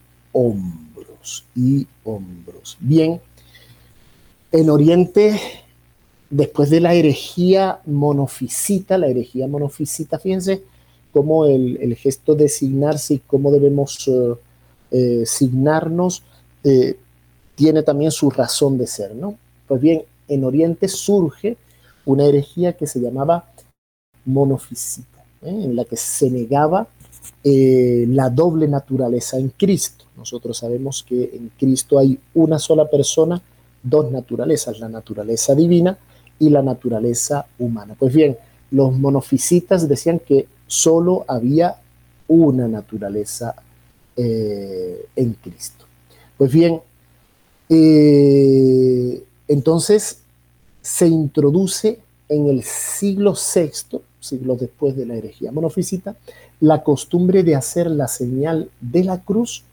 Y 1.55 1.88
hombros. 2.03 2.77
Bien, 2.80 3.21
en 4.51 4.69
Oriente, 4.69 5.39
después 6.30 6.69
de 6.69 6.80
la 6.80 6.93
herejía 6.93 7.82
monofisita, 7.86 8.97
la 8.97 9.07
herejía 9.07 9.47
monofisita, 9.47 10.19
fíjense 10.19 10.63
cómo 11.11 11.45
el, 11.45 11.95
gesto 11.95 12.36
de 12.36 12.49
signarse 12.49 13.15
y 13.15 13.19
cómo 13.19 13.51
debemos 13.51 14.07
eh, 14.07 14.36
eh, 14.91 15.23
signarnos 15.25 16.23
eh, 16.63 16.97
tiene 17.55 17.84
también 17.84 18.11
su 18.11 18.30
razón 18.30 18.77
de 18.77 18.88
ser, 18.88 19.15
¿no? 19.15 19.36
Pues 19.67 19.82
bien, 19.82 20.03
en 20.27 20.43
Oriente 20.43 20.88
surge 20.88 21.57
una 22.05 22.25
herejía 22.25 22.73
que 22.73 22.88
se 22.88 22.99
llamaba 22.99 23.51
monofisita, 24.25 25.23
en 25.41 25.75
la 25.75 25.86
que 25.86 25.95
se 25.95 26.30
negaba 26.30 26.88
eh, 27.43 28.05
la 28.09 28.30
doble 28.30 28.67
naturaleza 28.67 29.38
en 29.38 29.49
Cristo. 29.49 30.05
Nosotros 30.17 30.57
sabemos 30.57 31.05
que 31.07 31.32
en 31.34 31.51
Cristo 31.57 31.97
hay 31.97 32.20
una 32.34 32.59
sola 32.59 32.89
persona, 32.89 33.41
dos 33.82 34.11
naturalezas, 34.11 34.80
la 34.80 34.89
naturaleza 34.89 35.55
divina 35.55 35.97
y 36.38 36.49
la 36.49 36.61
naturaleza 36.61 37.45
humana. 37.57 37.95
Pues 37.97 38.13
bien, 38.13 38.38
los 38.72 38.93
monofisitas 38.97 39.88
decían 39.88 40.20
que 40.20 40.47
solo 40.67 41.26
había 41.28 41.78
una 42.28 42.67
naturaleza 42.67 43.55
eh, 44.15 45.05
en 45.15 45.34
Cristo. 45.34 45.86
Pues 46.38 46.51
bien, 46.51 46.82
eh, 47.70 49.24
entonces 49.47 50.22
se 50.82 51.07
introduce 51.07 51.99
en 52.28 52.47
el 52.47 52.63
siglo 52.63 53.34
VI, 53.34 53.99
siglos 54.20 54.59
después 54.59 54.95
de 54.95 55.05
la 55.05 55.15
herejía 55.15 55.51
monofisita, 55.51 56.15
la 56.60 56.84
costumbre 56.84 57.43
de 57.43 57.55
hacer 57.55 57.89
la 57.89 58.07
señal 58.07 58.70
de 58.82 59.03
la 59.03 59.22
cruz 59.22 59.64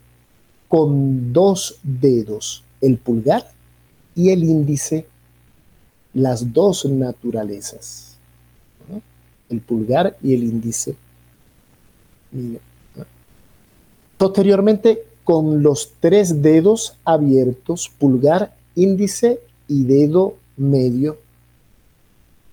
con 0.67 1.33
dos 1.33 1.79
dedos, 1.83 2.63
el 2.81 2.97
pulgar 2.97 3.51
y 4.15 4.29
el 4.29 4.43
índice, 4.43 5.07
las 6.13 6.53
dos 6.53 6.85
naturalezas, 6.85 8.17
el 9.49 9.61
pulgar 9.61 10.17
y 10.21 10.33
el 10.33 10.43
índice. 10.43 10.95
Posteriormente, 14.17 15.05
con 15.23 15.61
los 15.61 15.91
tres 15.99 16.41
dedos 16.41 16.97
abiertos, 17.03 17.91
pulgar, 17.97 18.55
índice 18.75 19.41
y 19.67 19.83
dedo 19.83 20.35
medio, 20.55 21.17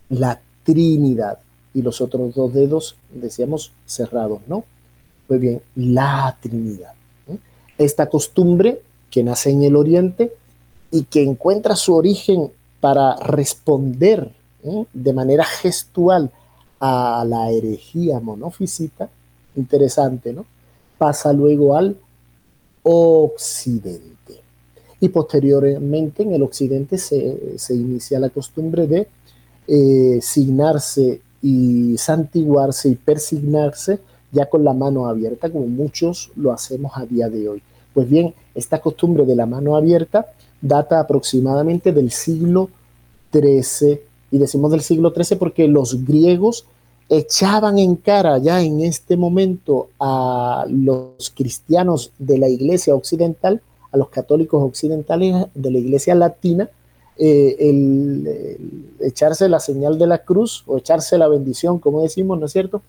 la 0.09 0.41
Trinidad. 0.65 1.39
Y 1.75 1.83
los 1.83 2.01
otros 2.01 2.35
dos 2.35 2.55
dedos, 2.55 2.97
decíamos, 3.13 3.73
cerrados, 3.85 4.41
¿no? 4.47 4.65
Pues 5.27 5.41
bien, 5.41 5.61
la 5.75 6.37
Trinidad. 6.41 6.93
Esta 7.77 8.07
costumbre 8.09 8.81
que 9.11 9.25
nace 9.25 9.51
en 9.51 9.65
el 9.65 9.75
Oriente 9.75 10.33
y 10.91 11.05
que 11.05 11.23
encuentra 11.23 11.75
su 11.75 11.95
origen 11.95 12.51
para 12.81 13.17
responder 13.17 14.31
de 14.93 15.13
manera 15.13 15.45
gestual 15.45 16.31
a 16.81 17.25
la 17.27 17.51
herejía 17.51 18.21
monofisita, 18.21 19.09
interesante, 19.57 20.33
¿no? 20.33 20.45
Pasa 20.99 21.33
luego 21.33 21.77
al 21.77 21.97
occidente. 22.83 24.41
Y 25.01 25.09
posteriormente 25.09 26.23
en 26.23 26.33
el 26.33 26.43
occidente 26.43 26.99
se, 26.99 27.17
inicia 27.71 28.21
la 28.21 28.31
costumbre 28.31 28.87
de 28.87 29.09
eh, 29.67 30.21
signarse 30.23 31.21
y 31.45 31.99
santiguarse 31.99 32.89
y 32.89 32.95
persignarse 32.95 33.99
ya 34.33 34.47
con 34.47 34.65
la 34.65 34.73
mano 34.73 35.07
abierta, 35.07 35.51
como 35.51 35.67
muchos 35.67 36.33
lo 36.37 36.53
hacemos 36.53 36.93
a 36.95 37.05
día 37.05 37.29
de 37.29 37.51
hoy. 37.51 37.63
Pues 37.93 38.09
bien, 38.09 38.35
esta 38.55 38.81
costumbre 38.81 39.27
de 39.27 39.37
la 39.37 39.45
mano 39.45 39.77
abierta 39.77 40.27
data 40.63 40.99
aproximadamente 40.99 41.93
del 41.93 42.11
siglo 42.11 42.71
XIII, 43.31 44.01
y 44.31 44.39
decimos 44.39 44.71
del 44.71 44.81
siglo 44.81 45.13
XIII 45.15 45.39
porque 45.39 45.69
los 45.69 46.05
griegos 46.07 46.65
echaban 47.11 47.79
en 47.79 47.97
cara 47.97 48.39
ya 48.39 48.63
en 48.63 48.81
este 48.81 49.19
momento 49.19 49.89
a 50.01 50.65
los 50.67 51.31
cristianos 51.37 52.11
de 52.19 52.39
la 52.39 52.49
iglesia 52.49 52.95
occidental, 52.95 53.61
a 53.93 53.99
los 53.99 54.09
católicos 54.09 54.63
occidentales 54.63 55.47
de 55.55 55.71
la 55.71 55.79
iglesia 55.79 56.15
latina, 56.15 56.71
eh, 57.17 57.57
el, 57.61 58.95
echarse 59.01 59.49
la 59.49 59.61
señal 59.61 59.99
de 59.99 60.07
la 60.07 60.19
cruz 60.25 60.65
o 60.67 60.79
echarse 60.79 61.19
la 61.19 61.29
bendición, 61.29 61.79
como 61.79 62.03
decimos, 62.03 62.39
¿no 62.39 62.47
es 62.47 62.53
cierto? 62.53 62.83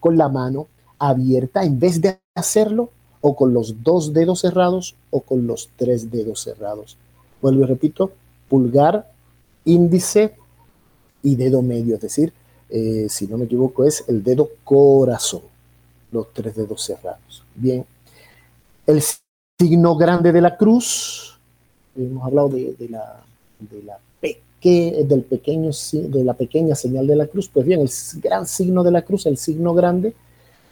Con 0.00 0.16
la 0.16 0.28
mano 0.28 0.68
abierta 0.98 1.64
en 1.64 1.78
vez 1.80 2.00
de 2.00 2.20
hacerlo 2.34 2.90
o 3.20 3.34
con 3.34 3.52
los 3.52 3.82
dos 3.82 4.12
dedos 4.12 4.40
cerrados 4.40 4.96
o 5.10 5.20
con 5.20 5.46
los 5.46 5.70
tres 5.76 6.10
dedos 6.10 6.40
cerrados. 6.40 6.96
Vuelvo 7.40 7.62
y 7.62 7.66
repito, 7.66 8.12
pulgar, 8.48 9.10
índice 9.64 10.36
y 11.22 11.36
dedo 11.36 11.62
medio, 11.62 11.96
es 11.96 12.00
decir, 12.00 12.32
eh, 12.68 13.06
si 13.08 13.26
no 13.26 13.38
me 13.38 13.44
equivoco, 13.44 13.84
es 13.84 14.04
el 14.08 14.22
dedo 14.22 14.50
corazón, 14.64 15.42
los 16.10 16.32
tres 16.32 16.54
dedos 16.56 16.82
cerrados. 16.82 17.44
Bien, 17.54 17.84
el 18.86 19.02
signo 19.58 19.96
grande 19.96 20.32
de 20.32 20.40
la 20.40 20.56
cruz, 20.56 21.38
hemos 21.96 22.24
hablado 22.24 22.48
de, 22.48 22.74
la, 22.88 23.24
de 23.70 23.82
la 23.82 23.98
del 24.62 25.22
pequeño, 25.22 25.70
de 25.92 26.24
la 26.24 26.34
pequeña 26.34 26.76
señal 26.76 27.06
de 27.06 27.16
la 27.16 27.26
cruz, 27.26 27.48
pues 27.52 27.66
bien, 27.66 27.80
el 27.80 27.90
gran 28.20 28.46
signo 28.46 28.84
de 28.84 28.92
la 28.92 29.02
cruz, 29.02 29.26
el 29.26 29.36
signo 29.36 29.74
grande, 29.74 30.14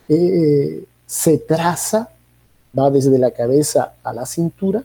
eh, 0.08 0.84
se 1.06 1.38
traza, 1.38 2.10
va 2.78 2.90
desde 2.90 3.18
la 3.18 3.32
cabeza 3.32 3.94
a 4.04 4.12
la 4.12 4.26
cintura 4.26 4.84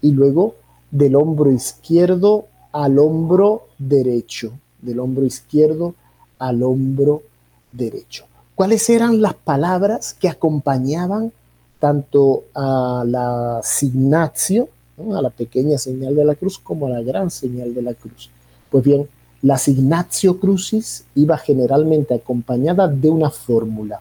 y 0.00 0.10
luego 0.10 0.56
del 0.90 1.14
hombro 1.14 1.52
izquierdo 1.52 2.46
al 2.72 2.98
hombro 2.98 3.68
derecho, 3.78 4.52
del 4.80 4.98
hombro 4.98 5.24
izquierdo 5.24 5.94
al 6.38 6.64
hombro 6.64 7.22
derecho. 7.70 8.24
¿Cuáles 8.56 8.90
eran 8.90 9.22
las 9.22 9.34
palabras 9.34 10.14
que 10.14 10.28
acompañaban 10.28 11.32
tanto 11.78 12.44
a 12.54 13.04
la 13.06 13.60
signatio, 13.62 14.68
a 15.16 15.22
la 15.22 15.30
pequeña 15.30 15.78
señal 15.78 16.14
de 16.14 16.24
la 16.24 16.34
cruz, 16.34 16.58
como 16.58 16.86
a 16.86 16.90
la 16.90 17.02
gran 17.02 17.30
señal 17.30 17.74
de 17.74 17.82
la 17.82 17.94
cruz? 17.94 18.30
Pues 18.70 18.84
bien, 18.84 19.08
la 19.42 19.58
signatio 19.58 20.38
crucis 20.38 21.04
iba 21.14 21.36
generalmente 21.36 22.14
acompañada 22.14 22.88
de 22.88 23.10
una 23.10 23.30
fórmula 23.30 24.00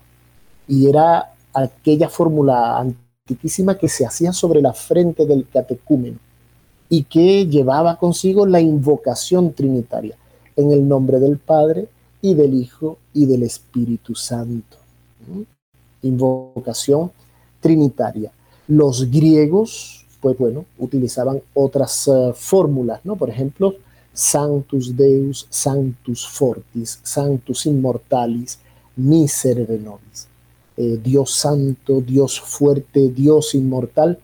y 0.67 0.87
era 0.87 1.33
aquella 1.53 2.09
fórmula 2.09 2.79
antiquísima 2.79 3.77
que 3.77 3.89
se 3.89 4.05
hacía 4.05 4.31
sobre 4.33 4.61
la 4.61 4.73
frente 4.73 5.25
del 5.25 5.47
catecúmeno 5.47 6.17
y 6.89 7.03
que 7.03 7.47
llevaba 7.47 7.97
consigo 7.97 8.45
la 8.45 8.61
invocación 8.61 9.53
trinitaria 9.53 10.15
en 10.55 10.71
el 10.71 10.87
nombre 10.87 11.19
del 11.19 11.37
Padre, 11.37 11.87
y 12.21 12.35
del 12.35 12.53
Hijo 12.53 12.97
y 13.13 13.25
del 13.25 13.43
Espíritu 13.43 14.15
Santo. 14.15 14.77
Invocación 16.03 17.11
trinitaria. 17.59 18.31
Los 18.67 19.09
griegos, 19.09 20.00
pues 20.21 20.37
bueno, 20.37 20.65
utilizaban 20.77 21.41
otras 21.53 22.07
eh, 22.07 22.31
fórmulas, 22.35 23.01
¿no? 23.03 23.15
Por 23.15 23.29
ejemplo, 23.29 23.75
Sanctus 24.13 24.95
Deus, 24.95 25.47
Sanctus 25.49 26.27
Fortis, 26.27 26.99
Sanctus 27.01 27.65
Immortalis, 27.65 28.59
Miserere 28.95 29.79
Nobis. 29.79 30.27
Eh, 30.77 30.99
Dios 31.03 31.31
Santo, 31.35 32.01
Dios 32.01 32.39
fuerte, 32.39 33.09
Dios 33.09 33.55
inmortal, 33.55 34.19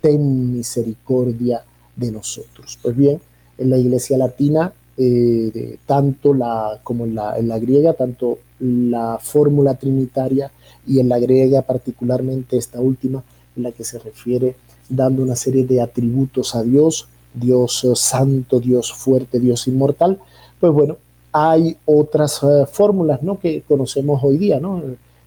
ten 0.00 0.52
misericordia 0.52 1.64
de 1.96 2.10
nosotros. 2.10 2.78
Pues 2.82 2.96
bien, 2.96 3.20
en 3.58 3.70
la 3.70 3.78
iglesia 3.78 4.18
latina 4.18 4.72
eh, 4.96 5.78
tanto 5.86 6.34
la, 6.34 6.80
como 6.82 7.04
en 7.04 7.14
la, 7.14 7.38
en 7.38 7.48
la 7.48 7.58
griega, 7.58 7.94
tanto 7.94 8.38
la 8.58 9.18
fórmula 9.20 9.74
trinitaria 9.74 10.50
y 10.86 11.00
en 11.00 11.08
la 11.08 11.18
griega 11.18 11.62
particularmente 11.62 12.56
esta 12.56 12.80
última, 12.80 13.22
en 13.56 13.62
la 13.62 13.72
que 13.72 13.84
se 13.84 13.98
refiere 13.98 14.54
dando 14.88 15.22
una 15.22 15.36
serie 15.36 15.64
de 15.64 15.80
atributos 15.80 16.54
a 16.54 16.62
Dios, 16.62 17.08
Dios 17.34 17.86
santo, 17.94 18.60
Dios 18.60 18.92
fuerte, 18.92 19.40
Dios 19.40 19.66
inmortal, 19.66 20.18
pues 20.60 20.72
bueno, 20.72 20.96
hay 21.32 21.76
otras 21.86 22.42
eh, 22.42 22.66
fórmulas 22.70 23.22
¿no? 23.22 23.38
que 23.38 23.62
conocemos 23.62 24.22
hoy 24.22 24.36
día, 24.36 24.60
¿no? 24.60 24.82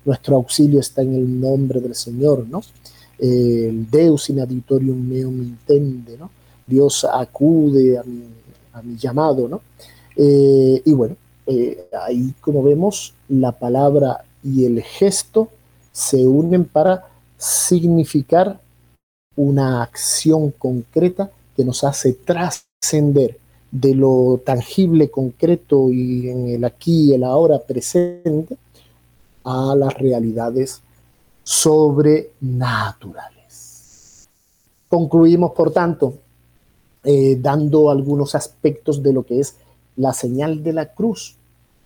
Nuestro 0.06 0.36
auxilio 0.36 0.80
está 0.80 1.02
en 1.02 1.16
el 1.16 1.40
nombre 1.42 1.82
del 1.82 1.96
Señor, 1.96 2.46
¿no? 2.48 2.62
el 3.18 3.90
Deus 3.90 4.30
in 4.30 4.42
aditorium 4.42 5.08
meum 5.08 5.42
intende, 5.42 6.18
¿no? 6.18 6.30
Dios 6.68 7.06
acude 7.06 7.98
a 7.98 8.82
mi 8.82 8.98
llamado, 8.98 9.48
¿no? 9.48 9.62
Eh, 10.16 10.82
y 10.84 10.94
bueno, 10.94 11.16
eh, 11.46 11.88
ahí 12.02 12.34
como 12.42 12.64
vemos, 12.64 13.14
la 13.30 13.52
palabra 13.52 14.24
y 14.44 14.66
el 14.66 14.82
gesto 14.82 15.50
se 15.92 16.26
unen 16.26 16.66
para 16.66 17.08
significar 17.38 18.60
una 19.36 19.84
acción 19.84 20.52
concreta 20.52 21.30
que 21.56 21.66
nos 21.66 21.84
hace 21.84 22.14
trascender 22.14 23.38
de 23.72 23.94
lo 23.94 24.42
tangible, 24.46 25.10
concreto 25.10 25.92
y 25.92 26.30
en 26.30 26.48
el 26.48 26.64
aquí 26.64 27.10
y 27.10 27.14
el 27.14 27.24
ahora 27.24 27.60
presente 27.60 28.58
a 29.44 29.76
las 29.76 29.94
realidades 29.96 30.82
sobrenaturales. 31.44 34.30
Concluimos, 34.88 35.52
por 35.52 35.72
tanto, 35.72 36.16
eh, 37.04 37.38
dando 37.40 37.92
algunos 37.92 38.34
aspectos 38.34 39.04
de 39.04 39.14
lo 39.14 39.24
que 39.24 39.40
es 39.40 39.56
la 39.98 40.14
señal 40.14 40.64
de 40.64 40.74
la 40.74 40.94
cruz, 40.94 41.36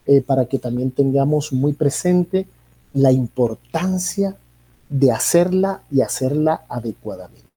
eh, 0.06 0.22
para 0.22 0.46
que 0.46 0.60
también 0.60 0.92
tengamos 0.92 1.52
muy 1.52 1.74
presente 1.74 2.48
la 2.94 3.12
importancia 3.12 4.38
de 4.90 5.12
hacerla 5.12 5.84
y 5.92 6.02
hacerla 6.02 6.66
adecuadamente. 6.68 7.48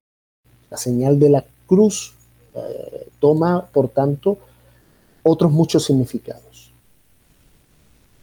La 0.69 0.77
señal 0.77 1.19
de 1.19 1.29
la 1.29 1.45
cruz 1.67 2.13
eh, 2.53 3.09
toma, 3.19 3.65
por 3.65 3.89
tanto, 3.89 4.37
otros 5.23 5.51
muchos 5.51 5.83
significados. 5.85 6.71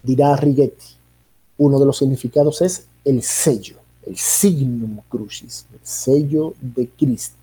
Dirá 0.02 0.36
Righetti, 0.36 0.96
uno 1.58 1.78
de 1.78 1.86
los 1.86 1.98
significados 1.98 2.62
es 2.62 2.86
el 3.04 3.22
sello, 3.22 3.76
el 4.06 4.16
signum 4.16 5.00
crucis, 5.08 5.66
el 5.72 5.80
sello 5.82 6.54
de 6.60 6.88
Cristo 6.88 7.40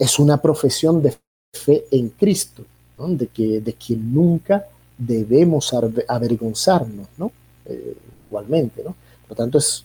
es 0.00 0.18
una 0.18 0.40
profesión 0.40 1.02
de 1.02 1.14
fe 1.52 1.84
en 1.90 2.08
Cristo, 2.08 2.64
de, 2.96 3.26
que, 3.28 3.60
de 3.60 3.74
quien 3.74 4.12
nunca 4.12 4.66
debemos 4.96 5.72
avergonzarnos, 6.08 7.06
¿no? 7.18 7.30
Eh, 7.66 7.96
igualmente, 8.26 8.82
¿no? 8.82 8.94
Por 9.22 9.30
lo 9.30 9.36
tanto, 9.36 9.58
es, 9.58 9.84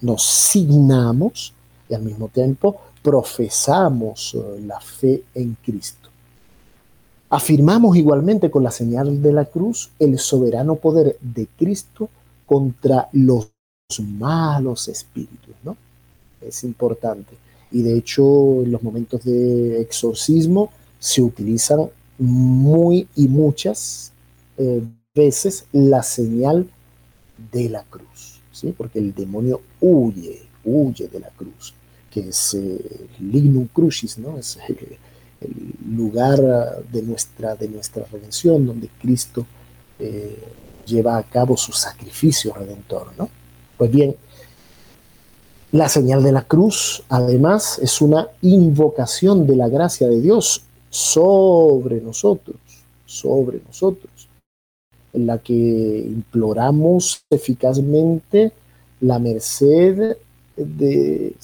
nos 0.00 0.22
signamos 0.24 1.54
y 1.88 1.94
al 1.94 2.02
mismo 2.02 2.28
tiempo 2.28 2.80
profesamos 3.02 4.34
eh, 4.34 4.60
la 4.66 4.80
fe 4.80 5.22
en 5.34 5.56
Cristo. 5.64 6.08
Afirmamos 7.28 7.96
igualmente 7.96 8.50
con 8.50 8.62
la 8.62 8.70
señal 8.70 9.20
de 9.20 9.32
la 9.32 9.44
cruz 9.46 9.90
el 9.98 10.18
soberano 10.18 10.76
poder 10.76 11.16
de 11.20 11.48
Cristo 11.56 12.08
contra 12.46 13.08
los 13.12 13.50
malos 14.00 14.88
espíritus, 14.88 15.54
¿no? 15.62 15.76
Es 16.40 16.64
importante. 16.64 17.36
Y 17.72 17.82
de 17.82 17.96
hecho, 17.96 18.62
en 18.62 18.72
los 18.72 18.82
momentos 18.82 19.24
de 19.24 19.80
exorcismo 19.80 20.70
se 20.98 21.22
utilizan 21.22 21.88
muy 22.18 23.08
y 23.16 23.28
muchas 23.28 24.12
eh, 24.56 24.82
veces 25.14 25.66
la 25.72 26.02
señal 26.02 26.68
de 27.52 27.68
la 27.68 27.82
cruz, 27.84 28.06
¿sí? 28.56 28.74
Porque 28.76 28.98
el 28.98 29.14
demonio 29.14 29.60
huye, 29.80 30.42
huye 30.64 31.08
de 31.08 31.20
la 31.20 31.28
cruz, 31.30 31.74
que 32.10 32.28
es 32.28 32.54
eh, 32.54 33.08
lignum 33.20 33.66
crucis, 33.66 34.18
¿no? 34.18 34.38
Es 34.38 34.58
el, 34.68 34.98
lugar 35.94 36.40
de 36.90 37.02
nuestra, 37.02 37.54
de 37.54 37.68
nuestra 37.68 38.04
redención, 38.10 38.66
donde 38.66 38.88
Cristo 39.00 39.46
eh, 39.98 40.42
lleva 40.86 41.18
a 41.18 41.22
cabo 41.22 41.56
su 41.58 41.72
sacrificio 41.72 42.54
redentor, 42.54 43.12
¿no? 43.18 43.28
Pues 43.76 43.90
bien, 43.90 44.16
la 45.72 45.90
señal 45.90 46.22
de 46.22 46.32
la 46.32 46.42
cruz, 46.42 47.02
además, 47.10 47.78
es 47.82 48.00
una 48.00 48.28
invocación 48.40 49.46
de 49.46 49.56
la 49.56 49.68
gracia 49.68 50.08
de 50.08 50.22
Dios 50.22 50.62
sobre 50.88 52.00
nosotros, 52.00 52.56
sobre 53.04 53.60
nosotros, 53.66 54.10
en 55.12 55.26
la 55.26 55.38
que 55.38 55.52
imploramos 56.06 57.22
eficazmente 57.30 58.52
la 59.00 59.18
merced 59.18 60.16
de, 60.56 61.34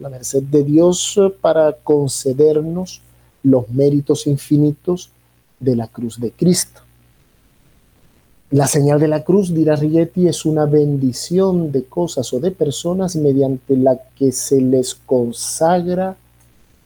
la 0.00 0.08
merced 0.08 0.42
de 0.42 0.64
Dios 0.64 1.20
para 1.40 1.72
concedernos 1.72 3.00
los 3.42 3.68
méritos 3.68 4.26
infinitos 4.26 5.10
de 5.60 5.76
la 5.76 5.86
cruz 5.86 6.18
de 6.18 6.30
Cristo. 6.30 6.80
La 8.50 8.68
señal 8.68 9.00
de 9.00 9.08
la 9.08 9.24
cruz, 9.24 9.52
dirá 9.52 9.74
Rigetti, 9.74 10.28
es 10.28 10.44
una 10.44 10.64
bendición 10.64 11.72
de 11.72 11.84
cosas 11.84 12.32
o 12.32 12.40
de 12.40 12.52
personas 12.52 13.16
mediante 13.16 13.76
la 13.76 13.98
que 14.16 14.30
se 14.32 14.60
les 14.60 14.94
consagra 14.94 16.16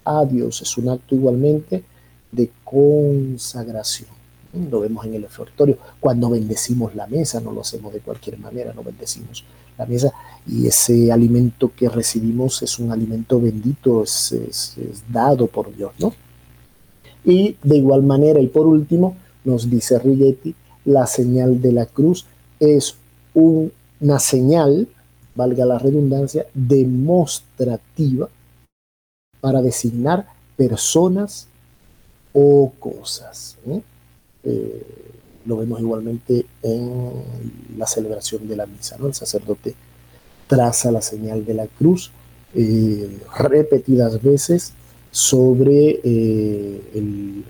a 0.05 0.25
Dios. 0.25 0.63
Es 0.63 0.79
un 0.79 0.89
acto 0.89 1.15
igualmente 1.15 1.85
de 2.33 2.51
consagración. 2.65 4.18
Lo 4.53 4.81
vemos 4.81 5.05
en 5.05 5.15
el 5.15 5.25
ofertorio. 5.25 5.79
Cuando 6.01 6.31
bendecimos 6.31 6.95
la 6.95 7.07
mesa, 7.07 7.41
no 7.41 7.53
lo 7.53 7.61
hacemos 7.61 7.93
de 7.93 8.01
cualquier 8.01 8.39
manera, 8.39 8.73
no 8.73 8.83
bendecimos 8.83 9.45
la 9.77 9.87
mesa 9.87 10.13
y 10.47 10.67
ese 10.67 11.13
alimento 11.13 11.71
que 11.75 11.89
recibimos 11.89 12.63
es 12.63 12.79
un 12.79 12.91
alimento 12.91 13.41
bendito, 13.41 14.03
es, 14.03 14.33
es 14.33 15.05
dado 15.09 15.47
por 15.47 15.75
Dios, 15.75 15.93
¿no? 15.99 16.13
Y 17.25 17.57
de 17.63 17.77
igual 17.77 18.03
manera, 18.03 18.41
y 18.41 18.47
por 18.47 18.67
último, 18.67 19.17
nos 19.45 19.71
dice 19.71 19.99
Rigetti, 19.99 20.55
la 20.85 21.07
señal 21.07 21.61
de 21.61 21.73
la 21.73 21.87
cruz 21.87 22.27
es 22.59 22.97
una 23.35 24.19
señal, 24.19 24.89
valga 25.35 25.67
la 25.67 25.79
redundancia, 25.79 26.47
demostrativa 26.55 28.29
para 29.41 29.63
designar 29.63 30.27
personas 30.57 31.49
o 32.33 32.73
cosas. 32.79 33.59
¿eh? 33.67 33.83
Eh, 34.49 34.83
lo 35.47 35.57
vemos 35.57 35.81
igualmente 35.81 36.45
en 36.63 37.13
la 37.77 37.87
celebración 37.87 38.47
de 38.49 38.57
la 38.57 38.67
misa. 38.67 38.97
¿no? 38.99 39.07
El 39.07 39.15
sacerdote 39.15 39.75
traza 40.47 40.91
la 40.91 41.01
señal 41.01 41.45
de 41.45 41.55
la 41.55 41.67
cruz 41.67 42.11
eh, 42.55 43.19
repetidas 43.39 44.23
veces 44.23 44.73
sobre 45.11 46.01
el, 46.03 47.45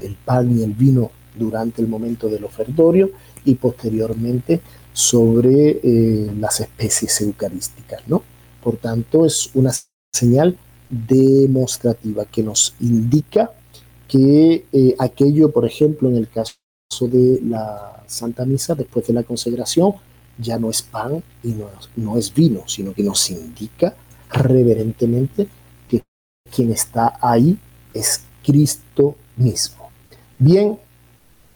el 0.00 0.16
pan 0.24 0.58
y 0.58 0.62
el 0.62 0.72
vino 0.72 1.10
durante 1.36 1.82
el 1.82 1.88
momento 1.88 2.28
del 2.28 2.44
ofertorio 2.44 3.10
y 3.44 3.54
posteriormente 3.54 4.60
sobre 4.92 5.80
eh, 5.82 6.32
las 6.38 6.60
especies 6.60 7.20
eucarísticas, 7.20 8.02
¿no? 8.06 8.22
Por 8.62 8.78
tanto, 8.78 9.26
es 9.26 9.50
una 9.54 9.70
señal 10.12 10.56
demostrativa 10.88 12.24
que 12.24 12.42
nos 12.42 12.74
indica 12.80 13.50
que 14.08 14.64
eh, 14.72 14.94
aquello, 14.98 15.50
por 15.50 15.64
ejemplo, 15.64 16.08
en 16.08 16.16
el 16.16 16.28
caso 16.28 16.54
de 17.00 17.40
la 17.42 18.02
Santa 18.06 18.44
Misa, 18.44 18.74
después 18.74 19.06
de 19.06 19.14
la 19.14 19.22
consagración, 19.22 19.94
ya 20.38 20.58
no 20.58 20.70
es 20.70 20.82
pan 20.82 21.22
y 21.42 21.48
no, 21.48 21.68
no 21.96 22.16
es 22.16 22.32
vino, 22.32 22.62
sino 22.66 22.92
que 22.92 23.02
nos 23.02 23.30
indica 23.30 23.94
reverentemente 24.30 25.48
que 25.88 26.02
quien 26.54 26.72
está 26.72 27.18
ahí 27.20 27.58
es 27.94 28.22
Cristo 28.44 29.16
mismo. 29.36 29.90
Bien, 30.38 30.78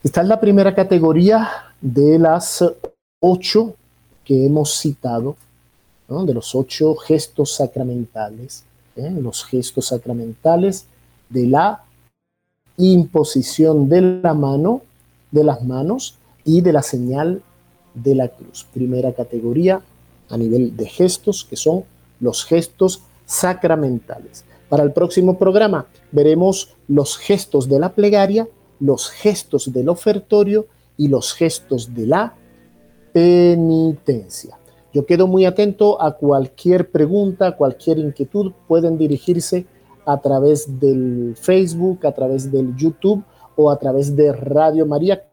esta 0.03 0.21
es 0.21 0.27
la 0.27 0.39
primera 0.39 0.73
categoría 0.73 1.47
de 1.79 2.17
las 2.17 2.63
ocho 3.19 3.75
que 4.25 4.45
hemos 4.45 4.79
citado, 4.79 5.35
de 6.07 6.33
los 6.33 6.55
ocho 6.55 6.95
gestos 6.95 7.55
sacramentales, 7.55 8.65
¿eh? 8.95 9.11
los 9.11 9.45
gestos 9.45 9.87
sacramentales 9.87 10.85
de 11.29 11.47
la 11.47 11.83
imposición 12.85 13.89
de 13.89 14.01
la 14.01 14.33
mano, 14.33 14.81
de 15.31 15.43
las 15.43 15.63
manos 15.63 16.15
y 16.43 16.61
de 16.61 16.73
la 16.73 16.81
señal 16.81 17.41
de 17.93 18.15
la 18.15 18.29
cruz. 18.29 18.65
Primera 18.73 19.13
categoría 19.13 19.81
a 20.29 20.37
nivel 20.37 20.75
de 20.75 20.87
gestos, 20.87 21.43
que 21.43 21.55
son 21.55 21.83
los 22.19 22.45
gestos 22.45 23.03
sacramentales. 23.25 24.45
Para 24.69 24.83
el 24.83 24.93
próximo 24.93 25.37
programa 25.37 25.87
veremos 26.11 26.75
los 26.87 27.17
gestos 27.17 27.67
de 27.67 27.79
la 27.79 27.93
plegaria 27.93 28.47
los 28.81 29.09
gestos 29.09 29.71
del 29.71 29.87
ofertorio 29.87 30.65
y 30.97 31.07
los 31.07 31.33
gestos 31.33 31.93
de 31.93 32.07
la 32.07 32.33
penitencia. 33.13 34.57
Yo 34.93 35.05
quedo 35.05 35.27
muy 35.27 35.45
atento 35.45 36.01
a 36.01 36.17
cualquier 36.17 36.89
pregunta, 36.89 37.55
cualquier 37.55 37.99
inquietud. 37.99 38.51
Pueden 38.67 38.97
dirigirse 38.97 39.65
a 40.11 40.19
través 40.19 40.79
del 40.79 41.35
Facebook, 41.39 42.05
a 42.05 42.11
través 42.11 42.51
del 42.51 42.75
YouTube 42.75 43.23
o 43.55 43.69
a 43.69 43.77
través 43.77 44.15
de 44.15 44.33
Radio 44.33 44.85
María, 44.85 45.23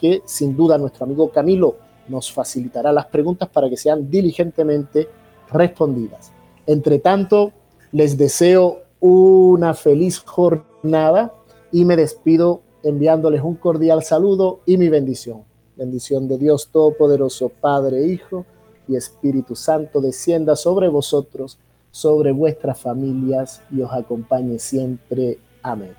que 0.00 0.22
sin 0.24 0.56
duda 0.56 0.78
nuestro 0.78 1.04
amigo 1.04 1.30
Camilo 1.30 1.76
nos 2.08 2.32
facilitará 2.32 2.92
las 2.92 3.06
preguntas 3.06 3.48
para 3.48 3.68
que 3.68 3.76
sean 3.76 4.10
diligentemente 4.10 5.08
respondidas. 5.50 6.32
Entre 6.66 6.98
tanto, 6.98 7.52
les 7.92 8.16
deseo 8.16 8.82
una 9.00 9.74
feliz 9.74 10.20
jornada 10.20 11.34
y 11.72 11.84
me 11.84 11.96
despido 11.96 12.62
enviándoles 12.82 13.42
un 13.42 13.56
cordial 13.56 14.02
saludo 14.02 14.60
y 14.66 14.76
mi 14.76 14.88
bendición. 14.88 15.44
Bendición 15.76 16.28
de 16.28 16.38
Dios 16.38 16.68
Todopoderoso, 16.72 17.48
Padre, 17.48 18.06
Hijo 18.06 18.44
y 18.88 18.96
Espíritu 18.96 19.54
Santo, 19.54 20.00
descienda 20.00 20.56
sobre 20.56 20.88
vosotros, 20.88 21.58
sobre 21.90 22.32
vuestras 22.32 22.80
familias 22.80 23.62
y 23.70 23.82
os 23.82 23.92
acompañe 23.92 24.58
siempre. 24.58 25.38
Amén. 25.62 25.94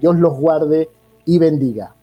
Dios 0.00 0.16
los 0.16 0.38
guarde 0.38 0.88
y 1.24 1.38
bendiga. 1.38 1.94